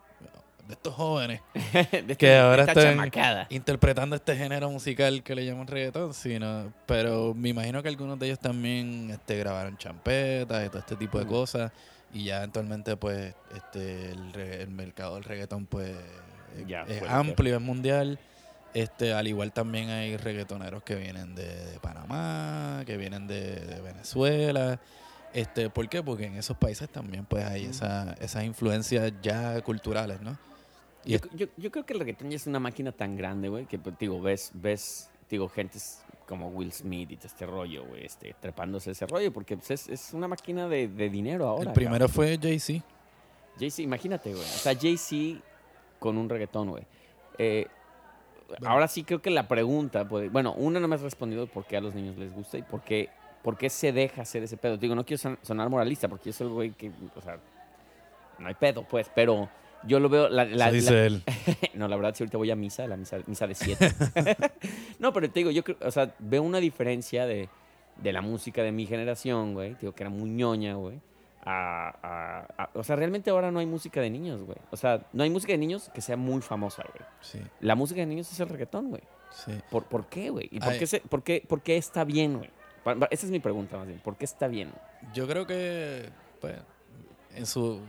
de 0.69 0.75
estos 0.75 0.95
jóvenes, 0.95 1.41
De 2.07 2.17
que 2.17 2.37
ahora 2.37 2.65
están 2.65 2.85
chamacada. 2.95 3.47
interpretando 3.51 4.15
este 4.17 4.37
género 4.37 4.71
musical 4.71 5.23
que 5.23 5.35
le 5.35 5.45
llaman 5.45 5.67
reggaetón, 5.67 6.15
sino, 6.15 6.73
pero 6.87 7.35
me 7.35 7.49
imagino 7.49 7.83
que 7.83 7.89
algunos 7.89 8.19
de 8.19 8.27
ellos 8.27 8.39
también 8.39 9.11
este, 9.11 9.37
grabaron 9.39 9.77
champetas 9.77 10.65
y 10.67 10.69
todo 10.69 10.79
este 10.79 10.97
tipo 10.97 11.19
de 11.19 11.25
Mm. 11.25 11.29
cosas 11.29 11.73
y 12.15 12.25
ya 12.25 12.43
actualmente 12.43 12.97
pues 12.97 13.35
este 13.57 14.11
el, 14.11 14.35
el 14.37 14.69
mercado 14.69 15.15
del 15.17 15.25
reggaetón 15.25 15.67
pues 15.67 15.97
Ya, 16.67 16.83
es 16.83 16.99
ser. 17.01 17.09
amplio, 17.09 17.57
es 17.57 17.63
mundial. 17.63 18.19
Este, 18.75 19.13
al 19.13 19.27
igual 19.29 19.53
también 19.53 19.91
hay 19.91 20.17
reggaetoneros 20.17 20.83
que 20.83 20.95
vienen 20.95 21.35
de, 21.35 21.45
de 21.73 21.79
Panamá, 21.81 22.83
que 22.87 22.97
vienen 22.97 23.27
de, 23.27 23.57
de 23.57 23.81
Venezuela. 23.83 24.79
Este, 25.33 25.71
¿Por 25.71 25.89
qué? 25.89 26.03
Porque 26.03 26.27
en 26.27 26.35
esos 26.37 26.57
países 26.57 26.89
también 26.89 27.25
pues 27.25 27.45
hay 27.45 27.65
esa, 27.65 28.13
esas 28.21 28.45
influencias 28.45 29.13
ya 29.23 29.61
culturales, 29.63 30.21
¿no? 30.21 30.37
Y 31.05 31.13
Yo, 31.13 31.19
yo, 31.35 31.47
yo 31.57 31.71
creo 31.71 31.85
que 31.85 31.95
el 31.95 32.01
reggaetón 32.01 32.31
ya 32.31 32.37
es 32.37 32.47
una 32.47 32.61
máquina 32.61 32.93
tan 32.93 33.17
grande, 33.17 33.49
güey, 33.49 33.67
que, 33.67 33.79
pues, 33.79 33.99
digo, 33.99 34.21
ves, 34.21 34.53
ves, 34.55 35.11
digo, 35.29 35.49
gentes 35.49 36.01
como 36.29 36.49
Will 36.49 36.73
Smith 36.73 37.11
y 37.11 37.17
todo 37.17 37.27
este 37.27 37.45
rollo, 37.47 37.85
güey, 37.87 38.05
este, 38.05 38.35
trepándose 38.39 38.93
ese 38.93 39.07
rollo, 39.07 39.33
porque 39.33 39.57
pues, 39.57 39.71
es, 39.73 39.89
es 39.89 40.13
una 40.13 40.29
máquina 40.29 40.69
de, 40.69 40.87
de 40.89 41.11
dinero 41.11 41.49
ahora. 41.49 41.71
el 41.71 41.73
primero 41.75 42.09
fue 42.09 42.39
Jay-Z. 42.41 42.85
Jay-Z, 43.59 43.83
imagínate, 43.83 44.31
güey. 44.31 44.45
O 44.45 44.59
sea, 44.59 44.75
Jay-Z 44.79 45.41
con 45.99 46.17
un 46.19 46.29
reggaetón, 46.29 46.71
güey. 46.71 46.85
Eh, 47.39 47.67
Bueno. 48.49 48.69
Ahora 48.69 48.87
sí 48.87 49.03
creo 49.03 49.21
que 49.23 49.31
la 49.31 49.49
pregunta, 49.49 50.07
puede, 50.07 50.29
bueno, 50.29 50.53
una 50.53 50.79
no 50.79 50.87
me 50.87 50.95
has 50.95 51.01
respondido 51.03 51.47
por 51.47 51.65
qué 51.65 51.79
a 51.79 51.81
los 51.81 51.95
niños 51.95 52.17
les 52.19 52.33
gusta 52.35 52.59
y 52.59 52.63
por 52.63 52.83
qué, 52.83 53.09
por 53.43 53.57
qué 53.59 53.69
se 53.71 53.93
deja 53.93 54.23
hacer 54.23 54.43
ese 54.43 54.57
pedo. 54.57 54.77
Digo, 54.77 54.95
no 54.95 55.05
quiero 55.05 55.19
son- 55.21 55.39
sonar 55.43 55.69
moralista 55.69 56.09
porque 56.09 56.27
yo 56.31 56.33
soy 56.33 56.47
el 56.47 56.53
güey 56.53 56.71
que, 56.71 56.91
o 57.17 57.21
sea, 57.21 57.39
no 58.39 58.49
hay 58.49 58.55
pedo, 58.55 58.85
pues, 58.89 59.11
pero 59.15 59.49
yo 59.85 59.99
lo 60.01 60.09
veo, 60.09 60.29
la, 60.29 60.45
la- 60.45 60.67
Eso 60.69 60.75
dice 60.75 60.93
la- 60.93 61.07
él. 61.07 61.23
no, 61.75 61.89
la 61.89 61.97
verdad, 61.97 62.15
si 62.15 62.23
ahorita 62.23 62.39
voy 62.39 62.51
a 62.51 62.57
misa, 62.57 62.87
la 62.87 62.97
misa, 62.97 63.19
misa 63.27 63.47
de 63.47 63.55
siete. 63.55 63.93
no, 64.99 65.13
pero 65.13 65.29
te 65.31 65.41
digo, 65.41 65.51
yo 65.51 65.65
creo, 65.65 65.77
o 65.81 65.91
sea, 65.91 66.15
veo 66.19 66.43
una 66.43 66.59
diferencia 66.59 67.27
de, 67.27 67.49
de 67.97 68.13
la 68.13 68.21
música 68.23 68.63
de 68.63 68.73
mi 68.73 68.87
generación, 68.87 69.55
güey. 69.55 69.75
Digo, 69.81 69.93
que 69.95 70.03
era 70.05 70.11
muy 70.11 70.31
ñoña, 70.31 70.75
güey. 70.75 71.01
A, 71.45 71.89
a- 72.03 72.63
a- 72.65 72.71
o 72.75 72.85
sea, 72.85 72.95
realmente 72.95 73.31
ahora 73.31 73.51
no 73.51 73.59
hay 73.59 73.67
música 73.67 74.01
de 74.01 74.09
niños, 74.11 74.43
güey. 74.43 74.59
O 74.71 74.77
sea, 74.77 75.05
no 75.13 75.25
hay 75.25 75.31
música 75.31 75.53
de 75.53 75.59
niños 75.59 75.91
que 75.93 76.01
sea 76.01 76.17
muy 76.17 76.41
famosa, 76.43 76.85
güey. 76.85 77.05
Sí, 77.21 77.41
La 77.61 77.75
música 77.75 78.01
de 78.01 78.07
niños 78.07 78.31
es 78.31 78.39
el 78.39 78.49
reggaetón, 78.49 78.91
güey. 78.91 79.03
sí. 79.31 79.53
¿Por, 79.71 79.85
por 79.87 80.07
qué, 80.07 80.31
güey? 80.31 80.49
¿Y 80.53 80.61
por 80.61 80.79
qué, 80.79 80.87
se- 80.87 81.01
por, 81.01 81.25
qué, 81.25 81.45
por 81.49 81.61
qué 81.63 81.77
está 81.77 82.05
bien, 82.05 82.39
güey? 82.39 82.51
Esa 83.11 83.27
es 83.27 83.31
mi 83.33 83.39
pregunta, 83.41 83.77
más 83.79 83.87
bien. 83.87 83.99
¿Por 84.01 84.17
qué 84.17 84.25
está 84.25 84.49
bien? 84.49 84.71
Yo 85.15 85.27
creo 85.29 85.47
que, 85.47 86.09
pues, 86.41 86.55
en 87.37 87.47
su, 87.47 87.81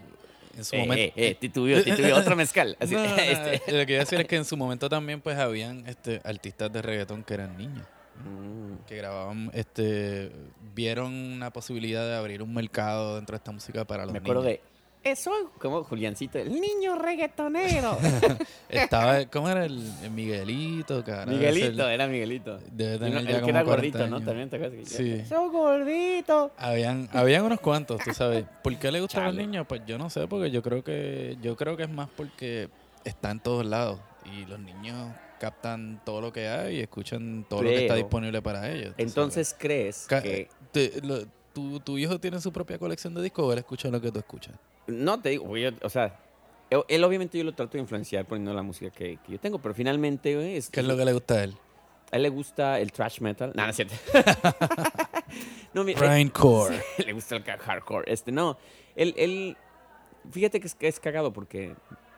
en 0.55 0.63
su 0.63 0.75
Eh, 0.75 0.79
momento... 0.79 1.01
eh, 1.03 1.13
eh, 1.15 1.35
titubió, 1.35 1.83
titubió, 1.83 2.15
otro 2.17 2.35
mezcal. 2.35 2.77
Así, 2.79 2.93
No, 2.95 3.03
no, 3.03 3.15
este. 3.17 3.71
Lo 3.71 3.85
que 3.85 3.93
iba 3.93 4.01
a 4.01 4.05
decir 4.05 4.19
es 4.21 4.27
que 4.27 4.35
en 4.35 4.45
su 4.45 4.55
momento 4.57 4.87
también, 4.89 5.21
pues, 5.21 5.37
habían 5.37 5.85
este, 5.87 6.21
artistas 6.23 6.71
de 6.71 6.81
reggaetón 6.81 7.23
que 7.23 7.33
eran 7.33 7.57
niños. 7.57 7.85
Mm. 8.23 8.85
que 8.87 8.95
grababan, 8.97 9.49
este, 9.55 10.31
vieron 10.75 11.11
una 11.13 11.51
posibilidad 11.51 12.05
de 12.07 12.15
abrir 12.15 12.43
un 12.43 12.53
mercado 12.53 13.15
dentro 13.15 13.33
de 13.33 13.37
esta 13.37 13.51
música 13.51 13.85
para 13.85 14.03
los 14.03 14.13
Me 14.13 14.19
acuerdo 14.19 14.43
niños. 14.43 14.59
de. 14.59 14.72
Eso, 15.03 15.31
como 15.59 15.83
Juliancito, 15.83 16.39
el 16.39 16.49
niño 16.61 16.95
reggaetonero. 16.95 17.97
Estaba, 18.69 19.25
¿cómo 19.31 19.49
era 19.49 19.65
el, 19.65 19.85
el 20.01 20.11
Miguelito? 20.11 21.03
Miguelito, 21.27 21.89
era 21.89 22.07
Miguelito. 22.07 22.59
Debe 22.71 22.99
tener 22.99 23.25
ya 23.25 23.41
que 23.41 23.49
era 23.49 23.63
40 23.63 23.63
gordito, 23.63 24.07
¿no? 24.07 24.21
También 24.23 24.49
te 24.49 24.55
acuerdas 24.55 24.79
que 24.79 24.85
Sí. 24.85 25.25
Soy 25.27 25.49
gordito. 25.49 26.51
Habían, 26.57 27.09
habían 27.11 27.43
unos 27.43 27.59
cuantos, 27.59 27.99
tú 28.01 28.13
sabes. 28.13 28.45
¿Por 28.63 28.77
qué 28.79 28.91
le 28.91 29.01
gustan 29.01 29.25
los 29.25 29.33
Chale. 29.33 29.45
niños? 29.45 29.65
Pues 29.67 29.81
yo 29.85 29.97
no 29.97 30.09
sé, 30.09 30.25
porque 30.27 30.49
yo 30.51 30.63
creo 30.63 30.83
que, 30.83 31.37
yo 31.41 31.57
creo 31.57 31.75
que 31.75 31.83
es 31.83 31.89
más 31.89 32.07
porque 32.15 32.69
está 33.03 33.31
en 33.31 33.41
todos 33.41 33.65
lados. 33.65 33.99
Y 34.25 34.45
los 34.45 34.57
niños 34.59 34.95
captan 35.37 36.01
todo 36.05 36.21
lo 36.21 36.31
que 36.31 36.47
hay 36.47 36.77
y 36.77 36.79
escuchan 36.79 37.45
todo 37.49 37.61
lo 37.61 37.69
que 37.69 37.81
está 37.81 37.95
disponible 37.95 38.41
para 38.41 38.69
ellos. 38.71 38.91
sabes. 38.91 39.05
Entonces, 39.05 39.53
¿crees 39.59 40.05
Ca- 40.07 40.21
que.? 40.21 40.47
Te- 40.71 41.01
lo- 41.01 41.25
tu, 41.53 41.79
tu 41.81 41.97
hijo 41.97 42.17
tiene 42.19 42.39
su 42.39 42.51
propia 42.53 42.79
colección 42.79 43.13
de 43.13 43.21
discos 43.21 43.45
o 43.45 43.51
él 43.51 43.59
escucha 43.59 43.89
lo 43.89 43.99
que 43.99 44.11
tú 44.11 44.19
escuchas. 44.19 44.55
No 44.87 45.19
te 45.21 45.29
digo, 45.29 45.45
güey, 45.45 45.63
yo- 45.63 45.71
o 45.81 45.89
sea. 45.89 46.19
Él, 46.69 46.81
él 46.87 47.03
obviamente 47.03 47.37
yo 47.37 47.43
lo 47.43 47.53
trato 47.53 47.73
de 47.73 47.79
influenciar 47.79 48.25
poniendo 48.25 48.51
la 48.53 48.63
música 48.63 48.89
que, 48.89 49.17
que 49.17 49.33
yo 49.33 49.39
tengo, 49.39 49.59
pero 49.59 49.75
finalmente, 49.75 50.35
güey, 50.35 50.55
es, 50.57 50.69
¿Qué 50.71 50.79
es 50.79 50.85
lo 50.87 50.97
que 50.97 51.05
le 51.05 51.13
gusta 51.13 51.35
a 51.35 51.43
él? 51.43 51.55
a 52.11 52.15
él 52.15 52.23
le 52.23 52.29
gusta 52.29 52.79
el 52.79 52.91
thrash 52.91 53.19
metal. 53.21 53.51
No, 53.55 53.63
no 53.63 53.69
es 53.69 53.75
cierto. 53.75 53.93
no, 55.73 55.83
mi- 55.83 55.93
Grindcore. 55.93 56.81
Sí, 56.97 57.03
le 57.05 57.13
gusta 57.13 57.35
el 57.35 57.43
hardcore. 57.43 58.11
Este, 58.11 58.31
no. 58.31 58.57
Él, 58.95 59.13
él, 59.17 59.57
fíjate 60.31 60.59
que 60.59 60.67
es, 60.67 60.75
que 60.75 60.87
es 60.87 60.99
cagado 60.99 61.33
porque 61.33 61.75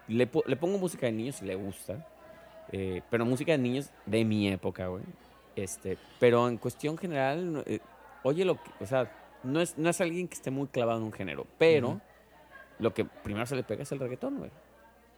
le, 0.07 0.29
le 0.45 0.55
pongo 0.55 0.77
música 0.77 1.05
de 1.05 1.11
niños 1.13 1.41
y 1.41 1.45
le 1.45 1.55
gusta. 1.55 2.05
eh, 2.71 3.01
pero 3.09 3.25
música 3.25 3.51
de 3.53 3.57
niños 3.57 3.89
de 4.05 4.25
mi 4.25 4.49
época, 4.49 4.87
güey. 4.87 5.03
Este, 5.55 5.97
pero 6.19 6.47
en 6.49 6.57
cuestión 6.57 6.97
general, 6.97 7.63
eh, 7.65 7.79
oye 8.23 8.43
lo 8.43 8.55
que, 8.61 8.71
o 8.81 8.85
sea, 8.85 9.09
no 9.43 9.61
es, 9.61 9.77
no 9.77 9.89
es 9.89 10.01
alguien 10.01 10.27
que 10.27 10.33
esté 10.35 10.51
muy 10.51 10.67
clavado 10.67 10.99
en 10.99 11.05
un 11.05 11.13
género, 11.13 11.45
pero. 11.57 12.01
Lo 12.79 12.93
que 12.93 13.05
primero 13.05 13.45
se 13.45 13.55
le 13.55 13.63
pega 13.63 13.83
es 13.83 13.91
el 13.91 13.99
reggaetón, 13.99 14.37
güey. 14.37 14.51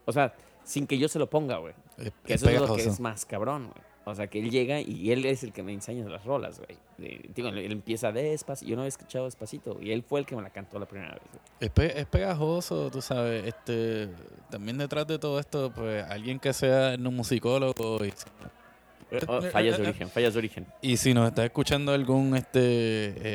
O 0.06 0.12
sea, 0.12 0.34
sin 0.64 0.88
que 0.88 0.98
yo 0.98 1.08
se 1.08 1.20
lo 1.20 1.30
ponga, 1.30 1.58
güey. 1.58 1.74
Es, 1.98 2.12
Que 2.26 2.34
es 2.34 2.42
eso 2.42 2.50
es 2.50 2.56
lo 2.56 2.62
que 2.68 2.74
pegajoso. 2.74 2.90
es 2.90 3.00
más 3.00 3.26
cabrón, 3.26 3.70
güey. 3.74 3.88
O 4.06 4.16
sea, 4.16 4.28
que 4.28 4.40
él 4.40 4.50
llega 4.50 4.80
y 4.80 5.12
él 5.12 5.26
es 5.26 5.44
el 5.44 5.52
que 5.52 5.64
me 5.64 5.74
enseña 5.74 6.08
las 6.08 6.24
rolas, 6.24 6.62
güey. 6.62 7.20
Digo, 7.36 7.50
él 7.50 7.72
empieza 7.74 8.14
despacito. 8.14 8.70
Yo 8.70 8.78
no 8.78 8.84
había 8.84 8.88
escuchado 8.88 9.26
despacito. 9.26 9.78
Y 9.82 9.92
él 9.92 10.02
fue 10.02 10.22
el 10.22 10.26
que 10.26 10.34
me 10.34 10.42
la 10.42 10.50
cantó 10.50 10.80
la 10.80 10.86
primera 10.88 11.12
vez. 11.12 11.22
Es, 11.60 11.70
pe- 11.72 12.00
es 12.00 12.06
pegajoso, 12.06 12.90
tú 12.90 13.02
sabes. 13.02 13.46
Este, 13.46 14.08
también 14.50 14.78
detrás 14.78 15.08
de 15.08 15.20
todo 15.20 15.42
esto, 15.42 15.74
pues 15.76 16.06
alguien 16.06 16.40
que 16.40 16.54
sea 16.54 16.96
un 16.98 17.14
musicólogo 17.18 18.06
y, 18.06 18.14
Oh, 19.28 19.42
fallas 19.42 19.78
de 19.78 19.84
origen, 19.84 20.10
fallas 20.10 20.34
de 20.34 20.40
origen. 20.40 20.66
y 20.82 20.98
si 20.98 21.14
nos 21.14 21.28
está 21.30 21.46
escuchando 21.46 21.94
algún 21.94 22.36
este 22.36 22.58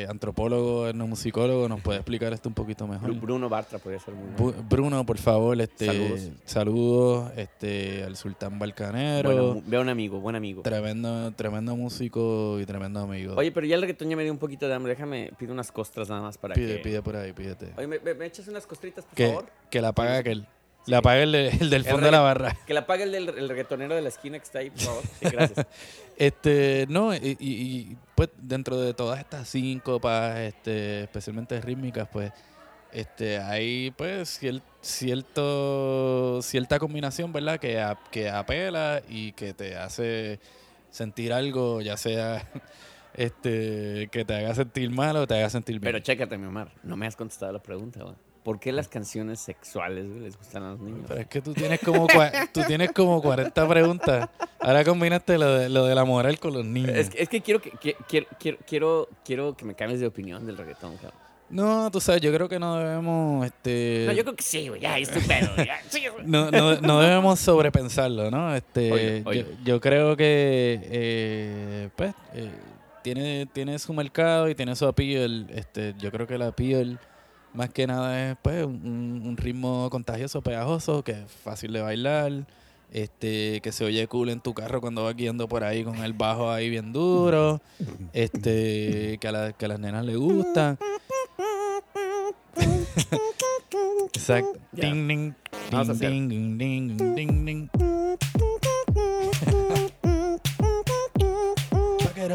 eh, 0.03 0.07
antropólogo, 0.07 0.87
etnomusicólogo, 0.87 1.67
nos 1.67 1.81
puede 1.81 1.97
explicar 1.99 2.31
esto 2.31 2.47
un 2.49 2.55
poquito 2.55 2.87
mejor. 2.87 3.09
Bru- 3.11 3.19
Bruno 3.21 3.49
Bartra 3.49 3.79
podría 3.79 3.99
ser 3.99 4.13
muy 4.13 4.27
Bu- 4.37 4.53
bueno. 4.53 4.65
Bruno, 4.69 5.05
por 5.05 5.17
favor, 5.17 5.59
este, 5.59 5.85
Saludos. 5.87 6.29
saludos, 6.45 7.31
este, 7.37 8.03
al 8.03 8.15
Sultán 8.15 8.59
Balcanero, 8.59 9.29
Bueno, 9.31 9.63
veo 9.65 9.81
un 9.81 9.89
amigo, 9.89 10.19
buen 10.19 10.35
amigo. 10.35 10.61
tremendo, 10.61 11.31
tremendo 11.33 11.75
músico 11.75 12.59
y 12.59 12.65
tremendo 12.65 12.99
amigo. 12.99 13.33
Oye, 13.35 13.51
pero 13.51 13.65
ya 13.65 13.75
el 13.75 13.81
reggaetón 13.81 14.09
ya 14.09 14.15
me 14.15 14.23
dio 14.23 14.31
un 14.31 14.37
poquito 14.39 14.67
de 14.67 14.73
hambre. 14.75 14.93
Déjame, 14.93 15.31
pido 15.39 15.53
unas 15.53 15.71
costras 15.71 16.07
nada 16.09 16.21
más 16.21 16.37
para 16.37 16.53
pide, 16.53 16.77
que... 16.77 16.83
pide 16.83 17.01
por 17.01 17.15
ahí, 17.15 17.33
pídete. 17.33 17.73
Oye, 17.77 17.87
¿me, 17.87 17.99
me- 17.99 18.13
me 18.13 18.25
echas 18.27 18.47
unas 18.47 18.67
costritas, 18.67 19.05
por 19.05 19.15
Que, 19.15 19.27
favor? 19.27 19.45
que 19.71 19.81
la 19.81 19.91
paga 19.91 20.17
aquel. 20.17 20.45
Sí. 20.85 20.91
La 20.91 21.01
paga 21.01 21.23
el, 21.23 21.31
de- 21.31 21.47
el 21.49 21.69
del 21.69 21.85
El 21.85 21.91
fondo 21.91 22.05
de 22.07 22.11
la 22.11 22.19
barra. 22.19 22.57
Que 22.67 22.73
la 22.73 22.85
pague 22.85 23.03
el 23.03 23.11
del 23.11 23.29
el 23.29 23.49
reggaetonero 23.49 23.95
de 23.95 24.01
la 24.01 24.09
esquina 24.09 24.37
que 24.37 24.43
está 24.43 24.59
ahí, 24.59 24.69
por 24.69 24.79
favor. 24.81 25.03
Sí, 25.19 25.25
gracias. 25.31 25.67
Este, 26.15 26.85
no, 26.89 27.11
y, 27.15 27.97
pues 28.13 28.29
dentro 28.37 28.77
de 28.79 28.93
todas 28.93 29.19
estas 29.19 29.49
síncopas, 29.49 30.37
este, 30.41 31.01
especialmente 31.05 31.59
rítmicas, 31.59 32.07
pues, 32.11 32.31
este, 32.91 33.39
hay 33.39 33.89
pues 33.97 34.39
cier- 34.39 34.61
cierto, 34.81 36.39
cierta 36.43 36.77
combinación, 36.79 37.33
¿verdad? 37.33 37.59
Que, 37.59 37.79
a- 37.81 37.97
que 38.11 38.29
apela 38.29 39.01
y 39.09 39.31
que 39.33 39.53
te 39.55 39.75
hace 39.75 40.39
sentir 40.91 41.33
algo, 41.33 41.81
ya 41.81 41.97
sea 41.97 42.47
este, 43.15 44.07
que 44.11 44.23
te 44.23 44.35
haga 44.35 44.53
sentir 44.53 44.91
mal 44.91 45.15
o 45.17 45.25
te 45.27 45.33
haga 45.35 45.49
sentir 45.49 45.79
bien. 45.79 45.91
Pero 45.93 45.99
chécate, 45.99 46.37
mi 46.37 46.45
Omar. 46.45 46.71
No 46.83 46.95
me 46.95 47.07
has 47.07 47.15
contestado 47.15 47.51
la 47.53 47.61
pregunta, 47.63 48.03
güey. 48.03 48.15
¿Por 48.43 48.59
qué 48.59 48.71
las 48.73 48.87
canciones 48.87 49.39
sexuales 49.39 50.09
güey, 50.09 50.19
les 50.19 50.37
gustan 50.37 50.63
a 50.63 50.71
los 50.71 50.79
niños? 50.79 51.05
Pero 51.07 51.21
es 51.21 51.27
que 51.27 51.41
tú 51.41 51.53
tienes 51.53 51.79
como 51.79 52.07
tú 52.53 52.61
tienes 52.67 52.91
como 52.91 53.21
40 53.21 53.67
preguntas. 53.67 54.29
Ahora 54.59 54.83
combinaste 54.83 55.37
lo 55.37 55.53
de, 55.53 55.69
lo 55.69 55.85
de 55.85 55.95
la 55.95 56.03
moral 56.03 56.39
con 56.39 56.53
los 56.53 56.65
niños. 56.65 56.95
Es 56.95 57.09
que, 57.09 57.23
es 57.23 57.29
que 57.29 57.41
quiero, 57.41 57.61
que, 57.61 57.71
quiero, 57.71 58.27
quiero, 58.37 58.57
quiero, 58.67 59.09
quiero 59.23 59.57
que 59.57 59.65
me 59.65 59.75
cambies 59.75 60.01
de 60.01 60.07
opinión 60.07 60.45
del 60.45 60.57
reggaetón, 60.57 60.97
cabrón. 60.97 61.23
No, 61.49 61.91
tú 61.91 62.01
sabes, 62.01 62.19
yo 62.19 62.33
creo 62.33 62.49
que 62.49 62.57
no 62.57 62.77
debemos, 62.77 63.45
este, 63.45 64.05
No, 64.07 64.13
yo 64.13 64.23
creo 64.23 64.35
que 64.35 64.43
sí, 64.43 64.69
güey. 64.69 64.81
Ya, 64.81 64.97
estoy 64.97 65.21
pedo. 65.21 65.55
Ya, 65.57 65.79
sí, 65.87 66.03
no, 66.25 66.49
no, 66.49 66.81
no 66.81 66.99
debemos 66.99 67.39
sobrepensarlo, 67.39 68.31
¿no? 68.31 68.55
Este. 68.55 69.23
Yo, 69.23 69.43
yo 69.63 69.79
creo 69.79 70.17
que, 70.17 70.79
eh, 70.83 71.89
pues, 71.95 72.15
eh, 72.33 72.49
tiene, 73.03 73.45
tiene 73.45 73.77
su 73.77 73.93
mercado 73.93 74.49
y 74.49 74.55
tiene 74.55 74.75
su 74.75 74.87
appeal. 74.87 75.47
Este, 75.53 75.93
yo 75.99 76.11
creo 76.11 76.25
que 76.25 76.39
la 76.39 76.47
appeal, 76.47 76.99
más 77.53 77.69
que 77.69 77.87
nada, 77.87 78.31
es, 78.31 78.37
pues, 78.41 78.65
un, 78.65 79.21
un 79.25 79.37
ritmo 79.37 79.89
contagioso, 79.89 80.41
pegajoso, 80.41 81.03
que 81.03 81.11
es 81.13 81.31
fácil 81.43 81.73
de 81.73 81.81
bailar. 81.81 82.45
Este, 82.91 83.59
que 83.61 83.71
se 83.71 83.83
oye 83.85 84.05
cool 84.07 84.29
en 84.29 84.39
tu 84.39 84.53
carro 84.53 84.79
cuando 84.79 85.03
vas 85.03 85.15
guiando 85.15 85.47
por 85.47 85.63
ahí 85.63 85.83
con 85.83 85.97
el 86.03 86.13
bajo 86.13 86.51
ahí 86.51 86.69
bien 86.69 86.93
duro. 86.93 87.59
Este, 88.13 89.17
que 89.19 89.27
a, 89.27 89.31
la- 89.31 89.53
que 89.53 89.65
a 89.65 89.67
las 89.69 89.79
nenas 89.79 90.05
les 90.05 90.15
gustan. 90.17 90.77
Exacto. 94.13 94.59
Ya. 94.71 94.85
Ding, 94.93 95.07
ding, 95.07 95.33
Vamos 95.71 95.89
a 95.89 95.93
ding, 95.93 95.95
hacer. 95.95 96.09
ding, 96.11 96.57
ding, 96.57 97.15
ding, 97.15 97.45
ding, 97.45 97.69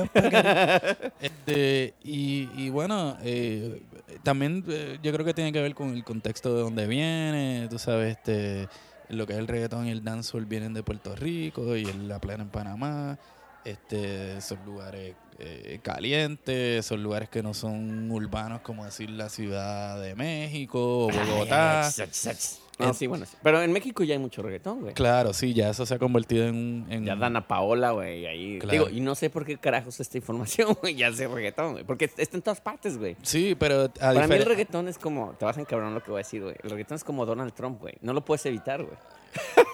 Este, 1.21 1.95
y, 2.03 2.69
bueno, 2.71 3.17
eh, 3.23 3.83
también 4.23 4.65
eh, 4.69 4.99
yo 5.03 5.13
creo 5.13 5.25
que 5.25 5.35
tiene 5.35 5.53
que 5.53 5.61
ver 5.61 5.75
con 5.75 5.91
el 5.95 6.05
contexto 6.05 6.55
de 6.55 6.63
donde 6.63 6.87
viene, 6.87 7.67
tú 7.71 7.79
sabes, 7.79 8.17
este, 8.17 8.69
lo 9.09 9.27
que 9.27 9.33
es 9.35 9.39
el 9.39 9.49
reggaetón 9.49 9.87
y 9.87 9.91
el 9.91 10.05
dancehall 10.05 10.47
vienen 10.47 10.75
de 10.75 10.83
Puerto 10.83 11.15
Rico 11.17 11.77
y 11.77 11.85
el- 11.85 12.09
la 12.09 12.21
plena 12.21 12.43
en 12.45 12.51
Panamá. 12.51 13.19
Este, 13.65 14.41
son 14.41 14.65
lugares 14.65 15.17
eh, 15.38 15.79
calientes, 15.83 16.85
son 16.85 17.03
lugares 17.03 17.29
que 17.29 17.42
no 17.42 17.55
son 17.55 18.11
urbanos 18.11 18.61
como 18.62 18.85
decir 18.85 19.11
la 19.11 19.29
Ciudad 19.29 20.01
de 20.01 20.14
México 20.14 21.07
o 21.07 21.11
Bogotá. 21.11 21.87
Ay, 21.87 21.92
ach, 21.98 22.01
ach, 22.09 22.27
ach. 22.29 22.44
No, 22.79 22.94
sí, 22.94 23.09
bueno. 23.09 23.27
sí. 23.27 23.37
Pero 23.42 23.61
en 23.61 23.72
México 23.72 24.05
ya 24.05 24.14
hay 24.14 24.20
mucho 24.20 24.40
reggaetón, 24.40 24.81
güey. 24.83 24.94
Claro, 24.94 25.33
sí, 25.33 25.53
ya 25.53 25.70
eso 25.70 25.85
se 25.85 25.94
ha 25.94 25.98
convertido 25.98 26.46
en 26.46 26.55
un... 26.55 26.87
en- 26.88 27.05
Ya 27.05 27.16
Dana 27.16 27.48
Paola, 27.48 27.90
güey, 27.90 28.24
ahí. 28.27 28.59
Claro. 28.61 28.72
Digo, 28.72 28.88
y 28.96 29.01
no 29.01 29.16
sé 29.16 29.31
por 29.31 29.44
qué 29.44 29.57
carajos 29.59 29.98
esta 29.98 30.16
información, 30.16 30.77
güey, 30.81 30.94
ya 30.94 31.12
sé 31.12 31.27
reggaetón, 31.27 31.72
güey. 31.72 31.85
Porque 31.85 32.05
está 32.05 32.37
en 32.37 32.42
todas 32.42 32.61
partes, 32.61 32.96
güey. 32.96 33.16
Sí, 33.22 33.57
pero 33.59 33.87
a 33.87 33.88
Para 34.14 34.29
mí 34.29 34.37
el 34.37 34.44
reggaetón 34.44 34.87
es 34.87 34.96
como, 34.96 35.33
te 35.33 35.44
vas 35.44 35.59
a 35.59 35.61
encabronar 35.61 35.92
lo 35.92 36.05
que 36.05 36.11
voy 36.12 36.18
a 36.20 36.22
decir, 36.22 36.40
güey. 36.42 36.55
El 36.62 36.70
reggaetón 36.70 36.94
es 36.96 37.03
como 37.03 37.27
Donald 37.27 37.53
Trump, 37.53 37.81
güey. 37.81 37.94
No 38.01 38.12
lo 38.12 38.24
puedes 38.24 38.46
evitar, 38.46 38.83
güey. 38.85 38.96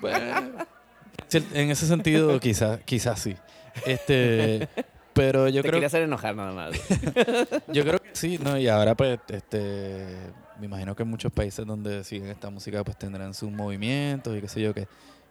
Bueno, 0.00 0.66
en 1.32 1.70
ese 1.70 1.86
sentido, 1.86 2.40
quizás 2.40 2.80
quizás 2.84 3.20
sí. 3.20 3.36
Este, 3.86 4.68
pero 5.12 5.48
yo 5.48 5.62
Te 5.62 5.68
creo 5.68 5.72
quería 5.74 5.86
hacer 5.88 6.02
enojar 6.02 6.34
nada 6.36 6.52
más. 6.52 6.70
yo 7.68 7.82
creo 7.84 7.98
que 8.00 8.10
sí, 8.14 8.38
no, 8.38 8.56
y 8.58 8.68
ahora 8.68 8.94
pues 8.94 9.18
este 9.28 10.16
me 10.58 10.66
imagino 10.66 10.94
que 10.94 11.02
en 11.02 11.08
muchos 11.10 11.32
países 11.32 11.66
donde 11.66 12.04
siguen 12.04 12.28
esta 12.28 12.48
música 12.50 12.84
pues 12.84 12.96
tendrán 12.96 13.34
sus 13.34 13.50
movimientos 13.50 14.36
y 14.36 14.40
qué 14.40 14.48
sé 14.48 14.60
yo 14.62 14.72
que 14.74 14.86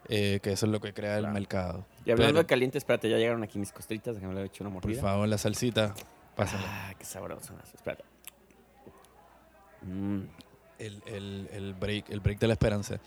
eh, 0.09 0.39
que 0.41 0.51
eso 0.51 0.65
es 0.65 0.71
lo 0.71 0.81
que 0.81 0.93
crea 0.93 1.15
el 1.17 1.21
Claro. 1.21 1.33
mercado. 1.33 1.85
Y 2.05 2.11
hablando 2.11 2.33
Pero, 2.33 2.39
de 2.43 2.45
caliente, 2.47 2.77
espérate, 2.79 3.09
ya 3.09 3.17
llegaron 3.17 3.43
aquí 3.43 3.59
mis 3.59 3.71
costritas, 3.71 4.15
déjame 4.15 4.33
le 4.33 4.43
echo 4.45 4.63
una 4.63 4.73
por 4.73 4.83
mordida. 4.83 5.01
favor, 5.01 5.27
la 5.27 5.37
salsita, 5.37 5.93
pásala. 6.35 6.63
Ah, 6.65 6.93
qué 6.97 7.05
sabroso. 7.05 7.53
Espérate. 7.73 8.03
Mm. 9.83 10.21
el, 10.79 11.01
el, 11.05 11.49
el 11.53 11.73
break, 11.75 12.09
el 12.09 12.19
break 12.19 12.39
de 12.39 12.47
la 12.47 12.53
esperanza. 12.53 12.99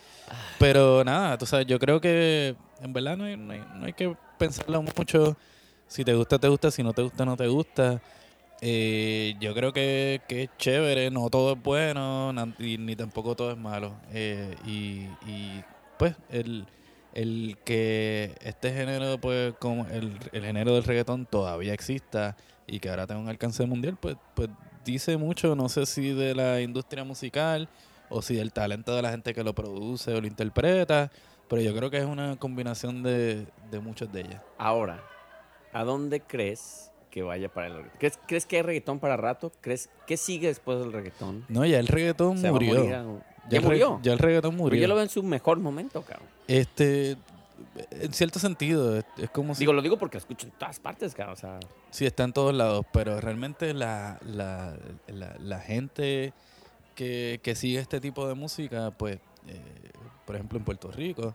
Pero 0.58 1.02
nada, 1.04 1.36
tú 1.38 1.46
sabes, 1.46 1.66
yo 1.66 1.78
creo 1.78 2.00
que 2.00 2.54
en 2.80 2.92
verdad 2.92 3.16
no 3.16 3.24
hay, 3.24 3.36
no 3.36 3.52
hay, 3.52 3.64
no 3.74 3.86
hay 3.86 3.92
que 3.92 4.16
pensarlo 4.38 4.82
mucho. 4.82 5.36
Si 5.88 6.04
te 6.04 6.14
gusta, 6.14 6.38
te 6.38 6.48
gusta. 6.48 6.70
Si 6.70 6.82
no 6.82 6.92
te 6.92 7.02
gusta, 7.02 7.24
no 7.24 7.36
te 7.36 7.46
gusta. 7.46 8.00
Eh, 8.60 9.34
yo 9.40 9.54
creo 9.54 9.72
que, 9.72 10.20
es 10.28 10.50
chévere. 10.58 11.10
No 11.10 11.30
todo 11.30 11.52
es 11.52 11.62
bueno 11.62 12.32
y 12.58 12.78
ni 12.78 12.96
tampoco 12.96 13.34
todo 13.34 13.50
es 13.50 13.58
malo. 13.58 13.94
Eh, 14.12 14.54
y, 14.66 15.08
y 15.28 15.64
pues 15.98 16.16
el, 16.30 16.66
el 17.14 17.56
que 17.64 18.34
este 18.42 18.72
género, 18.72 19.18
pues 19.18 19.54
como 19.58 19.86
el, 19.86 20.18
el 20.32 20.44
género 20.44 20.74
del 20.74 20.84
reggaetón 20.84 21.26
todavía 21.26 21.72
exista 21.72 22.36
y 22.66 22.80
que 22.80 22.88
ahora 22.88 23.06
tenga 23.06 23.20
un 23.20 23.28
alcance 23.28 23.64
mundial, 23.66 23.96
pues, 24.00 24.16
pues 24.34 24.48
dice 24.84 25.16
mucho, 25.16 25.54
no 25.54 25.68
sé 25.68 25.86
si 25.86 26.12
de 26.12 26.34
la 26.34 26.60
industria 26.60 27.04
musical 27.04 27.68
o 28.08 28.22
si 28.22 28.34
del 28.34 28.52
talento 28.52 28.94
de 28.94 29.02
la 29.02 29.10
gente 29.10 29.34
que 29.34 29.44
lo 29.44 29.54
produce 29.54 30.12
o 30.12 30.20
lo 30.20 30.26
interpreta, 30.26 31.10
pero 31.48 31.62
yo 31.62 31.74
creo 31.74 31.90
que 31.90 31.98
es 31.98 32.04
una 32.04 32.36
combinación 32.36 33.02
de, 33.02 33.46
de 33.70 33.80
muchas 33.80 34.12
de 34.12 34.22
ellas. 34.22 34.42
Ahora, 34.58 35.02
¿a 35.74 35.84
dónde 35.84 36.20
crees 36.20 36.90
que 37.10 37.22
vaya 37.22 37.48
para 37.48 37.66
el 37.66 37.72
reggaetón? 37.74 37.98
¿Crees, 37.98 38.18
¿Crees 38.26 38.46
que 38.46 38.56
hay 38.56 38.62
reggaetón 38.62 38.98
para 38.98 39.16
rato? 39.16 39.52
¿Crees 39.60 39.90
qué 40.06 40.16
sigue 40.16 40.48
después 40.48 40.78
del 40.78 40.92
reggaetón? 40.92 41.44
No, 41.48 41.64
ya 41.66 41.78
el 41.78 41.86
reggaetón 41.88 42.38
¿Se 42.38 42.44
va 42.44 42.48
a 42.50 42.52
murió. 42.52 42.84
¿Ya, 43.50 43.60
murió? 43.60 44.00
ya 44.02 44.12
el 44.14 44.18
reggaetón 44.18 44.52
Pero 44.52 44.62
murió. 44.62 44.80
yo 44.80 44.88
lo 44.88 44.94
veo 44.94 45.04
en 45.04 45.10
su 45.10 45.22
mejor 45.22 45.58
momento, 45.58 46.00
cabrón. 46.02 46.26
Este, 46.48 47.16
en 47.90 48.12
cierto 48.12 48.38
sentido, 48.38 48.96
es, 48.96 49.04
es 49.18 49.30
como 49.30 49.54
si, 49.54 49.60
Digo, 49.60 49.72
lo 49.74 49.82
digo 49.82 49.98
porque 49.98 50.16
lo 50.16 50.20
escucho 50.20 50.46
en 50.46 50.52
todas 50.52 50.80
partes, 50.80 51.14
cabrón. 51.14 51.34
O 51.34 51.36
sea, 51.36 51.60
si 51.90 52.06
está 52.06 52.24
en 52.24 52.32
todos 52.32 52.54
lados, 52.54 52.86
pero 52.92 53.20
realmente 53.20 53.74
la, 53.74 54.18
la, 54.24 54.76
la, 55.08 55.36
la 55.38 55.60
gente 55.60 56.32
que, 56.94 57.38
que 57.42 57.54
sigue 57.54 57.78
este 57.78 58.00
tipo 58.00 58.26
de 58.26 58.34
música, 58.34 58.90
pues, 58.96 59.16
eh, 59.46 59.60
por 60.24 60.36
ejemplo, 60.36 60.58
en 60.58 60.64
Puerto 60.64 60.90
Rico, 60.90 61.34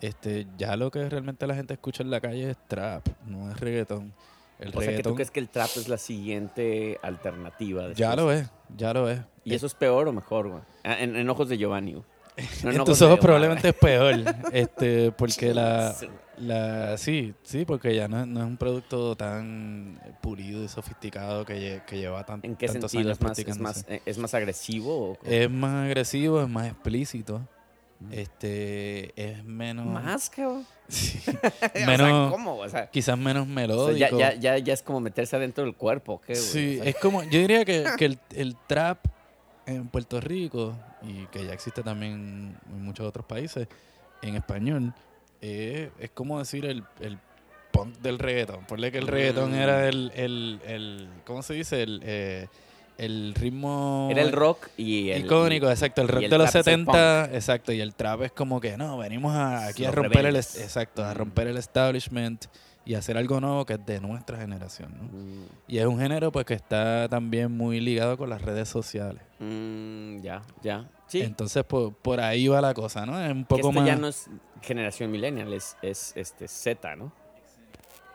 este, 0.00 0.46
ya 0.58 0.76
lo 0.76 0.90
que 0.90 1.08
realmente 1.08 1.46
la 1.46 1.54
gente 1.54 1.74
escucha 1.74 2.02
en 2.02 2.10
la 2.10 2.20
calle 2.20 2.50
es 2.50 2.56
trap, 2.68 3.06
no 3.26 3.50
es 3.50 3.58
reggaetón. 3.58 4.12
El 4.58 4.68
o 4.76 4.80
sea 4.80 4.94
que 4.96 5.02
tú 5.02 5.14
crees 5.14 5.30
que 5.32 5.40
el 5.40 5.48
trap 5.48 5.70
es 5.76 5.88
la 5.88 5.98
siguiente 5.98 6.98
alternativa. 7.02 7.92
ya 7.92 8.14
lo 8.14 8.30
es, 8.30 8.48
ya 8.76 8.92
lo 8.94 9.10
es. 9.10 9.20
¿Y 9.44 9.54
eso 9.54 9.66
es 9.66 9.74
peor 9.74 10.06
o 10.08 10.12
mejor, 10.12 10.48
güey? 10.48 10.62
Ah, 10.84 10.96
En, 11.00 11.16
en 11.16 11.28
ojos 11.28 11.48
de 11.48 11.58
Giovanni, 11.58 11.94
güey. 11.94 12.04
No 12.64 12.70
en 12.72 12.84
tus 12.84 13.00
ojos 13.02 13.18
probablemente 13.20 13.68
es 13.68 13.74
peor, 13.74 14.14
este, 14.52 15.12
porque 15.12 15.54
la, 15.54 15.92
Sí. 15.92 16.08
la, 16.38 16.96
sí, 16.98 17.32
sí, 17.44 17.64
porque 17.64 17.94
ya 17.94 18.08
no, 18.08 18.20
es- 18.22 18.26
no 18.26 18.40
es 18.40 18.46
un 18.46 18.56
producto 18.56 19.14
tan 19.16 20.00
pulido 20.20 20.64
y 20.64 20.68
sofisticado 20.68 21.44
que, 21.44 21.54
lle- 21.54 21.84
que 21.84 21.98
lleva 21.98 22.24
tan, 22.24 22.40
¿En 22.42 22.56
qué 22.56 22.66
tantos 22.66 22.90
sentido? 22.90 23.10
años 23.12 23.18
¿Es 23.18 23.24
más, 23.24 23.38
es, 23.38 23.58
más, 23.60 23.84
eh, 23.88 24.02
¿Es 24.04 24.18
más 24.18 24.34
agresivo? 24.34 25.12
o- 25.12 25.18
Es 25.24 25.48
más 25.50 25.84
agresivo, 25.86 26.40
es 26.42 26.48
más 26.48 26.66
explícito. 26.68 27.40
Este 28.10 29.12
es 29.16 29.44
menos. 29.44 29.86
Más, 29.86 30.30
cabrón. 30.30 30.66
Sí. 30.86 31.18
o 31.62 31.78
sea, 31.96 32.28
¿cómo? 32.30 32.56
O 32.58 32.68
sea, 32.68 32.90
Quizás 32.90 33.16
menos 33.16 33.44
o 33.44 33.46
sea, 33.46 33.54
melódico. 33.54 34.18
ya, 34.18 34.34
ya, 34.34 34.34
ya, 34.34 34.58
ya 34.58 34.72
es 34.74 34.82
como 34.82 35.00
meterse 35.00 35.34
adentro 35.36 35.64
del 35.64 35.74
cuerpo, 35.74 36.20
¿qué? 36.20 36.34
Sí, 36.34 36.76
O 36.78 36.82
sea, 36.82 36.90
es 36.90 36.96
como, 36.96 37.22
yo 37.22 37.38
diría 37.40 37.64
que, 37.64 37.84
que 37.98 38.04
el, 38.04 38.18
el 38.34 38.54
trap 38.66 38.98
en 39.64 39.88
Puerto 39.88 40.20
Rico, 40.20 40.76
y 41.02 41.24
que 41.28 41.46
ya 41.46 41.54
existe 41.54 41.82
también 41.82 42.54
en 42.70 42.82
muchos 42.84 43.06
otros 43.06 43.24
países, 43.24 43.66
en 44.20 44.34
español, 44.34 44.92
eh, 45.40 45.90
es 45.98 46.10
como 46.10 46.38
decir 46.38 46.66
el, 46.66 46.84
el 47.00 47.18
punk 47.72 47.96
del 48.00 48.18
reggaetón. 48.18 48.66
Ponle 48.66 48.92
que 48.92 48.98
el 48.98 49.06
reggaetón 49.06 49.52
Mm. 49.52 49.54
era 49.54 49.88
el, 49.88 50.12
el, 50.14 50.60
el, 50.66 51.08
¿cómo 51.24 51.42
se 51.42 51.54
dice? 51.54 51.82
El, 51.82 52.02
eh, 52.04 52.48
el 52.98 53.34
ritmo 53.34 54.08
Era 54.10 54.22
el 54.22 54.32
rock 54.32 54.68
y 54.76 55.10
el... 55.10 55.24
icónico, 55.24 55.68
exacto, 55.70 56.00
el 56.02 56.08
rock 56.08 56.22
el 56.24 56.30
de 56.30 56.38
los 56.38 56.50
trap 56.50 56.60
es 56.62 56.66
el 56.68 56.72
70, 56.84 57.24
exacto, 57.32 57.72
y 57.72 57.80
el 57.80 57.94
trap 57.94 58.22
es 58.22 58.32
como 58.32 58.60
que, 58.60 58.76
no, 58.76 58.96
venimos 58.98 59.34
a, 59.34 59.66
aquí 59.66 59.84
a 59.84 59.90
romper 59.90 60.18
el, 60.18 60.24
rebeldes. 60.26 60.60
exacto, 60.60 61.04
a 61.04 61.12
Mm. 61.12 61.16
romper 61.16 61.46
el 61.48 61.56
establishment 61.56 62.46
y 62.86 62.94
hacer 62.94 63.16
algo 63.16 63.40
nuevo 63.40 63.64
que 63.64 63.74
es 63.74 63.86
de 63.86 63.98
nuestra 64.00 64.36
generación, 64.38 64.92
¿no? 64.96 65.04
Mm, 65.04 65.46
Y 65.68 65.78
es 65.78 65.86
un 65.86 65.98
género 65.98 66.30
pues 66.30 66.44
que 66.44 66.52
está 66.54 67.08
también 67.08 67.50
muy 67.50 67.80
ligado 67.80 68.16
con 68.18 68.28
las 68.28 68.42
redes 68.42 68.68
sociales. 68.68 69.22
mm, 69.38 70.20
ya, 70.20 70.42
ya. 70.62 70.88
Sí, 71.06 71.20
Entonces 71.22 71.64
por, 71.64 71.94
por 71.94 72.20
ahí 72.20 72.46
va 72.48 72.60
la 72.60 72.74
cosa, 72.74 73.04
¿no? 73.06 73.18
Es 73.20 73.30
un 73.30 73.40
que 73.44 73.48
poco 73.48 73.68
esto 73.68 73.72
más... 73.80 73.86
ya 73.86 73.96
no 73.96 74.08
es 74.08 74.28
generación 74.62 75.10
millennial, 75.10 75.52
es, 75.52 75.76
es 75.82 76.12
este 76.16 76.46
Z, 76.48 76.96
¿no? 76.96 77.12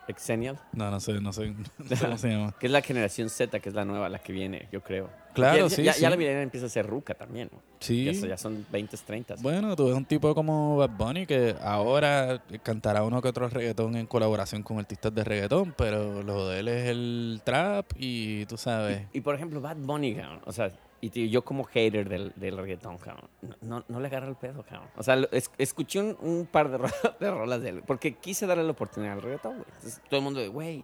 Exennial. 0.10 0.60
No, 0.74 0.90
no 0.90 1.00
sé, 1.00 1.22
no 1.22 1.32
sé, 1.32 1.54
no 1.78 1.88
sé 1.88 1.98
cómo 2.04 2.18
se 2.18 2.30
llama. 2.30 2.56
Que 2.60 2.66
es 2.66 2.72
la 2.72 2.82
generación 2.82 3.30
Z, 3.30 3.60
que 3.60 3.70
es 3.70 3.76
la 3.76 3.86
nueva, 3.86 4.10
la 4.10 4.20
que 4.20 4.34
viene, 4.34 4.68
yo 4.72 4.82
creo. 4.82 5.10
Claro, 5.34 5.68
ya, 5.68 5.76
sí, 5.76 5.84
ya, 5.84 5.94
sí. 5.94 6.02
ya 6.02 6.10
la 6.10 6.18
millennial 6.18 6.44
empieza 6.44 6.66
a 6.66 6.70
ser 6.70 6.88
ruca 6.88 7.14
también, 7.14 7.50
¿no? 7.52 7.62
Sí. 7.80 8.06
Ya, 8.06 8.28
ya 8.28 8.38
son 8.38 8.66
20, 8.72 8.98
30. 8.98 9.36
Bueno, 9.40 9.76
tú 9.76 9.86
ves 9.86 9.96
un 9.96 10.06
tipo 10.06 10.34
como 10.34 10.78
Bad 10.78 10.90
Bunny 10.98 11.28
que 11.28 11.56
ahora 11.62 12.44
cantará 12.64 13.04
uno 13.04 13.22
que 13.22 13.28
otro 13.28 13.48
reggaetón 13.48 13.96
en 13.96 14.08
colaboración 14.08 14.64
con 14.64 14.80
artistas 14.80 15.14
de 15.14 15.24
reggaetón, 15.24 15.74
pero 15.78 16.24
lo 16.24 16.50
de 16.50 16.60
él 16.60 16.68
es 16.68 16.90
el 16.90 17.42
trap 17.44 17.92
y 17.96 18.46
tú 18.48 18.58
sabes... 18.58 19.04
Y 19.14 19.22
por 19.22 19.36
ejemplo, 19.36 19.62
Bad 19.62 19.78
Bunny, 19.78 20.18
o 20.46 20.52
sea, 20.52 20.72
y 21.02 21.10
tío, 21.10 21.26
yo 21.28 21.44
como 21.46 21.64
hater 21.64 22.08
del, 22.10 22.34
del 22.36 22.58
reggaetón, 22.58 22.98
cabrón, 22.98 23.30
no, 23.62 23.84
no, 23.88 24.00
le 24.00 24.08
agarra 24.08 24.28
el 24.28 24.36
pedo, 24.36 24.64
cabrón. 24.64 24.90
O 24.98 25.04
sea, 25.04 25.16
es- 25.32 25.52
escuché 25.58 26.00
un, 26.02 26.18
un 26.20 26.46
par 26.46 26.70
de, 26.70 26.78
ro- 26.78 26.90
de 27.20 27.32
rolas 27.32 27.62
de 27.62 27.70
él, 27.70 27.84
porque 27.86 28.16
quise 28.16 28.46
darle 28.48 28.64
la 28.64 28.72
oportunidad 28.72 29.14
al 29.14 29.22
reggaetón, 29.22 29.54
güey. 29.58 29.66
Entonces 29.76 30.02
todo 30.10 30.18
el 30.20 30.24
mundo, 30.24 30.40
de, 30.40 30.48
güey, 30.50 30.84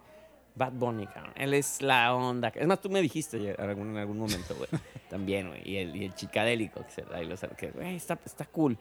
Bad 0.55 0.71
Bunny, 0.71 1.05
cabrón, 1.07 1.33
él 1.35 1.53
es 1.53 1.81
la 1.81 2.15
onda. 2.15 2.47
Es 2.55 2.65
más, 2.65 2.79
tú 2.79 2.89
me 2.89 3.01
dijiste 3.01 3.37
en 3.37 3.59
algún, 3.61 3.89
en 3.89 3.97
algún 3.97 4.17
momento, 4.17 4.55
güey, 4.55 4.69
también, 5.09 5.49
güey, 5.49 5.61
y 5.69 5.77
el, 5.77 5.95
y 5.95 6.05
el 6.05 6.15
chicadélico, 6.15 6.81
que, 6.85 6.91
se, 6.91 7.03
ahí 7.13 7.25
lo 7.25 7.35
sabe, 7.35 7.55
que, 7.57 7.71
güey, 7.71 7.95
está, 7.95 8.17
está 8.25 8.45
cool. 8.45 8.77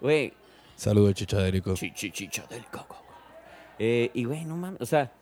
Güey, 0.00 0.32
chi, 1.92 2.10
chichadélico, 2.10 2.84
güey. 2.88 3.00
Eh, 3.78 4.10
y, 4.14 4.24
güey, 4.24 4.44
no 4.44 4.56
mames, 4.56 4.80
o 4.80 4.86
sea, 4.86 5.12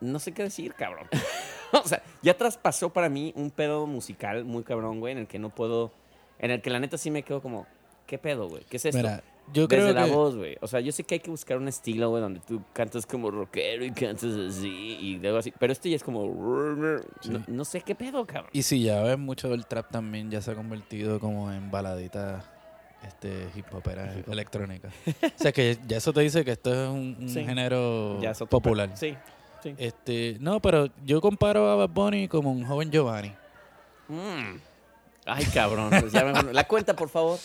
no 0.00 0.18
sé 0.18 0.32
qué 0.32 0.42
decir, 0.44 0.74
cabrón. 0.74 1.06
o 1.84 1.88
sea, 1.88 2.02
ya 2.22 2.36
traspasó 2.36 2.90
para 2.90 3.08
mí 3.08 3.32
un 3.36 3.50
pedo 3.50 3.86
musical 3.86 4.44
muy 4.44 4.62
cabrón, 4.64 5.00
güey, 5.00 5.12
en 5.12 5.18
el 5.18 5.26
que 5.26 5.38
no 5.38 5.50
puedo, 5.50 5.92
en 6.38 6.50
el 6.50 6.60
que 6.62 6.70
la 6.70 6.80
neta 6.80 6.98
sí 6.98 7.10
me 7.10 7.22
quedo 7.22 7.40
como, 7.42 7.66
¿qué 8.06 8.18
pedo, 8.18 8.48
güey? 8.48 8.64
¿Qué 8.68 8.76
es 8.76 8.84
esto? 8.84 8.98
Mira, 8.98 9.22
yo 9.52 9.66
Desde 9.66 9.82
creo 9.82 9.92
la 9.94 10.04
que... 10.04 10.10
voz, 10.12 10.36
güey. 10.36 10.56
O 10.60 10.68
sea, 10.68 10.78
yo 10.80 10.92
sé 10.92 11.02
que 11.02 11.16
hay 11.16 11.20
que 11.20 11.30
buscar 11.30 11.56
un 11.58 11.66
estilo, 11.66 12.08
güey, 12.10 12.22
donde 12.22 12.38
tú 12.40 12.62
cantas 12.72 13.04
como 13.04 13.30
rockero 13.32 13.84
y 13.84 13.90
cantas 13.90 14.32
así 14.34 14.68
y 15.00 15.18
luego 15.18 15.38
así. 15.38 15.52
Pero 15.58 15.72
este 15.72 15.90
ya 15.90 15.96
es 15.96 16.04
como... 16.04 16.24
Sí. 17.20 17.30
No, 17.30 17.42
no 17.48 17.64
sé 17.64 17.80
qué 17.80 17.94
pedo, 17.96 18.24
cabrón. 18.26 18.50
Y 18.52 18.62
si 18.62 18.82
ya 18.84 19.02
ves, 19.02 19.18
mucho 19.18 19.48
del 19.48 19.66
trap 19.66 19.90
también 19.90 20.30
ya 20.30 20.40
se 20.40 20.52
ha 20.52 20.54
convertido 20.54 21.18
como 21.18 21.50
en 21.52 21.68
baladita 21.68 22.44
este, 23.04 23.48
hip 23.56 23.64
hopera 23.72 24.14
Hip 24.16 24.28
hop. 24.28 24.32
electrónica. 24.34 24.88
o 25.06 25.42
sea 25.42 25.50
que 25.50 25.78
ya 25.88 25.96
eso 25.96 26.12
te 26.12 26.20
dice 26.20 26.44
que 26.44 26.52
esto 26.52 26.72
es 26.72 26.88
un, 26.88 27.16
un 27.20 27.28
Sí. 27.28 27.44
género 27.44 28.20
Ya 28.20 28.32
popular. 28.34 28.90
Sí, 28.94 29.16
sí. 29.62 29.74
Este, 29.78 30.36
no, 30.40 30.60
pero 30.60 30.88
yo 31.04 31.20
comparo 31.20 31.68
a 31.70 31.76
Bad 31.76 31.90
Bunny 31.90 32.28
como 32.28 32.50
un 32.52 32.64
joven 32.64 32.90
Giovanni. 32.90 33.32
Mm. 34.08 34.56
Ay, 35.26 35.44
cabrón. 35.54 35.90
pues 36.00 36.12
ya 36.12 36.24
me- 36.24 36.52
La 36.52 36.64
cuenta, 36.66 36.94
por 36.96 37.08
favor. 37.08 37.38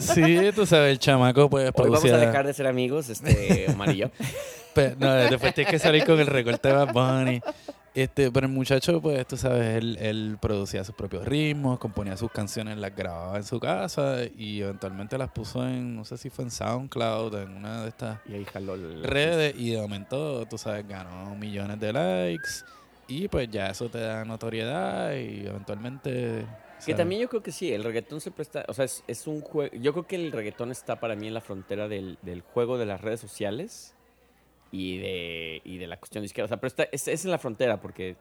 Sí, 0.00 0.50
tú 0.54 0.66
sabes, 0.66 0.92
el 0.92 0.98
chamaco 0.98 1.48
pues 1.48 1.70
Hoy 1.74 1.90
vamos 1.90 2.04
a 2.04 2.16
dejar 2.18 2.46
de 2.46 2.52
ser 2.52 2.66
amigos, 2.66 3.08
este, 3.08 3.66
Omar 3.70 3.90
y 3.90 3.96
yo. 3.98 4.10
Pe- 4.74 4.96
no, 4.98 5.12
después 5.14 5.54
tienes 5.54 5.70
que 5.70 5.78
salir 5.78 6.04
con 6.04 6.18
el 6.20 6.26
recorte 6.26 6.68
de 6.68 6.74
Bad 6.74 6.92
Bunny. 6.92 7.40
Este, 7.94 8.32
pero 8.32 8.46
el 8.46 8.52
muchacho, 8.52 9.02
pues, 9.02 9.26
tú 9.26 9.36
sabes, 9.36 9.76
él, 9.76 9.98
él 10.00 10.38
producía 10.40 10.82
sus 10.82 10.94
propios 10.94 11.26
ritmos, 11.26 11.78
componía 11.78 12.16
sus 12.16 12.30
canciones, 12.30 12.78
las 12.78 12.96
grababa 12.96 13.36
en 13.36 13.44
su 13.44 13.60
casa 13.60 14.20
y 14.36 14.62
eventualmente 14.62 15.18
las 15.18 15.30
puso 15.30 15.66
en, 15.66 15.94
no 15.94 16.04
sé 16.06 16.16
si 16.16 16.30
fue 16.30 16.44
en 16.44 16.50
SoundCloud, 16.50 17.34
en 17.34 17.54
una 17.54 17.82
de 17.82 17.88
estas 17.90 18.18
Y 18.26 18.34
ahí 18.34 18.46
jaló 18.46 18.74
el... 18.74 19.04
redes 19.04 19.54
y 19.58 19.72
de 19.72 19.80
momento, 19.80 20.46
tú 20.46 20.56
sabes, 20.56 20.88
ganó 20.88 21.34
millones 21.34 21.78
de 21.80 21.92
likes 21.92 22.64
y 23.08 23.28
pues 23.28 23.50
ya 23.50 23.66
eso 23.66 23.90
te 23.90 24.00
da 24.00 24.24
notoriedad 24.24 25.12
y 25.14 25.46
eventualmente... 25.46 26.46
Que 26.78 26.86
¿sabes? 26.86 26.96
también 26.96 27.20
yo 27.20 27.28
creo 27.28 27.42
que 27.42 27.52
sí, 27.52 27.74
el 27.74 27.84
reggaetón 27.84 28.22
se 28.22 28.30
presta, 28.30 28.64
o 28.68 28.72
sea, 28.72 28.86
es, 28.86 29.04
es 29.06 29.26
un 29.26 29.42
juego, 29.42 29.72
yo 29.76 29.92
creo 29.92 30.06
que 30.06 30.16
el 30.16 30.32
reggaetón 30.32 30.70
está 30.72 30.98
para 30.98 31.14
mí 31.14 31.28
en 31.28 31.34
la 31.34 31.42
frontera 31.42 31.88
del, 31.88 32.18
del 32.22 32.40
juego 32.40 32.78
de 32.78 32.86
las 32.86 33.02
redes 33.02 33.20
sociales 33.20 33.94
y 34.72 34.98
de, 34.98 35.60
y 35.64 35.78
de 35.78 35.86
la 35.86 35.98
cuestión 35.98 36.22
de 36.22 36.26
izquierda, 36.26 36.46
o 36.46 36.48
sea, 36.48 36.56
pero 36.56 36.68
está, 36.68 36.82
es, 36.90 37.06
es 37.06 37.24
en 37.24 37.30
la 37.30 37.38
frontera 37.38 37.80
porque 37.80 38.16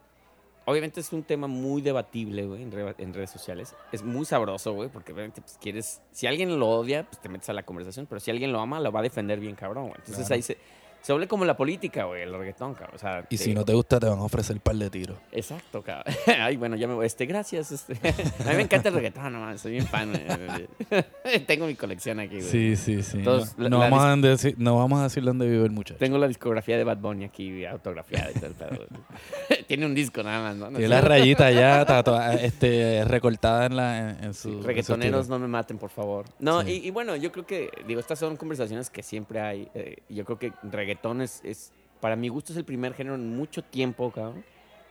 obviamente 0.66 1.00
es 1.00 1.12
un 1.14 1.24
tema 1.24 1.48
muy 1.48 1.82
debatible, 1.82 2.46
güey, 2.46 2.62
en, 2.62 2.72
re- 2.72 2.96
en 3.00 3.14
redes 3.14 3.32
sociales, 3.32 3.74
es 3.92 4.04
muy 4.04 4.26
sabroso, 4.26 4.74
güey, 4.74 4.90
porque 4.90 5.12
obviamente 5.14 5.42
pues 5.42 5.58
quieres, 5.60 6.02
si 6.12 6.28
alguien 6.28 6.60
lo 6.60 6.70
odia, 6.70 7.04
pues 7.08 7.20
te 7.22 7.30
metes 7.30 7.50
a 7.50 7.54
la 7.54 7.64
conversación, 7.64 8.06
pero 8.06 8.20
si 8.20 8.30
alguien 8.32 8.52
lo 8.52 8.60
ama, 8.60 8.80
lo 8.80 8.92
va 8.92 9.00
a 9.00 9.04
defender 9.04 9.40
bien 9.40 9.56
cabrón, 9.56 9.86
güey, 9.86 9.96
entonces 9.98 10.28
Claro. 10.28 10.36
ahí 10.36 10.42
se, 10.44 10.58
se 11.02 11.12
vuelve 11.14 11.28
como 11.28 11.46
la 11.46 11.58
política, 11.58 12.06
güey, 12.06 12.22
el 12.22 12.34
reggaetón, 12.34 12.74
cabrón, 12.74 12.96
o 12.96 13.00
sea, 13.00 13.26
Y 13.30 13.38
si 13.38 13.50
digo, 13.50 13.60
no 13.62 13.66
te 13.66 13.74
gusta, 13.74 14.00
te 14.00 14.08
van 14.08 14.20
a 14.20 14.24
ofrecer 14.24 14.56
un 14.56 14.62
par 14.62 14.76
de 14.76 14.90
tiros. 14.90 15.18
Exacto, 15.32 15.82
cabrón. 15.82 16.14
Ay, 16.40 16.58
bueno, 16.58 16.76
ya 16.76 16.88
me 16.88 16.94
voy. 16.94 17.06
Este, 17.06 17.26
gracias. 17.26 17.72
Este. 17.72 17.94
A 18.46 18.50
mí 18.52 18.56
me 18.56 18.62
encanta 18.64 18.90
el 18.90 18.96
reggaetón, 18.96 19.34
no 19.34 19.40
mames, 19.40 19.62
soy 19.62 19.72
bien 19.74 19.88
fan. 19.88 20.12
Tengo 21.48 21.66
mi 21.68 21.76
colección 21.76 22.20
aquí, 22.20 22.36
güey. 22.38 22.50
Sí, 22.50 22.76
sí, 22.76 23.02
sí. 23.04 23.18
Entonces, 23.18 23.58
no, 23.58 23.64
la- 23.64 23.70
no 23.70 23.80
la 23.80 23.90
vamos 23.90 24.04
a 24.06 24.16
decir, 24.30 24.56
no 24.58 24.78
vamos 24.78 25.00
a 25.00 25.04
decir 25.04 25.24
dónde 25.24 25.48
vive 25.50 25.64
el 25.66 25.72
muchacho. 25.72 25.98
Tengo 26.00 26.18
la 26.18 26.28
discografía 26.28 26.78
de 26.78 26.84
Bad 26.84 26.98
Bunny 26.98 27.26
aquí 27.26 27.66
autografiada 27.66 28.30
y 28.32 28.34
pedo, 28.40 28.54
güey. 28.70 29.64
Tiene 29.68 29.86
un 29.86 29.96
disco 29.96 30.22
nada 30.24 30.42
más, 30.42 30.56
¿no? 30.56 30.70
No 30.72 30.78
Tiene 30.78 30.90
la 30.90 31.02
rayita 31.02 31.52
ya 31.52 31.86
tatua- 31.86 32.36
este, 32.42 33.04
recortada 33.06 33.66
en, 33.66 33.76
la, 33.76 34.10
en, 34.12 34.24
en 34.26 34.34
su. 34.34 34.50
Sí, 34.50 34.56
en 34.56 34.62
su 34.62 34.68
reggaetoneros, 34.68 35.28
no 35.30 35.40
me 35.40 35.48
maten, 35.48 35.78
por 35.78 35.90
favor. 35.90 36.26
No, 36.40 36.62
Sí. 36.62 36.82
y, 36.84 36.88
y 36.88 36.92
bueno, 36.92 37.16
yo 37.16 37.32
creo 37.32 37.46
que, 37.46 37.70
digo, 37.88 38.00
estas 38.00 38.20
son 38.20 38.36
conversaciones 38.38 38.90
que 38.90 39.02
siempre 39.04 39.40
hay. 39.40 39.68
eh, 39.74 39.98
yo 40.10 40.26
creo 40.26 40.38
que 40.38 40.52
reggaetón 40.64 40.91
es, 41.22 41.42
es, 41.44 41.72
para 42.00 42.16
mi 42.16 42.30
gusto, 42.30 42.54
es 42.54 42.58
el 42.58 42.66
primer 42.66 42.94
género 42.94 43.16
en 43.16 43.36
mucho 43.36 43.64
tiempo, 43.64 44.12
cabrón, 44.12 44.44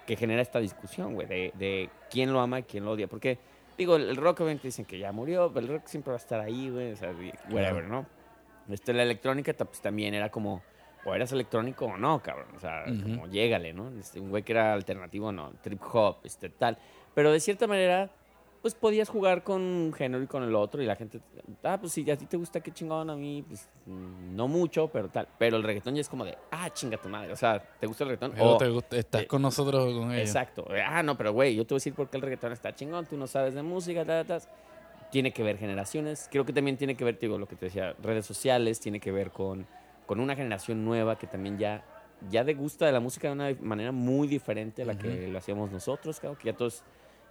que 0.06 0.16
genera 0.16 0.42
esta 0.42 0.58
discusión, 0.60 1.14
güey, 1.14 1.26
de, 1.26 1.52
de 1.54 1.90
quién 2.10 2.32
lo 2.32 2.40
ama 2.40 2.60
y 2.60 2.62
quién 2.64 2.84
lo 2.84 2.92
odia. 2.92 3.06
Porque, 3.06 3.38
digo, 3.78 3.96
el, 3.96 4.08
el 4.08 4.16
rock 4.16 4.40
obviamente 4.40 4.68
dicen 4.68 4.84
que 4.84 4.98
ya 4.98 5.12
murió, 5.12 5.50
pero 5.52 5.66
el 5.66 5.72
rock 5.72 5.86
siempre 5.86 6.10
va 6.10 6.16
a 6.16 6.20
estar 6.20 6.40
ahí, 6.40 6.70
güey, 6.70 6.92
o 6.92 6.96
sea, 6.96 7.14
whatever, 7.50 7.84
¿no? 7.84 8.06
Este, 8.68 8.92
la 8.92 9.02
electrónica 9.02 9.52
pues, 9.52 9.80
también 9.80 10.14
era 10.14 10.30
como, 10.30 10.62
o 11.04 11.14
eras 11.14 11.32
electrónico 11.32 11.86
o 11.86 11.96
no, 11.96 12.22
cabrón, 12.22 12.48
o 12.56 12.60
sea, 12.60 12.84
Ujú. 12.86 13.02
como 13.02 13.26
llégale, 13.26 13.72
¿no? 13.72 13.90
Este, 13.98 14.20
un 14.20 14.30
güey 14.30 14.42
que 14.42 14.52
era 14.52 14.72
alternativo, 14.72 15.32
no, 15.32 15.52
trip 15.62 15.80
hop, 15.92 16.18
este, 16.24 16.48
tal. 16.50 16.78
Pero 17.14 17.32
de 17.32 17.40
cierta 17.40 17.66
manera, 17.66 18.10
pues 18.62 18.74
podías 18.74 19.08
jugar 19.08 19.42
con 19.42 19.62
un 19.62 19.92
género 19.92 20.22
y 20.22 20.26
con 20.26 20.42
el 20.42 20.54
otro 20.54 20.82
y 20.82 20.86
la 20.86 20.94
gente, 20.96 21.20
ah, 21.62 21.78
pues 21.80 21.92
si 21.92 22.08
a 22.10 22.16
ti 22.16 22.26
te 22.26 22.36
gusta, 22.36 22.60
qué 22.60 22.70
chingón 22.72 23.08
a 23.08 23.16
mí, 23.16 23.42
pues 23.46 23.66
no 23.86 24.48
mucho, 24.48 24.88
pero 24.88 25.08
tal. 25.08 25.26
Pero 25.38 25.56
el 25.56 25.62
reggaetón 25.62 25.94
ya 25.94 26.02
es 26.02 26.08
como 26.08 26.24
de, 26.24 26.36
ah, 26.50 26.68
chinga 26.70 26.98
tu 26.98 27.08
madre, 27.08 27.32
o 27.32 27.36
sea, 27.36 27.58
¿te 27.58 27.86
gusta 27.86 28.04
el 28.04 28.10
reggaetón? 28.10 28.34
O- 28.38 28.58
te 28.58 28.68
gusta- 28.68 28.98
estás 28.98 29.22
eh, 29.22 29.26
con 29.26 29.40
nosotros 29.42 29.82
o 29.94 29.98
con 30.00 30.12
ellos. 30.12 30.28
Exacto. 30.28 30.66
Ah, 30.86 31.02
no, 31.02 31.16
pero 31.16 31.32
güey, 31.32 31.54
yo 31.54 31.64
te 31.64 31.74
voy 31.74 31.76
a 31.76 31.80
decir 31.80 31.94
por 31.94 32.10
qué 32.10 32.18
el 32.18 32.22
reggaetón 32.22 32.52
está 32.52 32.74
chingón, 32.74 33.06
tú 33.06 33.16
no 33.16 33.26
sabes 33.26 33.54
de 33.54 33.62
música, 33.62 34.04
ta, 34.04 34.24
ta, 34.24 34.40
ta. 34.40 34.46
Tiene 35.10 35.32
que 35.32 35.42
ver 35.42 35.56
generaciones, 35.58 36.28
creo 36.30 36.44
que 36.44 36.52
también 36.52 36.76
tiene 36.76 36.94
que 36.96 37.04
ver, 37.04 37.18
digo, 37.18 37.36
lo 37.38 37.48
que 37.48 37.56
te 37.56 37.64
decía, 37.66 37.96
redes 38.00 38.26
sociales, 38.26 38.78
tiene 38.78 39.00
que 39.00 39.10
ver 39.10 39.30
con, 39.32 39.66
con 40.06 40.20
una 40.20 40.36
generación 40.36 40.84
nueva 40.84 41.16
que 41.18 41.26
también 41.26 41.58
ya, 41.58 41.82
ya 42.28 42.44
degusta 42.44 42.86
de 42.86 42.92
la 42.92 43.00
música 43.00 43.26
de 43.26 43.32
una 43.32 43.56
manera 43.60 43.90
muy 43.90 44.28
diferente 44.28 44.82
a 44.82 44.84
la 44.84 44.96
que 44.96 45.26
lo 45.26 45.38
hacíamos 45.38 45.72
nosotros, 45.72 46.20
claro, 46.20 46.38
que 46.38 46.46
ya 46.46 46.52
todos 46.56 46.84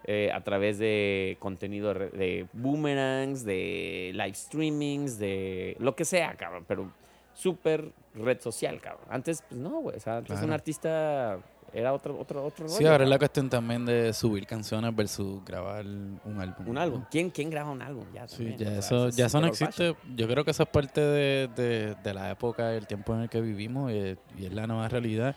eh, 0.05 0.31
a 0.33 0.41
través 0.43 0.77
de 0.79 1.37
contenido 1.39 1.93
de, 1.93 2.47
boomerangs, 2.53 3.43
de 3.45 4.11
live 4.13 4.33
streamings, 4.33 5.17
de 5.19 5.75
lo 5.79 5.95
que 5.95 6.05
sea, 6.05 6.35
cabrón, 6.35 6.65
pero 6.67 6.91
súper 7.33 7.91
red 8.15 8.39
social, 8.41 8.79
cabrón. 8.81 9.05
Antes, 9.09 9.43
pues 9.47 9.59
no, 9.59 9.79
güey, 9.81 9.97
o 9.97 9.99
sea, 9.99 10.17
antes 10.17 10.31
Claro. 10.31 10.47
un 10.47 10.53
artista 10.53 11.37
era 11.71 11.93
otro, 11.93 12.17
otro, 12.19 12.43
otro 12.43 12.67
Sí, 12.67 12.77
rollo, 12.79 12.91
ahora 12.91 13.03
es 13.03 13.09
la 13.11 13.19
cuestión 13.19 13.47
también 13.49 13.85
de 13.85 14.11
subir 14.11 14.47
canciones 14.47 14.95
versus 14.95 15.45
grabar 15.45 15.85
un 15.85 16.35
álbum. 16.39 16.67
Un 16.67 16.77
álbum. 16.79 17.03
¿Quién, 17.11 17.29
¿Quién 17.29 17.51
graba 17.51 17.69
un 17.69 17.81
álbum? 17.83 18.05
Ya, 18.11 18.27
Sí, 18.27 18.55
ya 18.57 18.69
sea, 18.69 18.79
eso, 18.79 19.07
es 19.09 19.15
ya 19.15 19.27
eso 19.27 19.39
no 19.39 19.47
existe. 19.47 19.95
Yo 20.15 20.27
creo 20.27 20.43
que 20.43 20.51
eso 20.51 20.63
es 20.63 20.69
parte 20.69 20.99
de, 20.99 21.47
de- 21.55 21.95
de 21.95 22.13
la 22.13 22.31
época, 22.31 22.73
el 22.73 22.87
tiempo 22.87 23.13
en 23.13 23.21
el 23.21 23.29
que 23.29 23.39
vivimos 23.41 23.91
y, 23.91 24.17
y 24.37 24.45
es 24.47 24.53
la 24.53 24.65
nueva 24.65 24.87
realidad. 24.89 25.35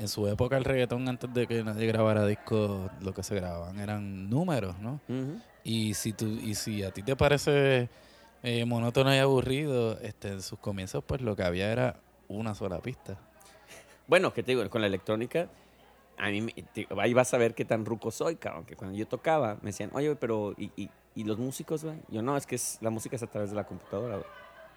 En 0.00 0.08
su 0.08 0.26
época 0.26 0.56
el 0.56 0.64
reggaetón, 0.64 1.06
antes 1.08 1.32
de 1.34 1.46
que 1.46 1.62
nadie 1.62 1.86
grabara 1.86 2.24
discos, 2.26 2.90
lo 3.02 3.12
que 3.12 3.22
se 3.22 3.34
grababan 3.34 3.78
eran 3.78 4.30
números, 4.30 4.78
¿no? 4.78 4.98
Y 5.62 5.92
si 5.92 6.14
tú, 6.14 6.26
y 6.26 6.54
si 6.54 6.82
a 6.82 6.90
ti 6.90 7.02
te 7.02 7.16
parece 7.16 7.90
eh, 8.42 8.64
monótono 8.64 9.14
y 9.14 9.18
aburrido, 9.18 9.98
este, 10.00 10.28
en 10.28 10.40
sus 10.42 10.58
comienzos, 10.58 11.04
pues 11.06 11.20
lo 11.20 11.36
que 11.36 11.42
había 11.42 11.70
era 11.70 11.96
una 12.28 12.54
sola 12.54 12.78
pista. 12.80 13.18
Bueno, 14.06 14.32
que 14.32 14.42
te 14.42 14.52
digo, 14.52 14.68
con 14.70 14.80
la 14.80 14.86
electrónica, 14.86 15.48
a 16.16 16.30
mí 16.30 16.46
te- 16.72 16.88
ahí 16.98 17.12
vas 17.12 17.34
a 17.34 17.36
ver 17.38 17.54
qué 17.54 17.66
tan 17.66 17.84
ruco 17.84 18.10
soy, 18.10 18.36
cabrón. 18.36 18.64
Que 18.64 18.76
cuando 18.76 18.96
yo 18.96 19.06
tocaba, 19.06 19.56
me 19.60 19.66
decían, 19.68 19.90
oye, 19.92 20.16
pero 20.16 20.54
¿y, 20.56 20.72
y, 20.76 20.88
y 21.14 21.24
los 21.24 21.38
músicos, 21.38 21.84
güey? 21.84 21.98
Yo, 22.08 22.22
no, 22.22 22.38
es 22.38 22.46
que 22.46 22.54
es, 22.54 22.78
la 22.80 22.88
música 22.88 23.16
es 23.16 23.22
a 23.22 23.26
través 23.26 23.50
de 23.50 23.56
la 23.56 23.64
computadora, 23.64 24.14
güey. 24.16 24.26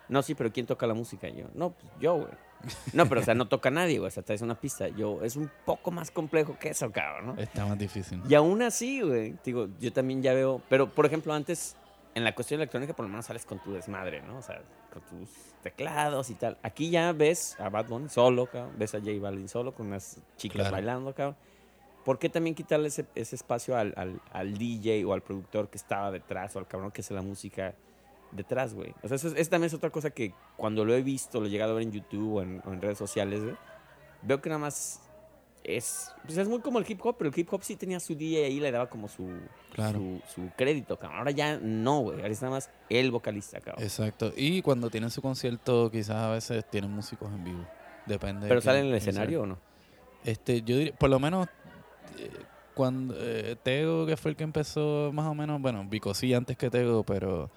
No, 0.10 0.22
sí, 0.22 0.36
pero 0.36 0.52
¿quién 0.52 0.66
toca 0.66 0.86
la 0.86 0.94
música? 0.94 1.30
Yo, 1.30 1.46
no, 1.56 1.70
pues 1.72 1.92
yo, 2.02 2.16
güey. 2.16 2.28
No, 2.94 3.08
pero 3.10 3.22
o 3.22 3.24
sea, 3.24 3.34
no 3.36 3.48
toca 3.48 3.70
nadie, 3.72 4.00
güey. 4.00 4.08
O 4.08 4.12
sea, 4.12 4.24
traes 4.24 4.42
una 4.42 4.56
pista. 4.56 4.88
Yo, 4.88 5.24
es 5.24 5.36
un 5.36 5.50
poco 5.66 5.92
más 5.92 6.12
complejo 6.12 6.58
que 6.60 6.70
eso, 6.70 6.92
cabrón, 6.92 7.36
¿no? 7.36 7.42
Está 7.42 7.66
más 7.66 7.78
difícil. 7.78 8.22
Y 8.28 8.36
aún 8.36 8.62
así, 8.62 9.02
güey, 9.02 9.36
digo, 9.44 9.68
yo 9.80 9.92
también 9.92 10.22
ya 10.22 10.34
veo, 10.34 10.62
pero 10.70 10.88
por 10.90 11.06
ejemplo, 11.06 11.34
antes, 11.34 11.76
en 12.16 12.24
la 12.24 12.34
cuestión 12.36 12.60
electrónica, 12.62 12.94
por 12.94 13.06
lo 13.06 13.10
menos 13.10 13.26
sales 13.26 13.46
con 13.46 13.60
tu 13.60 13.74
desmadre, 13.74 14.22
¿no? 14.22 14.38
O 14.38 14.42
sea, 14.42 14.62
con 14.92 15.02
tus 15.04 15.30
teclados 15.64 16.30
y 16.30 16.36
tal. 16.36 16.58
Aquí 16.64 16.90
ya 16.90 17.12
ves 17.14 17.60
a 17.60 17.70
Bad 17.70 17.88
Bunny 17.88 18.10
solo, 18.10 18.46
cabrón, 18.48 18.74
ves 18.78 18.94
a 18.96 19.00
J 19.00 19.12
Balvin 19.22 19.48
solo 19.50 19.74
con 19.74 19.88
unas 19.88 20.18
chicas 20.38 20.58
Claro. 20.58 20.72
bailando, 20.72 21.14
cabrón. 21.14 21.36
¿Por 22.06 22.20
qué 22.20 22.28
también 22.30 22.54
quitarle 22.54 22.90
ese, 22.90 23.06
ese 23.16 23.36
espacio 23.38 23.78
al, 23.78 23.94
al, 23.96 24.20
al 24.34 24.58
DJ 24.58 25.06
o 25.06 25.14
al 25.14 25.22
productor 25.22 25.70
que 25.70 25.78
estaba 25.78 26.12
detrás 26.12 26.54
o 26.56 26.60
al 26.60 26.68
cabrón 26.68 26.92
que 26.92 27.00
hace 27.00 27.14
la 27.14 27.22
música 27.22 27.74
detrás, 28.36 28.74
güey? 28.74 28.94
O 29.04 29.08
sea, 29.08 29.16
eso 29.16 29.30
también 29.50 29.64
es 29.68 29.74
otra 29.74 29.90
cosa 29.90 30.10
que 30.10 30.34
cuando 30.58 30.84
lo 30.86 30.94
he 30.94 31.02
visto, 31.02 31.40
lo 31.40 31.48
he 31.48 31.50
llegado 31.50 31.72
a 31.72 31.76
ver 31.76 31.84
en 31.84 31.92
YouTube 31.92 32.36
o 32.36 32.42
en, 32.42 32.62
o 32.66 32.74
en 32.74 32.82
redes 32.82 32.98
sociales, 32.98 33.44
güey, 33.44 33.56
veo 34.22 34.42
que 34.42 34.50
nada 34.50 34.60
más 34.60 35.00
es, 35.64 36.12
pues 36.26 36.38
es 36.38 36.48
muy 36.50 36.60
como 36.60 36.80
el 36.80 36.86
hip 36.90 37.00
hop, 37.06 37.16
pero 37.18 37.30
el 37.30 37.40
hip 37.40 37.48
hop 37.54 37.64
sí 37.64 37.76
tenía 37.78 38.00
su 38.00 38.16
DJ 38.16 38.46
ahí, 38.46 38.60
le 38.60 38.70
daba 38.72 38.90
como 38.90 39.08
su, 39.08 39.30
Claro. 39.74 39.98
su, 39.98 40.22
su 40.36 40.50
crédito, 40.58 40.98
cabrón. 41.00 41.20
Ahora 41.20 41.32
ya 41.32 41.58
no, 41.58 42.00
güey. 42.02 42.18
Ahora 42.18 42.28
es 42.30 42.42
nada 42.42 42.56
más 42.56 42.70
el 42.90 43.12
vocalista, 43.12 43.62
cabrón. 43.62 43.82
Exacto. 43.84 44.34
Y 44.36 44.62
cuando 44.62 44.90
tienen 44.90 45.10
su 45.10 45.22
concierto, 45.22 45.90
quizás 45.90 46.18
a 46.18 46.30
veces 46.32 46.70
tienen 46.70 46.92
músicos 46.92 47.32
en 47.32 47.44
vivo. 47.46 47.66
Depende. 48.06 48.42
de 48.42 48.48
¿Pero 48.50 48.60
quién- 48.60 48.66
sale 48.66 48.80
en 48.80 48.86
el 48.88 48.92
quién 48.92 49.02
sea. 49.02 49.10
escenario 49.12 49.42
o 49.44 49.46
no? 49.46 49.58
Este, 50.26 50.62
yo 50.64 50.78
diría, 50.78 50.94
por 50.96 51.10
lo 51.10 51.20
menos, 51.20 51.48
eh, 52.20 52.30
cuando 52.74 53.16
eh, 53.18 53.56
Tego, 53.64 54.06
que 54.06 54.18
fue 54.18 54.32
el 54.32 54.38
que 54.38 54.44
empezó 54.44 55.12
más 55.14 55.28
o 55.28 55.34
menos, 55.34 55.62
bueno, 55.62 55.86
Vico 55.90 56.14
sí 56.14 56.34
antes 56.34 56.58
que 56.58 56.70
Tego, 56.70 57.04
pero 57.04 57.50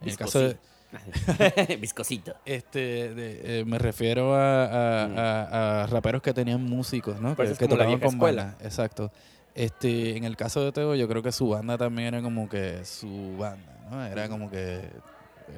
en 0.00 0.08
el 0.08 0.16
caso 0.16 0.40
de, 0.40 0.56
Viscosito. 1.80 2.34
este, 2.44 3.14
de- 3.14 3.60
eh, 3.60 3.64
me 3.64 3.78
refiero 3.78 4.34
a, 4.34 4.64
a- 5.04 5.08
Mm. 5.08 5.18
a- 5.18 5.82
a 5.82 5.86
raperos 5.86 6.22
que 6.22 6.32
tenían 6.32 6.62
músicos, 6.64 7.20
¿no? 7.20 7.34
Pero 7.36 7.56
Que, 7.56 7.68
tocaban 7.68 7.98
con 7.98 8.14
escuela. 8.14 8.44
banda, 8.44 8.64
exacto. 8.64 9.10
Este, 9.54 10.16
en 10.16 10.24
el 10.24 10.36
caso 10.36 10.64
de 10.64 10.72
Tego, 10.72 10.94
yo 10.94 11.08
creo 11.08 11.22
que 11.22 11.32
su 11.32 11.48
banda 11.48 11.76
también 11.76 12.08
era 12.14 12.22
como 12.22 12.48
que 12.48 12.84
su 12.84 13.36
banda, 13.38 13.76
¿no? 13.90 14.04
Era 14.04 14.28
como 14.28 14.50
que 14.50 14.80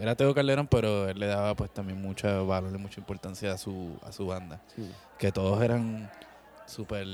era 0.01 0.15
Tego 0.15 0.35
Calderón, 0.35 0.67
pero 0.69 1.09
él 1.09 1.19
le 1.19 1.27
daba 1.27 1.55
pues 1.55 1.71
también 1.73 2.01
mucho 2.01 2.47
valor 2.47 2.73
y 2.75 2.79
mucha 2.79 3.01
importancia 3.01 3.53
a 3.53 3.59
su, 3.59 3.99
a 4.03 4.11
su 4.13 4.27
banda. 4.27 4.61
Que 5.19 5.31
todos 5.33 5.63
eran 5.63 6.11
súper 6.67 7.07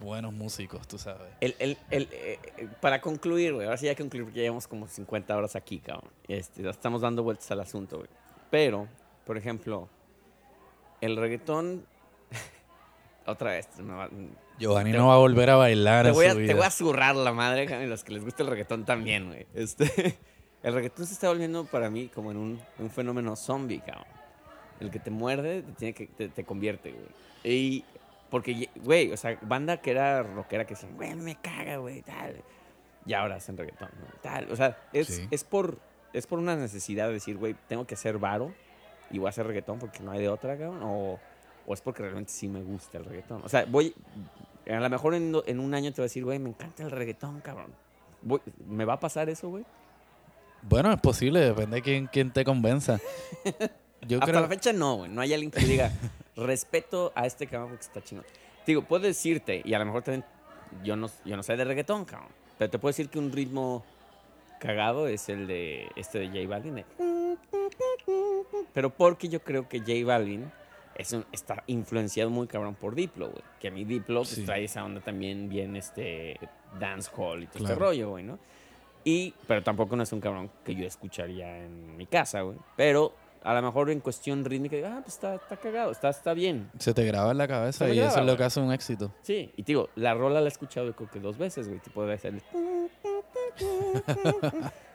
buenos 0.00 0.32
músicos, 0.32 0.86
tú 0.88 0.98
sabes. 0.98 1.28
El, 1.40 1.54
el, 1.58 1.76
el, 1.90 2.08
eh, 2.12 2.38
eh, 2.58 2.68
para 2.80 3.00
concluir, 3.00 3.54
güey, 3.54 3.66
ahora 3.66 3.76
sí 3.76 3.88
hay 3.88 3.94
que 3.94 4.02
concluir 4.02 4.24
porque 4.24 4.40
llevamos 4.40 4.66
como 4.68 4.86
50 4.86 5.36
horas 5.36 5.56
aquí, 5.56 5.78
cabrón. 5.80 6.10
Este, 6.28 6.68
estamos 6.68 7.00
dando 7.00 7.22
vueltas 7.22 7.50
al 7.50 7.60
asunto, 7.60 7.98
güey. 7.98 8.08
Pero, 8.50 8.86
por 9.24 9.36
ejemplo, 9.36 9.88
el 11.00 11.16
reggaetón. 11.16 11.86
otra 13.26 13.52
vez. 13.52 13.68
va- 13.80 14.08
Giovanni 14.58 14.92
Te- 14.92 14.98
no 14.98 15.08
va 15.08 15.14
a 15.14 15.18
volver 15.18 15.50
a 15.50 15.56
bailar 15.56 16.06
te, 16.06 16.12
voy 16.12 16.24
su 16.26 16.30
a, 16.30 16.34
te 16.34 16.40
vida. 16.40 16.54
voy 16.54 16.64
a 16.64 16.70
zurrar 16.70 17.14
la 17.16 17.32
madre, 17.32 17.64
y 17.84 17.86
los 17.86 18.04
que 18.04 18.12
les 18.12 18.24
gusta 18.24 18.42
el 18.42 18.48
reggaetón 18.48 18.84
también, 18.84 19.26
güey. 19.28 19.46
Este, 19.54 20.18
el 20.62 20.72
reggaetón 20.74 21.06
se 21.06 21.12
está 21.12 21.28
volviendo 21.28 21.64
para 21.66 21.90
mí 21.90 22.08
como 22.08 22.30
en 22.30 22.36
un, 22.38 22.60
un 22.78 22.90
fenómeno 22.90 23.36
zombie, 23.36 23.80
cabrón. 23.80 24.06
El 24.80 24.90
que 24.90 24.98
te 24.98 25.10
muerde 25.10 25.62
te, 25.62 25.72
tiene 25.72 25.94
que, 25.94 26.06
te, 26.06 26.28
te 26.28 26.44
convierte, 26.44 26.92
güey. 26.92 27.06
Y 27.44 27.84
porque, 28.30 28.68
güey, 28.76 29.12
o 29.12 29.16
sea, 29.16 29.38
banda 29.42 29.78
que 29.80 29.90
era 29.92 30.22
rockera 30.22 30.64
que 30.66 30.74
decían, 30.74 30.94
güey, 30.96 31.14
me 31.14 31.36
caga, 31.36 31.76
güey, 31.78 32.02
tal. 32.02 32.42
Y 33.04 33.12
ahora 33.14 33.36
hacen 33.36 33.56
reggaetón, 33.56 33.90
¿no? 34.00 34.06
Tal. 34.22 34.50
O 34.50 34.56
sea, 34.56 34.76
es, 34.92 35.06
Sí. 35.08 35.28
es, 35.30 35.44
por, 35.44 35.78
es 36.12 36.26
por 36.26 36.38
una 36.38 36.56
necesidad 36.56 37.06
de 37.06 37.14
decir, 37.14 37.36
güey, 37.36 37.54
tengo 37.68 37.86
que 37.86 37.94
hacer 37.94 38.18
varo 38.18 38.52
y 39.10 39.18
voy 39.18 39.26
a 39.26 39.30
hacer 39.30 39.46
reggaetón 39.46 39.78
porque 39.78 40.00
no 40.00 40.10
hay 40.10 40.20
de 40.20 40.28
otra, 40.28 40.56
cabrón. 40.58 40.80
O, 40.82 41.20
o 41.66 41.74
es 41.74 41.80
porque 41.80 42.02
realmente 42.02 42.32
sí 42.32 42.48
me 42.48 42.62
gusta 42.62 42.98
el 42.98 43.04
reggaetón. 43.04 43.42
O 43.44 43.48
sea, 43.48 43.64
voy. 43.66 43.94
A 44.68 44.80
lo 44.80 44.90
mejor 44.90 45.14
en, 45.14 45.32
en 45.46 45.60
un 45.60 45.74
año 45.74 45.92
te 45.92 46.00
voy 46.00 46.04
a 46.06 46.08
decir, 46.08 46.24
güey, 46.24 46.38
me 46.40 46.48
encanta 46.48 46.82
el 46.82 46.90
reggaetón, 46.90 47.40
cabrón. 47.40 47.72
Voy- 48.22 48.40
¿Me 48.66 48.84
va 48.84 48.94
a 48.94 49.00
pasar 49.00 49.28
eso, 49.28 49.48
güey? 49.50 49.64
Bueno, 50.62 50.92
es 50.92 51.00
posible, 51.00 51.38
depende 51.38 51.76
de 51.76 51.82
quién, 51.82 52.06
quién 52.08 52.32
te 52.32 52.44
convenza. 52.44 52.98
Yo 54.08 54.18
Hasta 54.18 54.26
creo 54.32 54.40
la 54.40 54.48
fecha 54.48 54.72
no, 54.72 54.96
güey. 54.96 55.10
No 55.10 55.20
hay 55.20 55.32
alguien 55.32 55.52
que 55.52 55.60
diga, 55.60 55.92
respeto 56.36 57.12
a 57.14 57.26
este 57.26 57.46
cabrón 57.46 57.70
porque 57.70 57.84
está 57.84 58.02
chingón. 58.02 58.24
Digo, 58.66 58.82
puedo 58.82 59.04
decirte, 59.04 59.62
y 59.64 59.74
a 59.74 59.78
lo 59.78 59.86
mejor 59.86 60.02
también, 60.02 60.24
yo 60.84 60.96
no, 60.96 61.08
yo 61.24 61.36
no 61.36 61.42
sé 61.42 61.56
de 61.56 61.64
reggaetón, 61.64 62.04
cabrón. 62.04 62.28
Pero 62.58 62.70
te 62.70 62.78
puedo 62.78 62.90
decir 62.90 63.08
que 63.08 63.18
un 63.18 63.32
ritmo 63.32 63.84
cagado 64.60 65.06
es 65.08 65.28
el 65.28 65.46
de 65.46 65.88
este 65.96 66.18
de 66.18 66.28
J 66.28 66.48
Balvin. 66.48 66.84
Pero 68.72 68.90
porque 68.90 69.28
yo 69.28 69.40
creo 69.42 69.68
que 69.68 69.80
J 69.80 69.92
Balvin 70.04 70.50
es 70.96 71.12
un- 71.12 71.26
está 71.32 71.62
influenciado 71.66 72.30
muy 72.30 72.46
cabrón 72.46 72.74
por 72.74 72.94
Diplo, 72.94 73.28
güey. 73.30 73.42
Que 73.60 73.68
a 73.68 73.70
mí 73.70 73.84
Diplo 73.84 74.20
pues, 74.20 74.30
Sí. 74.30 74.44
trae 74.44 74.64
esa 74.64 74.84
onda 74.84 75.00
también 75.00 75.48
bien 75.48 75.76
este 75.76 76.38
dancehall 76.78 77.42
y 77.42 77.46
todo 77.46 77.58
este 77.58 77.66
Claro. 77.74 77.80
rollo, 77.80 78.10
güey, 78.10 78.24
¿no? 78.24 78.38
Y, 79.04 79.34
pero 79.46 79.62
tampoco 79.62 79.94
no 79.96 80.02
es 80.02 80.12
un 80.12 80.20
cabrón 80.20 80.50
que 80.64 80.74
yo 80.74 80.86
escucharía 80.86 81.64
en 81.64 81.96
mi 81.96 82.06
casa, 82.06 82.40
güey. 82.40 82.58
Pero 82.76 83.14
a 83.42 83.54
lo 83.54 83.62
mejor 83.62 83.90
en 83.90 84.00
cuestión 84.00 84.44
rítmica, 84.44 84.76
digo, 84.76 84.88
ah, 84.88 85.00
pues 85.02 85.14
está, 85.14 85.34
está 85.36 85.56
cagado, 85.56 85.90
está, 85.92 86.08
está 86.10 86.34
bien. 86.34 86.70
se 86.78 86.92
te 86.94 87.04
graba 87.04 87.30
en 87.32 87.38
la 87.38 87.48
cabeza 87.48 87.88
y 87.88 87.92
eso 87.98 88.06
graba, 88.08 88.20
es 88.20 88.26
lo 88.26 88.36
que 88.36 88.44
hace 88.44 88.60
un 88.60 88.72
éxito. 88.72 89.12
Sí, 89.22 89.52
y 89.56 89.62
te 89.62 89.72
digo, 89.72 89.88
la 89.96 90.14
rola 90.14 90.40
la 90.40 90.46
he 90.46 90.48
escuchado 90.48 90.92
creo 90.94 91.10
que 91.10 91.20
dos 91.20 91.38
veces, 91.38 91.68
güey. 91.68 91.80
Tipo, 91.80 92.02
debe 92.04 92.18
ser 92.18 92.34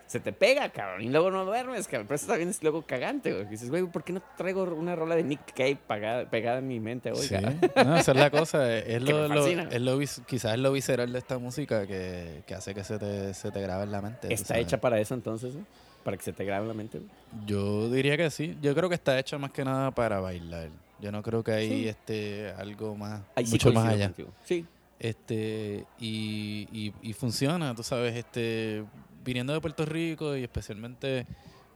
Se 0.07 0.19
te 0.19 0.33
pega, 0.33 0.67
cabrón, 0.67 1.03
y 1.03 1.07
luego 1.09 1.31
no 1.31 1.45
duermes, 1.45 1.87
cabrón. 1.87 2.05
Pero 2.07 2.15
eso 2.17 2.27
también 2.27 2.49
es 2.49 2.61
luego 2.61 2.81
cagante, 2.85 3.31
güey. 3.31 3.45
Dices, 3.45 3.69
güey, 3.69 3.83
¿por 3.85 4.03
qué 4.03 4.11
no 4.11 4.21
traigo 4.35 4.63
una 4.65 4.93
rola 4.93 5.15
de 5.15 5.23
Nick 5.23 5.53
Cave 5.55 5.77
pagada- 5.87 6.29
pegada 6.29 6.57
en 6.59 6.67
mi 6.67 6.81
mente 6.81 7.11
hoy, 7.13 7.19
Sí. 7.19 7.29
cabrón? 7.29 7.61
No, 7.77 7.95
esa 7.95 8.11
es 8.11 8.17
la 8.17 8.29
cosa. 8.29 8.77
Es 8.77 9.01
lo, 9.01 9.29
lo- 9.29 9.47
es 9.47 9.81
lo 9.81 9.99
quizás 10.27 10.53
es 10.55 10.59
lo 10.59 10.73
visceral 10.73 11.13
de 11.13 11.17
esta 11.19 11.37
música 11.37 11.87
que, 11.87 12.43
que 12.45 12.53
hace 12.53 12.75
que 12.75 12.83
se 12.83 12.99
te, 12.99 13.33
se 13.33 13.51
te 13.51 13.61
grabe 13.61 13.83
en 13.85 13.91
la 13.91 14.01
mente. 14.01 14.33
¿Está 14.33 14.57
hecha 14.57 14.81
para 14.81 14.99
eso 14.99 15.13
entonces, 15.13 15.53
güey? 15.53 15.65
Para 16.03 16.17
que 16.17 16.23
se 16.23 16.33
te 16.33 16.43
grabe 16.45 16.63
en 16.63 16.67
la 16.69 16.73
mente, 16.73 16.97
güey. 16.99 17.09
Yo 17.45 17.89
diría 17.89 18.17
que 18.17 18.29
sí. 18.31 18.57
Yo 18.61 18.73
creo 18.75 18.89
que 18.89 18.95
está 18.95 19.17
hecha 19.19 19.37
más 19.37 19.51
que 19.51 19.63
nada 19.63 19.91
para 19.91 20.19
bailar. 20.19 20.69
Yo 20.99 21.11
no 21.11 21.21
creo 21.23 21.43
que 21.43 21.51
hay 21.51 21.67
Sí. 21.69 21.87
este 21.87 22.51
algo 22.57 22.95
más, 22.95 23.21
Ahí 23.35 23.45
sí 23.45 23.51
mucho 23.53 23.71
más 23.73 23.87
allá. 23.87 24.05
contigo. 24.07 24.29
Sí, 24.43 24.65
Este, 24.99 25.85
y, 25.99 26.67
y, 26.71 26.93
y 27.01 27.13
funciona, 27.13 27.73
tú 27.73 27.81
sabes, 27.81 28.15
este, 28.15 28.83
viniendo 29.25 29.51
de 29.51 29.59
Puerto 29.59 29.83
Rico 29.83 30.35
y 30.37 30.43
especialmente 30.43 31.25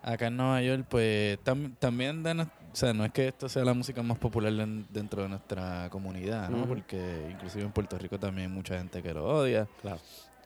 acá 0.04 0.28
en 0.28 0.38
Nueva 0.38 0.62
York, 0.62 0.86
pues 0.88 1.40
tam- 1.44 1.74
también, 1.80 2.22
de 2.22 2.34
o 2.42 2.46
sea, 2.78 2.94
no 2.94 3.04
es 3.04 3.12
que 3.12 3.28
esto 3.30 3.50
sea 3.50 3.64
la 3.66 3.74
música 3.74 4.04
más 4.04 4.20
popular 4.20 4.54
en- 4.54 4.86
dentro 4.92 5.24
de 5.24 5.30
nuestra 5.30 5.90
comunidad, 5.90 6.50
¿no? 6.52 6.68
Porque 6.68 7.28
inclusive 7.32 7.64
en 7.66 7.72
Puerto 7.72 7.98
Rico 7.98 8.20
también 8.20 8.50
hay 8.52 8.54
mucha 8.56 8.78
gente 8.78 9.02
que 9.02 9.12
lo 9.14 9.26
odia. 9.26 9.68
claro. 9.82 10.00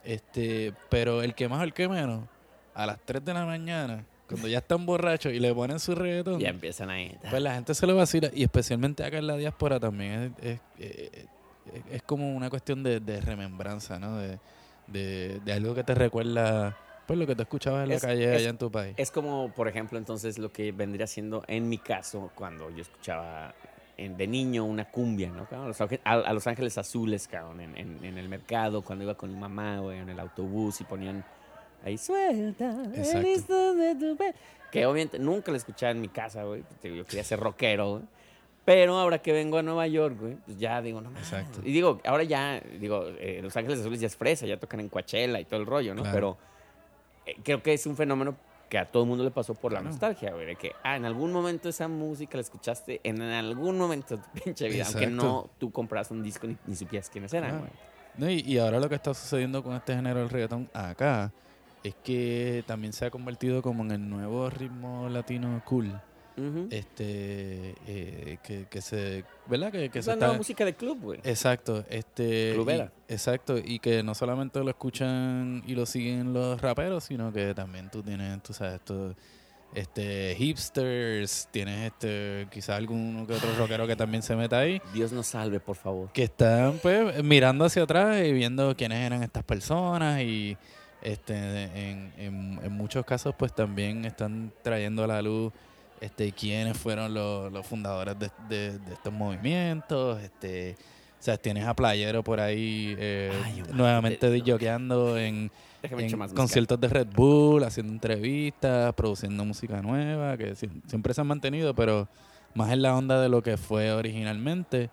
Este, 0.05 0.73
pero 0.89 1.21
el 1.21 1.35
que 1.35 1.49
más 1.49 1.59
o 1.59 1.63
el 1.63 1.73
que 1.73 1.89
menos, 1.89 2.23
a 2.73 2.85
las 2.85 2.99
3 3.05 3.23
de 3.25 3.33
la 3.33 3.45
mañana, 3.45 4.03
cuando 4.27 4.47
ya 4.47 4.59
están 4.59 4.85
borrachos 4.85 5.33
y 5.33 5.39
le 5.39 5.53
ponen 5.53 5.79
su 5.79 5.95
reggaetón, 5.95 6.39
Ya 6.39 6.49
empiezan 6.49 6.89
ahí. 6.89 7.15
pues 7.29 7.41
la 7.41 7.55
gente 7.55 7.73
se 7.73 7.87
lo 7.87 7.95
vacila 7.95 8.29
y 8.33 8.43
especialmente 8.43 9.03
acá 9.03 9.17
en 9.17 9.27
la 9.27 9.35
diáspora 9.37 9.79
también 9.79 10.35
es, 10.41 10.59
es, 10.79 10.91
es- 10.91 11.27
es- 11.91 12.01
como 12.03 12.35
una 12.35 12.49
cuestión 12.49 12.83
de, 12.83 12.99
de 12.99 13.21
remembranza, 13.21 13.99
¿no? 13.99 14.17
De, 14.17 14.39
de, 14.87 15.39
de 15.45 15.53
algo 15.53 15.75
que 15.75 15.83
te 15.83 15.93
recuerda 15.95 16.75
pues 17.05 17.17
lo 17.17 17.25
que 17.25 17.35
tú 17.35 17.41
escuchabas 17.41 17.83
en 17.83 17.89
la 17.95 17.99
calle 17.99 18.31
allá 18.35 18.49
en 18.49 18.57
tu 18.59 18.69
país. 18.71 18.93
Es 18.97 19.09
como, 19.09 19.51
por 19.55 19.67
ejemplo, 19.67 19.97
entonces 19.97 20.37
lo 20.37 20.51
que 20.51 20.71
vendría 20.71 21.07
siendo, 21.07 21.43
en 21.47 21.67
mi 21.67 21.79
caso, 21.79 22.31
cuando 22.35 22.69
yo 22.69 22.81
escuchaba 22.83 23.53
de 23.97 24.27
niño 24.27 24.63
una 24.63 24.85
cumbia, 24.85 25.29
¿no? 25.29 25.47
a 26.05 26.33
Los 26.33 26.47
Ángeles 26.47 26.77
Azules, 26.77 27.27
cabrón, 27.27 27.59
en, 27.61 27.75
en- 27.77 28.03
en 28.05 28.17
el 28.19 28.29
mercado, 28.29 28.83
cuando 28.83 29.03
iba 29.03 29.15
con 29.15 29.31
mi 29.33 29.39
mamá, 29.39 29.79
güey, 29.79 29.97
en 29.97 30.09
el 30.09 30.19
autobús 30.19 30.79
y 30.81 30.83
ponían 30.85 31.25
ahí, 31.83 31.97
suelta, 31.97 32.71
el 32.93 32.95
Exacto. 32.95 33.75
de 33.75 33.95
tu 33.95 34.15
pe-". 34.17 34.33
Que 34.71 34.85
obviamente 34.85 35.17
nunca 35.19 35.51
la 35.51 35.57
escuchaba 35.57 35.91
en 35.91 36.01
mi 36.01 36.09
casa, 36.09 36.43
güey. 36.43 36.63
Yo 36.83 37.05
quería 37.05 37.23
ser 37.23 37.39
rockero, 37.39 37.91
güey. 37.91 38.03
Pero 38.65 38.97
ahora 38.99 39.17
que 39.19 39.31
vengo 39.31 39.57
a 39.57 39.63
Nueva 39.63 39.87
York, 39.87 40.15
güey, 40.19 40.35
pues 40.45 40.59
ya 40.59 40.79
digo, 40.81 41.01
no 41.01 41.09
mames. 41.09 41.23
Exacto. 41.31 41.61
Y 41.63 41.71
digo, 41.71 41.99
ahora 42.05 42.23
ya, 42.23 42.61
digo, 42.79 43.03
eh, 43.19 43.39
Los 43.41 43.57
Ángeles 43.57 43.79
Azules 43.79 43.99
ya 43.99 44.05
es 44.07 44.15
fresa, 44.15 44.45
ya 44.45 44.57
tocan 44.59 44.79
en 44.79 44.89
Coachella 44.89 45.39
y 45.39 45.45
todo 45.45 45.59
el 45.59 45.65
rollo, 45.65 45.95
¿no? 45.95 46.03
Claro. 46.03 46.15
Pero 46.15 46.37
eh, 47.25 47.35
creo 47.43 47.63
que 47.63 47.73
es 47.73 47.85
un 47.87 47.95
fenómeno 47.95 48.35
que 48.69 48.77
a 48.77 48.85
todo 48.85 49.01
el 49.03 49.09
mundo 49.09 49.23
le 49.23 49.31
pasó 49.31 49.55
por 49.55 49.71
la 49.73 49.79
Claro. 49.79 49.91
nostalgia, 49.91 50.31
güey. 50.33 50.45
De 50.45 50.55
que, 50.55 50.73
ah, 50.83 50.95
en 50.97 51.05
algún 51.05 51.31
momento 51.33 51.67
esa 51.69 51.87
música 51.87 52.37
la 52.37 52.41
escuchaste 52.41 53.01
en 53.03 53.19
algún 53.23 53.75
momento 53.79 54.17
de 54.17 54.21
tu 54.21 54.29
pinche 54.43 54.67
vida. 54.69 54.83
Aunque 54.85 55.05
Exacto. 55.05 55.23
no 55.25 55.49
tú 55.57 55.71
compras 55.71 56.11
un 56.11 56.21
disco 56.21 56.45
ni, 56.45 56.55
ni 56.67 56.75
supieras 56.75 57.09
quiénes 57.09 57.33
eran, 57.33 57.49
Claro. 57.49 57.65
güey. 57.65 57.71
No, 58.17 58.29
y, 58.29 58.41
y 58.53 58.59
ahora 58.59 58.79
lo 58.79 58.87
que 58.87 58.95
está 58.95 59.15
sucediendo 59.15 59.63
con 59.63 59.73
este 59.75 59.95
género 59.95 60.19
del 60.19 60.29
reggaetón 60.29 60.69
acá 60.73 61.31
es 61.83 61.95
que 62.03 62.63
también 62.67 62.93
se 62.93 63.05
ha 63.05 63.11
convertido 63.11 63.61
como 63.61 63.83
en 63.83 63.91
el 63.91 64.09
nuevo 64.09 64.49
ritmo 64.49 65.07
latino 65.09 65.61
cool. 65.65 65.99
Este, 66.69 67.75
eh, 67.85 68.37
que, 68.43 68.65
que 68.69 68.81
se, 68.81 69.25
¿verdad? 69.47 69.73
Que, 69.73 69.89
que 69.89 69.99
es 69.99 70.05
se 70.05 70.11
la 70.11 70.13
está, 70.15 70.25
nueva 70.27 70.37
música 70.37 70.63
de 70.63 70.73
club, 70.73 70.97
güey. 71.01 71.19
Exacto, 71.25 71.83
este 71.89 72.51
Clubera. 72.53 72.93
y- 73.09 73.13
exacto, 73.13 73.57
y 73.57 73.79
que 73.79 74.03
no 74.03 74.15
solamente 74.15 74.63
lo 74.63 74.69
escuchan 74.69 75.63
y 75.67 75.75
lo 75.75 75.85
siguen 75.85 76.31
los 76.33 76.61
raperos, 76.61 77.03
sino 77.03 77.33
que 77.33 77.53
también 77.53 77.89
tú 77.91 78.01
tienes, 78.03 78.41
tú 78.41 78.53
sabes, 78.53 78.75
estos 78.75 79.15
este 79.75 80.33
hipsters, 80.37 81.47
tienes 81.51 81.91
este 81.91 82.47
quizás 82.49 82.77
alguno 82.77 83.27
que 83.27 83.33
otro 83.33 83.49
rockero 83.57 83.85
que 83.85 83.95
también 83.95 84.23
se 84.23 84.35
meta 84.35 84.59
ahí, 84.59 84.81
Dios 84.93 85.11
nos 85.11 85.27
salve, 85.27 85.59
por 85.59 85.75
favor. 85.75 86.09
que 86.13 86.23
están 86.23 86.79
pues 86.81 87.21
mirando 87.23 87.65
hacia 87.65 87.83
atrás 87.83 88.25
y 88.25 88.31
viendo 88.31 88.75
quiénes 88.75 88.99
eran 89.05 89.21
estas 89.23 89.43
personas 89.43 90.21
y 90.21 90.57
este 91.01 91.33
en, 91.89 92.11
en, 92.17 92.59
en 92.63 92.71
muchos 92.73 93.05
casos 93.05 93.33
pues 93.37 93.53
también 93.53 94.05
están 94.05 94.51
trayendo 94.61 95.03
a 95.03 95.07
la 95.07 95.21
luz 95.21 95.53
este 96.01 96.31
quiénes 96.31 96.77
fueron 96.77 97.13
los, 97.13 97.51
los 97.51 97.65
fundadores 97.65 98.17
de, 98.19 98.29
de- 98.49 98.79
de 98.79 98.93
estos 98.93 99.11
movimientos 99.13 100.21
este 100.21 100.75
o 101.19 101.21
sea 101.23 101.37
tienes 101.37 101.65
a 101.65 101.73
Playero 101.73 102.23
por 102.23 102.39
ahí 102.39 102.95
eh, 102.97 103.31
Ay, 103.45 103.63
nuevamente 103.73 104.17
te- 104.17 104.31
disjoqueando 104.31 105.17
en, 105.17 105.51
en 105.83 105.89
conciertos 106.35 106.79
de 106.79 106.87
Red 106.87 107.07
Bull 107.15 107.63
haciendo 107.63 107.93
entrevistas 107.93 108.93
produciendo 108.93 109.43
música 109.45 109.81
nueva 109.81 110.37
que 110.37 110.53
sie- 110.55 110.81
siempre 110.87 111.13
se 111.13 111.21
han 111.21 111.27
mantenido 111.27 111.73
pero 111.73 112.07
más 112.55 112.71
en 112.71 112.81
la 112.81 112.95
onda 112.95 113.21
de 113.21 113.29
lo 113.29 113.43
que 113.43 113.57
fue 113.57 113.91
originalmente. 113.91 114.89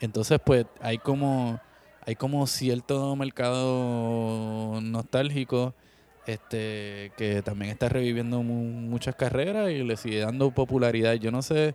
Entonces 0.00 0.38
pues 0.44 0.66
hay 0.80 0.98
como 0.98 1.60
hay 2.06 2.16
como 2.16 2.46
cierto 2.46 3.14
mercado 3.16 4.80
nostálgico 4.82 5.74
este 6.26 7.12
que 7.16 7.42
también 7.42 7.70
está 7.70 7.88
reviviendo 7.88 8.42
mu- 8.42 8.64
muchas 8.64 9.14
carreras 9.16 9.70
y 9.70 9.82
le 9.82 9.96
sigue 9.96 10.20
dando 10.20 10.50
popularidad. 10.50 11.14
Yo 11.14 11.30
no 11.30 11.42
sé 11.42 11.74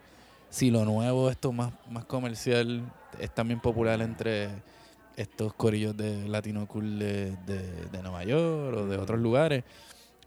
si 0.49 0.71
lo 0.71 0.85
nuevo, 0.85 1.29
esto 1.29 1.51
más, 1.51 1.73
más 1.89 2.05
comercial, 2.05 2.83
es 3.19 3.33
también 3.33 3.59
popular 3.59 4.01
entre 4.01 4.49
estos 5.17 5.53
corillos 5.53 5.95
de 5.97 6.27
Latino 6.27 6.67
Cool 6.67 6.99
de, 6.99 7.31
de- 7.45 7.85
de 7.91 8.01
Nueva 8.01 8.23
York 8.23 8.77
o 8.77 8.85
de 8.87 8.97
otros 8.97 9.19
lugares. 9.19 9.63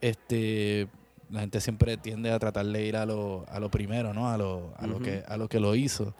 Este 0.00 0.88
la 1.30 1.40
gente 1.40 1.60
siempre 1.60 1.96
tiende 1.98 2.30
a 2.30 2.38
tratar 2.38 2.64
de 2.66 2.86
ir 2.86 2.96
a 2.96 3.04
lo, 3.04 3.44
a 3.48 3.60
lo 3.60 3.70
primero, 3.70 4.14
¿no? 4.14 4.30
A 4.30 4.38
lo, 4.38 4.72
a 4.78 4.86
lo 4.86 4.98
que 4.98 5.22
a 5.28 5.36
lo 5.36 5.48
que 5.48 5.60
lo 5.60 5.74
hizo. 5.74 6.14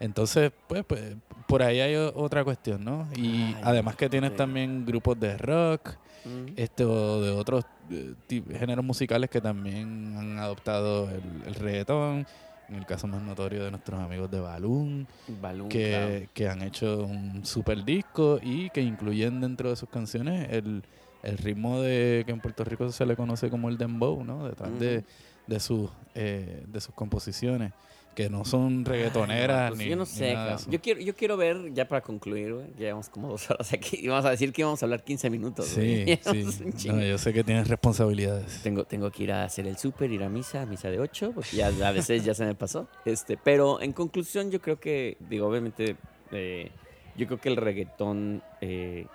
Entonces, 0.00 0.52
pues, 0.68 0.84
pues 0.84 1.16
por 1.46 1.62
ahí 1.62 1.80
hay 1.80 1.94
otra 1.96 2.44
cuestión, 2.44 2.84
¿no? 2.84 3.08
Y 3.16 3.26
Ay, 3.26 3.56
además 3.62 3.96
que 3.96 4.08
tienes 4.08 4.36
también 4.36 4.86
grupos 4.86 5.18
de 5.18 5.36
rock, 5.36 5.90
Ujú. 6.24 6.52
este 6.56 6.84
o 6.84 7.20
de 7.20 7.30
otros 7.30 7.64
eh, 7.90 8.14
géneros 8.58 8.84
musicales 8.84 9.30
que 9.30 9.40
también 9.40 10.14
han 10.16 10.38
adoptado 10.38 11.10
el, 11.10 11.22
el 11.46 11.54
reggaetón. 11.54 12.26
En 12.68 12.74
el 12.74 12.84
caso 12.84 13.06
más 13.06 13.22
notorio 13.22 13.64
de 13.64 13.70
nuestros 13.70 13.98
amigos 13.98 14.30
de 14.30 14.40
Balloon, 14.40 15.08
Balloon, 15.40 15.70
claro. 15.70 16.26
que, 16.34 16.48
han 16.48 16.60
hecho 16.60 17.02
un 17.02 17.42
super 17.46 17.82
disco 17.82 18.38
y 18.42 18.68
que 18.68 18.82
incluyen 18.82 19.40
dentro 19.40 19.70
de 19.70 19.76
sus 19.76 19.88
canciones 19.88 20.48
el, 20.50 20.82
el 21.22 21.38
ritmo 21.38 21.80
de 21.80 22.24
que 22.26 22.32
en 22.32 22.40
Puerto 22.40 22.64
Rico 22.64 22.92
se 22.92 23.06
le 23.06 23.16
conoce 23.16 23.48
como 23.48 23.70
el 23.70 23.78
dembow, 23.78 24.22
¿no? 24.22 24.46
Detrás 24.46 24.78
de, 24.78 25.02
de, 25.46 25.60
sus, 25.60 25.90
eh, 26.14 26.62
de 26.68 26.80
sus 26.82 26.94
composiciones, 26.94 27.72
que 28.14 28.28
no 28.28 28.44
son 28.44 28.84
reggaetoneras 28.84 29.70
Pues 29.70 29.78
ni 29.78 29.88
yo 29.88 29.96
no 29.96 30.04
sé, 30.04 30.34
nada. 30.34 30.56
Yo 30.68 30.80
quiero, 30.80 31.00
yo 31.00 31.14
quiero 31.14 31.36
ver, 31.36 31.72
ya 31.72 31.86
para 31.86 32.00
concluir, 32.00 32.52
güey, 32.52 32.66
llevamos 32.76 33.08
como 33.08 33.28
dos 33.28 33.48
horas 33.50 33.72
aquí, 33.72 33.96
y 34.02 34.08
vamos 34.08 34.24
a 34.24 34.30
decir 34.30 34.52
que 34.52 34.62
íbamos 34.62 34.82
a 34.82 34.86
hablar 34.86 35.04
15 35.04 35.30
minutos, 35.30 35.66
Sí, 35.66 36.18
sí. 36.76 36.88
No, 36.88 37.00
yo 37.00 37.16
sé 37.18 37.32
que 37.32 37.44
tienes 37.44 37.68
responsabilidades. 37.68 38.60
Tengo, 38.62 38.84
tengo 38.84 39.10
que 39.12 39.22
ir 39.22 39.32
a 39.32 39.44
hacer 39.44 39.66
el 39.68 39.76
súper, 39.78 40.10
ir 40.10 40.24
a 40.24 40.28
misa, 40.28 40.66
misa 40.66 40.90
de 40.90 40.98
8, 40.98 41.30
porque 41.32 41.56
ya 41.56 41.68
a 41.68 41.92
veces 41.92 42.24
ya 42.24 42.34
se 42.34 42.44
me 42.44 42.54
pasó. 42.56 42.88
Este, 43.04 43.36
pero 43.36 43.80
en 43.80 43.92
conclusión, 43.92 44.50
yo 44.50 44.60
creo 44.60 44.80
que, 44.80 45.16
digo, 45.30 45.46
obviamente, 45.46 45.94
eh, 46.32 46.70
yo 47.16 47.26
creo 47.26 47.40
que 47.40 47.48
el 47.48 47.56
reggaetón 47.56 48.42
eh, 48.60 49.06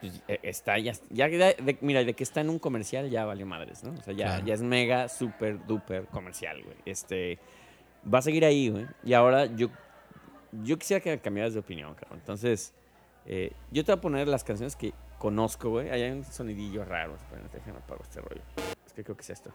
pues, 0.00 0.20
eh, 0.28 0.38
está 0.42 0.78
ya, 0.78 0.92
ya 1.10 1.28
de- 1.28 1.78
mira, 1.80 2.02
de 2.04 2.14
que 2.14 2.22
está 2.24 2.40
en 2.40 2.50
un 2.50 2.58
comercial 2.58 3.08
ya 3.10 3.24
valió 3.24 3.46
madres, 3.46 3.82
¿no? 3.84 3.92
O 3.92 4.02
sea, 4.02 4.14
ya, 4.14 4.26
Claro. 4.26 4.46
ya 4.46 4.54
es 4.54 4.62
mega, 4.62 5.08
super, 5.08 5.64
duper 5.66 6.06
comercial, 6.06 6.62
güey. 6.62 6.76
Este, 6.84 7.38
va 8.12 8.18
a 8.18 8.22
seguir 8.22 8.44
ahí, 8.44 8.68
güey. 8.70 8.86
Y 9.04 9.12
ahora 9.14 9.46
yo, 9.46 9.68
yo 10.64 10.78
quisiera 10.78 11.02
que 11.02 11.18
cambiaras 11.18 11.54
de 11.54 11.60
opinión, 11.60 11.94
cabrón. 11.94 12.18
Entonces, 12.20 12.72
eh, 13.26 13.52
yo 13.70 13.84
te 13.84 13.92
voy 13.92 13.98
a 13.98 14.00
poner 14.00 14.28
las 14.28 14.44
canciones 14.44 14.76
que 14.76 14.92
conozco, 15.18 15.70
güey. 15.70 15.90
Hay 15.90 16.02
un 16.10 16.24
sonidillo 16.24 16.84
raro. 16.84 17.16
Espérate, 17.16 17.58
déjame 17.58 17.78
apago 17.78 18.02
este 18.02 18.20
rollo. 18.20 18.40
Es 18.86 18.92
que 18.92 19.04
creo 19.04 19.16
que 19.16 19.22
es 19.22 19.30
esto. 19.30 19.52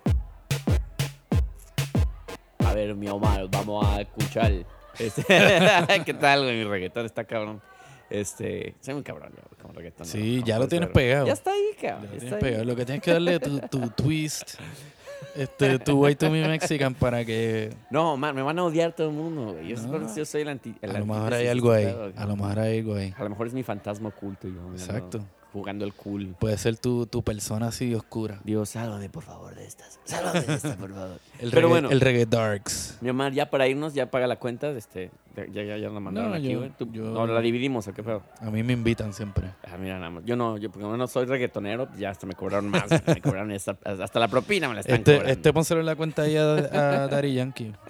A 2.65 2.73
ver, 2.73 2.95
mi 2.95 3.07
Omar, 3.07 3.47
vamos 3.51 3.85
a 3.85 4.01
escuchar. 4.01 4.51
Este, 4.99 5.23
¿Qué 6.05 6.13
tal, 6.13 6.43
güey? 6.43 6.57
Mi 6.57 6.63
reggaetón 6.63 7.05
está 7.05 7.23
cabrón. 7.23 7.61
Este, 8.09 8.75
soy 8.79 8.93
muy 8.95 9.03
cabrón, 9.03 9.31
yo, 9.35 9.57
como 9.61 9.73
reggaetón. 9.73 10.05
Sí, 10.05 10.37
¿no? 10.39 10.45
ya 10.45 10.59
lo 10.59 10.67
tienes 10.67 10.89
pero- 10.89 10.93
pegado. 10.93 11.25
Ya 11.27 11.33
está 11.33 11.51
ahí, 11.51 11.69
Ya 11.81 11.89
cabrón. 11.89 12.09
lo 12.11 12.17
tienes 12.19 12.39
pegado. 12.39 12.65
Lo 12.65 12.75
que 12.75 12.85
tienes 12.85 13.03
que 13.03 13.11
darle 13.11 13.39
tu, 13.39 13.59
tu 13.61 13.89
twist, 13.89 14.59
este, 15.35 15.79
tu 15.79 16.01
way 16.01 16.15
to 16.15 16.29
me 16.29 16.47
Mexican 16.47 16.93
para 16.93 17.23
que 17.25 17.73
No, 17.89 18.17
man, 18.17 18.35
me 18.35 18.41
van 18.41 18.57
a 18.59 18.63
odiar 18.63 18.93
todo 18.93 19.09
el 19.09 19.13
mundo, 19.13 19.53
güey. 19.53 19.67
Yo, 19.67 19.77
No. 19.87 20.15
yo 20.15 20.25
soy 20.25 20.41
el 20.41 20.49
anti. 20.49 20.75
el 20.81 20.95
a 20.95 20.99
lo 20.99 21.05
mejor 21.05 21.33
hay 21.33 21.47
algo 21.47 21.71
ahí. 21.71 21.85
A 22.15 22.25
lo 22.25 22.35
mejor 22.35 22.59
hay 22.59 22.79
algo 22.79 22.95
ahí. 22.95 23.13
A 23.17 23.23
lo 23.23 23.29
mejor 23.29 23.47
es 23.47 23.53
mi 23.53 23.63
fantasma 23.63 24.09
oculto 24.09 24.47
yo. 24.47 24.71
Exacto. 24.73 25.25
Jugando 25.53 25.85
el 25.85 25.93
cool. 25.93 26.35
Puede 26.39 26.57
ser 26.57 26.77
tu, 26.77 27.05
tu 27.05 27.21
persona 27.23 27.67
así 27.67 27.93
oscura. 27.93 28.39
Dios, 28.43 28.69
sálvame 28.69 29.07
por 29.09 29.21
favor 29.23 29.53
de 29.53 29.65
estas. 29.65 29.99
Sálvame 30.03 30.41
de 30.41 30.53
estas, 30.55 30.75
por 30.77 30.91
favor. 30.93 31.19
El 31.39 31.49
Pero 31.51 31.61
reggae, 31.61 31.69
bueno. 31.69 31.89
el 31.91 32.01
reggae 32.01 32.25
darks. 32.25 32.97
Mi 33.01 33.09
Omar, 33.09 33.33
ya 33.33 33.49
para 33.49 33.67
irnos, 33.67 33.93
ya 33.93 34.09
paga 34.09 34.25
la 34.27 34.37
cuenta. 34.37 34.69
Este, 34.71 35.11
ya, 35.35 35.45
ya, 35.63 35.77
ya 35.77 35.89
la 35.89 35.99
mandaron 35.99 36.31
No, 36.31 36.35
aquí, 36.37 36.55
güey. 36.55 36.71
No, 36.93 37.27
la 37.27 37.39
dividimos, 37.41 37.87
¿o 37.87 37.93
qué 37.93 38.01
pedo? 38.01 38.23
A 38.39 38.49
mí 38.49 38.63
me 38.63 38.73
invitan 38.73 39.13
siempre. 39.13 39.49
Ah, 39.63 39.77
mira, 39.77 39.95
nada 39.99 40.09
más. 40.09 40.25
Yo 40.25 40.35
no, 40.35 40.57
yo 40.57 40.71
porque 40.71 40.87
no 40.87 41.07
soy 41.07 41.25
reggaetonero, 41.25 41.87
ya 41.97 42.09
hasta 42.09 42.25
me 42.25 42.33
cobraron 42.33 42.69
más. 42.69 42.89
me 42.89 43.21
cobraron 43.21 43.51
hasta, 43.51 43.77
hasta 43.83 44.19
la 44.19 44.27
propina 44.27 44.67
me 44.69 44.73
la 44.75 44.79
están 44.81 44.95
Este, 44.95 45.11
cobrando. 45.13 45.31
este 45.33 45.53
pónselo 45.53 45.79
en 45.81 45.85
la 45.85 45.95
cuenta 45.95 46.21
ahí 46.23 46.35
a, 46.37 46.43
a 46.53 47.07
Daddy 47.07 47.33
Yankee. 47.35 47.73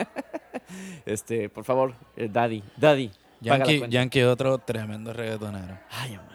Este, 1.06 1.50
por 1.50 1.64
favor, 1.66 1.94
eh, 2.16 2.30
Daddy, 2.32 2.64
Daddy, 2.78 3.08
paga 3.08 3.18
la 3.42 3.58
Yankee, 3.66 3.78
cuenta. 3.80 3.94
Yankee 3.94 4.20
es 4.20 4.26
otro 4.28 4.58
tremendo 4.60 5.14
reggaetonero. 5.14 5.78
Ay, 5.92 6.12
Omar. 6.16 6.33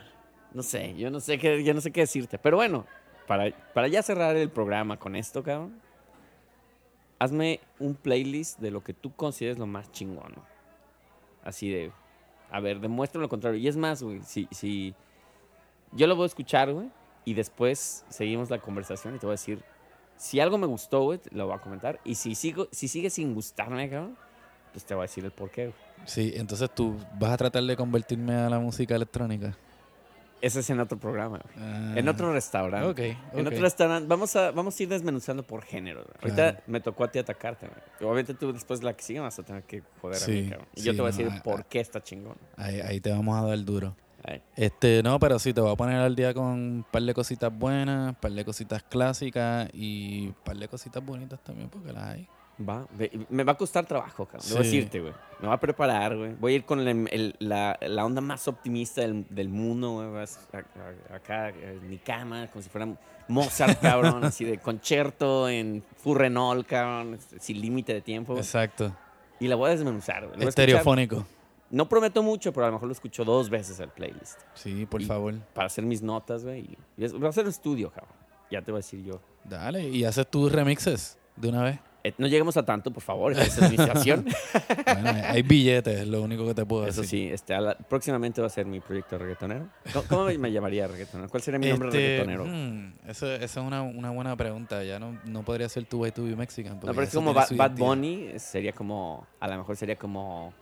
No 0.59 0.65
sé, 0.65 0.93
yo 0.97 1.09
no 1.09 1.21
sé 1.21 1.39
qué, 1.39 1.63
yo 1.63 1.73
no 1.73 1.81
sé 1.81 1.93
qué 1.93 2.01
decirte. 2.01 2.37
Pero 2.37 2.57
bueno, 2.57 2.85
para, 3.29 3.53
para 3.75 3.87
ya 3.87 4.03
cerrar 4.03 4.35
el 4.35 4.51
programa 4.51 4.99
con 4.99 5.15
esto, 5.15 5.41
cabrón, 5.41 5.81
hazme 7.21 7.61
un 7.79 7.95
playlist 7.95 8.59
de 8.59 8.73
lo 8.73 8.83
que 8.83 8.93
tú 8.93 9.15
consideres 9.15 9.57
lo 9.57 9.69
más 9.69 9.93
chingón. 9.93 10.33
¿no? 10.35 10.43
Así 11.45 11.71
de, 11.71 11.93
a 12.51 12.59
ver, 12.59 12.81
demuéstrame 12.81 13.23
lo 13.23 13.29
contrario. 13.29 13.61
Y 13.61 13.69
es 13.69 13.77
más, 13.77 14.03
güey, 14.03 14.21
si, 14.25 14.49
si 14.51 14.97
yo 15.93 16.09
lo 16.09 16.17
voy 16.17 16.25
a 16.25 16.27
escuchar, 16.27 16.73
güey, 16.73 16.91
y 17.25 17.35
después 17.35 18.05
seguimos 18.09 18.51
la 18.51 18.59
conversación 18.59 19.15
y 19.15 19.21
te 19.21 19.27
voy 19.27 19.35
a 19.35 19.39
decir, 19.39 19.63
si 20.17 20.41
algo 20.41 20.59
me 20.59 20.67
gustó, 20.67 21.05
güey, 21.05 21.21
lo 21.31 21.47
voy 21.47 21.55
a 21.55 21.61
comentar. 21.61 22.01
Y 22.03 22.17
si, 22.17 22.35
sigo, 22.35 22.67
si 22.73 22.89
sigue 22.89 23.11
sin 23.11 23.33
gustarme, 23.33 23.89
cabrón, 23.89 24.19
pues 24.73 24.85
te 24.85 24.93
voy 24.93 25.03
a 25.03 25.07
decir 25.07 25.25
el 25.25 25.31
porqué, 25.31 25.67
güey. 25.67 25.79
Sí, 26.05 26.33
entonces 26.35 26.69
tú 26.75 26.97
vas 27.17 27.31
a 27.31 27.37
tratar 27.37 27.63
de 27.63 27.77
convertirme 27.77 28.35
a 28.35 28.51
la 28.51 28.59
música 28.59 28.97
electrónica. 28.97 29.57
Ese 30.41 30.61
es 30.61 30.71
en 30.71 30.79
otro 30.81 30.99
programa, 30.99 31.41
güey. 31.43 31.67
Ah, 31.67 31.95
En 31.97 32.09
otro 32.09 32.33
restaurante. 32.33 32.89
Ok, 32.89 32.99
En 33.35 33.41
ok. 33.41 33.47
otro 33.53 33.61
restaurante, 33.61 34.07
vamos 34.09 34.37
a, 34.37 34.51
vamos 34.53 34.79
a 34.79 34.83
ir 34.83 34.89
desmenuzando 34.89 35.43
por 35.43 35.63
género. 35.65 36.05
güey. 36.05 36.15
Ahorita 36.23 36.63
me 36.67 36.81
tocó 36.81 37.05
a 37.05 37.11
ti 37.11 37.19
atacarte. 37.19 37.67
güey. 37.67 37.81
Obviamente 38.11 38.35
tú 38.35 38.53
después 38.53 38.83
la 38.83 38.95
que 38.95 39.03
sigue 39.03 39.21
vas 39.21 39.39
a 39.39 39.43
tener 39.43 39.65
que 39.65 39.83
joder 40.01 40.17
a 40.17 40.21
Sí, 40.21 40.33
mí, 40.33 40.49
cabrón. 40.51 40.69
Y 40.75 40.83
yo 40.83 40.93
te 40.95 41.01
voy 41.01 41.09
a 41.09 41.13
decir 41.17 41.29
por 41.43 41.61
ah. 41.61 41.67
qué 41.69 41.81
está 41.81 42.03
chingón. 42.03 42.37
Ahí, 42.57 42.81
ahí 42.81 43.01
te 43.01 43.11
vamos 43.11 43.37
a 43.37 43.47
dar 43.47 43.65
duro. 43.65 43.97
Este, 44.57 45.03
no, 45.03 45.19
pero 45.19 45.39
sí, 45.39 45.55
te 45.55 45.61
voy 45.61 45.73
a 45.73 45.77
poner 45.77 45.97
al 45.97 46.15
día 46.15 46.35
con 46.35 46.45
un 46.45 46.87
par 46.91 47.03
de 47.03 47.15
cositas 47.15 47.57
buenas, 47.57 48.11
un 48.11 48.15
par 48.17 48.33
de 48.33 48.45
cositas 48.45 48.83
clásicas 48.83 49.71
y 49.73 50.27
un 50.29 50.35
par 50.45 50.57
de 50.57 50.69
cositas 50.69 51.03
bonitas 51.05 51.43
también, 51.43 51.71
porque 51.71 51.93
las 51.93 52.05
hay. 52.05 52.29
Va, 52.67 52.87
me 53.31 53.45
va 53.45 53.53
a 53.53 53.57
costar 53.57 53.87
trabajo, 53.87 54.27
cabrón. 54.27 54.49
Debo 54.49 54.63
Sí. 54.63 54.65
decirte, 54.77 55.01
güey. 55.01 55.13
Me 55.41 55.47
voy 55.49 55.55
a 55.55 55.61
preparar, 55.61 56.17
güey. 56.17 56.35
Voy 56.35 56.53
a 56.53 56.57
ir 56.57 56.65
con 56.65 56.81
el- 56.81 57.09
el- 57.13 57.37
la, 57.39 57.79
la 57.81 58.05
onda 58.05 58.21
más 58.21 58.49
optimista 58.49 59.01
del, 59.03 59.25
del 59.31 59.49
mundo, 59.49 60.11
güey. 60.11 60.25
Acá 61.15 61.51
en 61.51 61.89
mi 61.89 61.99
cama, 61.99 62.47
como 62.49 62.63
si 62.63 62.69
fuera 62.69 62.89
Mozart, 63.29 63.79
cabrón. 63.81 64.25
así 64.25 64.45
de 64.45 64.59
concierto 64.59 65.49
en 65.49 65.85
Furrenol, 65.97 66.65
cabrón. 66.67 67.15
este, 67.15 67.39
Sin 67.41 67.61
límite 67.61 67.95
de 67.95 68.01
tiempo. 68.01 68.37
Exacto. 68.37 68.95
Y 69.41 69.47
la 69.49 69.57
voy 69.57 69.69
a 69.69 69.71
desmenuzar, 69.75 70.27
güey. 70.29 70.49
Estereofónico. 70.49 71.25
No 71.71 71.89
prometo 71.89 72.23
mucho, 72.23 72.53
pero 72.53 72.65
a 72.65 72.69
lo 72.71 72.73
mejor 72.75 72.89
lo 72.89 72.93
escucho 72.93 73.25
dos 73.25 73.51
veces 73.51 73.79
el 73.79 73.91
playlist. 73.91 74.41
Sí, 74.55 74.87
por 74.87 75.03
Y- 75.03 75.05
favor. 75.05 75.35
Para 75.55 75.67
hacer 75.67 75.85
mis 75.85 76.03
notas, 76.03 76.43
güey. 76.45 76.77
Voy 76.97 77.27
a 77.27 77.29
hacer 77.29 77.45
un 77.45 77.51
estudio, 77.51 77.91
cabrón. 77.91 78.17
Ya 78.51 78.63
te 78.63 78.73
voy 78.73 78.79
a 78.79 78.81
decir 78.81 79.05
yo. 79.05 79.21
Dale, 79.45 79.87
y 79.89 80.05
haces 80.05 80.27
tus 80.27 80.51
remixes 80.51 81.19
de 81.37 81.49
una 81.51 81.63
vez. 81.63 81.79
Eh, 82.09 82.15
no 82.19 82.27
lleguemos 82.27 82.57
a 82.57 82.65
tanto, 82.65 82.91
por 82.91 83.03
favor, 83.03 83.33
esa 83.33 83.67
es 83.67 83.71
mi. 83.71 83.77
Bueno, 84.89 85.11
hay 85.29 85.43
billetes, 85.43 86.01
es 86.01 86.09
lo 86.09 86.23
único 86.23 86.47
que 86.47 86.55
te 86.55 86.65
puedo 86.67 86.87
Eso 86.87 87.03
decir. 87.03 87.29
sí, 87.29 87.33
este, 87.33 87.59
la- 87.61 87.77
próximamente 87.77 88.41
va 88.41 88.47
a 88.47 88.51
ser 88.51 88.67
mi 88.67 88.81
proyecto 88.81 89.19
reggaetonero. 89.19 89.69
¿Cómo, 89.93 90.05
cómo 90.09 90.25
me 90.25 90.51
llamaría 90.53 90.87
reggaetonero? 90.87 91.29
¿Cuál 91.29 91.43
sería 91.43 91.59
mi 91.59 91.69
nombre 91.69 91.89
Este, 91.89 91.99
reggaetonero? 91.99 92.45
hmm, 92.45 92.93
eso, 93.11 93.33
esa 93.33 93.45
es 93.45 93.57
una, 93.67 93.83
una 93.83 94.11
buena 94.11 94.37
pregunta. 94.37 94.83
Ya 94.85 94.99
no, 94.99 95.19
no 95.25 95.43
podría 95.43 95.69
ser 95.69 95.85
tu 95.85 96.09
to 96.11 96.25
be 96.25 96.35
Mexican. 96.37 96.75
No, 96.75 96.81
pero 96.93 97.03
es 97.03 97.09
eso 97.11 97.19
como 97.19 97.35
Bad. 97.35 97.73
Bunny, 97.77 98.39
sería 98.39 98.73
como, 98.73 99.27
a 99.41 99.49
lo 99.49 99.59
mejor 99.59 99.77
sería 99.77 99.97
como 99.97 100.53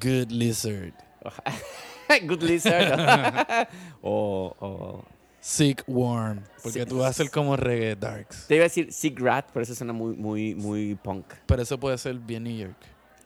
Good 0.00 0.30
Lizard. 0.30 0.92
Good 2.26 2.42
Lizard 2.42 3.68
o, 4.02 4.54
o- 4.60 5.04
Sick 5.46 5.84
Worm. 5.86 6.42
Porque 6.60 6.84
tú 6.86 6.98
vas 6.98 7.10
a 7.10 7.12
ser 7.12 7.30
como 7.30 7.56
reggae 7.56 7.94
darks. 7.94 8.48
te 8.48 8.56
iba 8.56 8.62
a 8.62 8.68
decir 8.68 8.92
Sig 8.92 9.16
Rat, 9.20 9.46
pero 9.52 9.62
eso 9.62 9.76
suena 9.76 9.92
muy, 9.92 10.16
muy, 10.16 10.56
muy 10.56 10.96
punk. 10.96 11.24
Pero 11.46 11.62
eso 11.62 11.78
puede 11.78 11.96
ser 11.98 12.18
bien 12.18 12.42
New 12.42 12.56
York. 12.56 12.74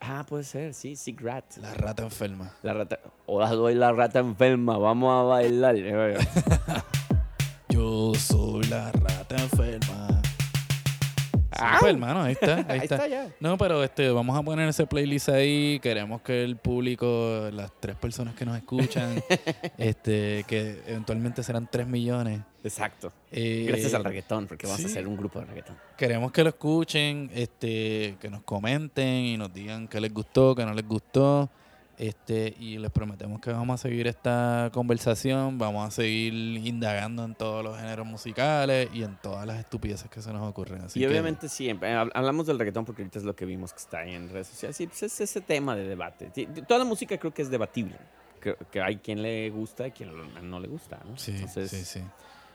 Ah, 0.02 0.26
puede 0.28 0.44
ser, 0.44 0.74
sí, 0.74 0.96
Sig 0.96 1.18
Rat. 1.18 1.56
La 1.56 1.72
rata 1.72 2.02
enferma. 2.02 2.52
La 2.62 2.74
rata. 2.74 3.00
Hola, 3.24 3.48
doy 3.52 3.74
la 3.74 3.92
rata 3.92 4.18
enferma, 4.18 4.76
vamos 4.76 5.10
a 5.10 5.22
bailar. 5.22 5.76
Yo 7.70 8.12
soy 8.14 8.64
la 8.64 8.92
rata 8.92 9.36
enferma. 9.36 10.19
Ah. 11.60 11.76
pues, 11.80 11.92
hermano, 11.92 12.22
ahí 12.22 12.32
está, 12.32 12.56
ahí, 12.56 12.64
Ahí 12.68 12.78
está. 12.82 12.94
está 12.96 13.08
ya. 13.08 13.28
No, 13.40 13.56
pero 13.58 13.82
este, 13.84 14.10
vamos 14.10 14.38
a 14.38 14.42
poner 14.42 14.68
ese 14.68 14.86
playlist 14.86 15.28
ahí. 15.28 15.78
Queremos 15.80 16.22
que 16.22 16.42
el 16.44 16.56
público, 16.56 17.48
las 17.52 17.70
tres 17.80 17.96
personas 17.96 18.34
que 18.34 18.44
nos 18.44 18.56
escuchan, 18.56 19.22
este, 19.78 20.44
que 20.46 20.82
eventualmente 20.86 21.42
serán 21.42 21.68
tres 21.70 21.86
millones. 21.86 22.40
Exacto. 22.62 23.12
eh, 23.32 23.64
Gracias 23.68 23.94
al 23.94 24.04
reggaetón, 24.04 24.46
porque 24.46 24.66
vamos 24.66 24.80
sí. 24.80 24.86
a 24.86 24.90
hacer 24.90 25.06
un 25.06 25.16
grupo 25.16 25.38
de 25.40 25.46
reggaetón. 25.46 25.76
Queremos 25.96 26.32
que 26.32 26.42
lo 26.42 26.50
escuchen, 26.50 27.30
este, 27.34 28.16
que 28.20 28.28
nos 28.30 28.42
comenten 28.42 29.06
y 29.24 29.36
nos 29.36 29.52
digan 29.52 29.88
qué 29.88 30.00
les 30.00 30.12
gustó, 30.12 30.54
qué 30.54 30.64
no 30.64 30.74
les 30.74 30.86
gustó. 30.86 31.48
Este, 32.00 32.54
y 32.58 32.78
les 32.78 32.90
prometemos 32.90 33.42
que 33.42 33.52
vamos 33.52 33.74
a 33.78 33.82
seguir 33.82 34.06
esta 34.06 34.70
conversación, 34.72 35.58
vamos 35.58 35.86
a 35.86 35.90
seguir 35.90 36.32
indagando 36.66 37.26
en 37.26 37.34
todos 37.34 37.62
los 37.62 37.76
géneros 37.78 38.06
musicales 38.06 38.88
y 38.94 39.02
en 39.02 39.16
todas 39.20 39.46
las 39.46 39.58
estupideces 39.58 40.08
que 40.08 40.22
se 40.22 40.32
nos 40.32 40.48
ocurren. 40.48 40.80
Así 40.80 40.98
y 40.98 41.02
que- 41.02 41.08
obviamente 41.10 41.46
em- 41.58 41.78
hab- 41.78 42.10
hablamos 42.14 42.46
del 42.46 42.58
reggaetón 42.58 42.86
porque 42.86 43.02
ahorita 43.02 43.18
es 43.18 43.24
lo 43.26 43.36
que 43.36 43.44
vimos 43.44 43.74
que 43.74 43.80
está 43.80 43.98
ahí 43.98 44.14
en 44.14 44.30
redes 44.30 44.46
sociales. 44.46 44.78
Sí, 44.78 44.86
pues 44.86 45.02
es 45.02 45.20
ese 45.20 45.42
tema 45.42 45.76
de 45.76 45.86
debate. 45.86 46.30
Toda 46.66 46.78
la 46.78 46.86
música 46.86 47.18
creo 47.18 47.34
que 47.34 47.42
es 47.42 47.50
debatible. 47.50 47.96
Creo 48.40 48.56
que 48.72 48.80
hay 48.80 48.96
quien 48.96 49.20
le 49.20 49.50
gusta 49.50 49.86
y 49.88 49.90
quien 49.90 50.10
no 50.50 50.58
le 50.58 50.68
gusta, 50.68 50.98
¿no? 51.06 51.18
Sí, 51.18 51.32
Entonces, 51.32 51.70
sí, 51.70 51.84
sí. 51.84 52.00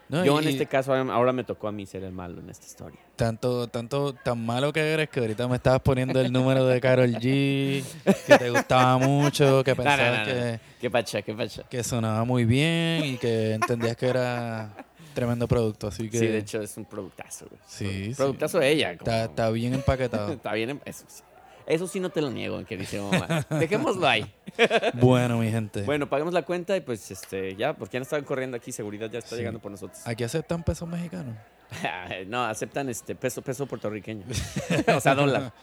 No, 0.08 0.24
yo 0.24 0.39
en 0.39 0.47
este 0.47 0.68
caso 0.68 0.93
ahora 0.93 1.34
me 1.34 1.43
tocó 1.43 1.68
a 1.68 1.72
mí 1.72 1.86
ser 1.86 2.03
el 2.03 2.12
malo 2.12 2.39
en 2.39 2.49
esta 2.49 2.66
historia. 2.66 2.99
Tanto, 3.16 3.68
tanto, 3.68 4.14
tan 4.14 4.45
malo 4.45 4.72
que 4.72 4.80
eres 4.93 5.10
que 5.10 5.20
ahorita 5.20 5.47
me 5.47 5.56
estabas 5.56 5.82
poniendo 5.82 6.20
el 6.22 6.32
número 6.32 6.66
de 6.68 6.80
Carol 6.80 7.12
G, 7.14 7.84
que 8.28 8.38
te 8.38 8.49
gustaba 8.51 8.97
mucho, 8.99 9.64
que 9.64 9.76
pensabas 9.76 9.99
no, 10.12 10.18
no. 10.20 10.26
que, 10.26 10.60
¿Qué 10.80 10.91
pacha, 10.91 11.22
qué 11.24 11.34
pacha? 11.34 11.64
que 11.70 11.84
sonaba 11.84 12.24
muy 12.24 12.45
bien 12.45 13.06
y 13.06 13.18
que 13.18 13.53
entendías 13.53 13.97
que 13.97 14.08
era 14.08 14.76
tremendo 15.16 15.47
producto. 15.47 15.88
Así 15.88 16.10
que 16.10 16.20
Sí, 16.20 16.28
de 16.28 16.38
hecho 16.38 16.62
es 16.62 16.78
un 16.78 16.86
productazo, 16.86 17.47
güey. 17.49 17.60
Sí, 17.68 18.10
sí. 18.10 18.16
Productazo 18.16 18.60
de 18.60 18.70
ella. 18.72 18.97
como- 18.97 19.10
está, 19.12 19.26
está 19.26 19.49
bien 19.49 19.74
empaquetado. 19.74 20.32
Está 20.34 20.53
bien, 20.53 20.80
eso 20.86 21.06
sí. 21.08 21.24
Eso 21.68 21.88
sí 21.88 21.99
no 21.99 22.09
te 22.09 22.22
lo 22.22 22.30
niego, 22.30 22.63
queridísimo 22.63 23.11
mamá. 23.11 23.45
Dejémoslo 23.49 24.07
ahí. 24.07 24.32
bueno, 24.93 25.39
mi 25.39 25.49
gente. 25.49 25.82
Bueno, 25.82 26.07
paguemos 26.07 26.34
la 26.34 26.43
cuenta 26.43 26.78
y 26.78 26.82
pues 26.82 27.09
este, 27.09 27.55
ya, 27.55 27.74
porque 27.74 27.93
ya 27.95 27.99
no 27.99 28.03
estaban 28.03 28.24
corriendo 28.24 28.55
aquí, 28.55 28.72
seguridad 28.72 29.09
ya 29.09 29.20
está 29.20 29.32
Sí. 29.32 29.38
llegando 29.38 29.59
por 29.59 29.72
nosotros. 29.72 30.05
Aquí 30.05 30.24
aceptan 30.24 30.63
pesos 30.63 30.88
mexicanos. 30.88 31.36
no, 32.28 32.45
aceptan 32.45 32.89
este 32.89 33.16
peso, 33.16 33.41
peso 33.41 33.66
puertorriqueño. 33.66 34.26
o 34.95 34.99
sea, 34.99 35.16
dólar. 35.16 35.53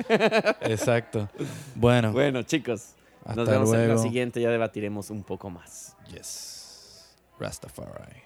Exacto. 0.62 1.28
Bueno, 1.76 2.12
Bueno, 2.12 2.42
chicos, 2.42 2.94
hasta 3.24 3.34
nos 3.36 3.48
vemos 3.48 3.72
en 3.74 3.88
la 3.88 3.98
siguiente, 3.98 4.40
ya 4.40 4.50
debatiremos 4.50 5.11
un 5.11 5.22
poco 5.22 5.50
más. 5.50 5.96
Yes. 6.12 7.14
Rastafari. 7.38 8.22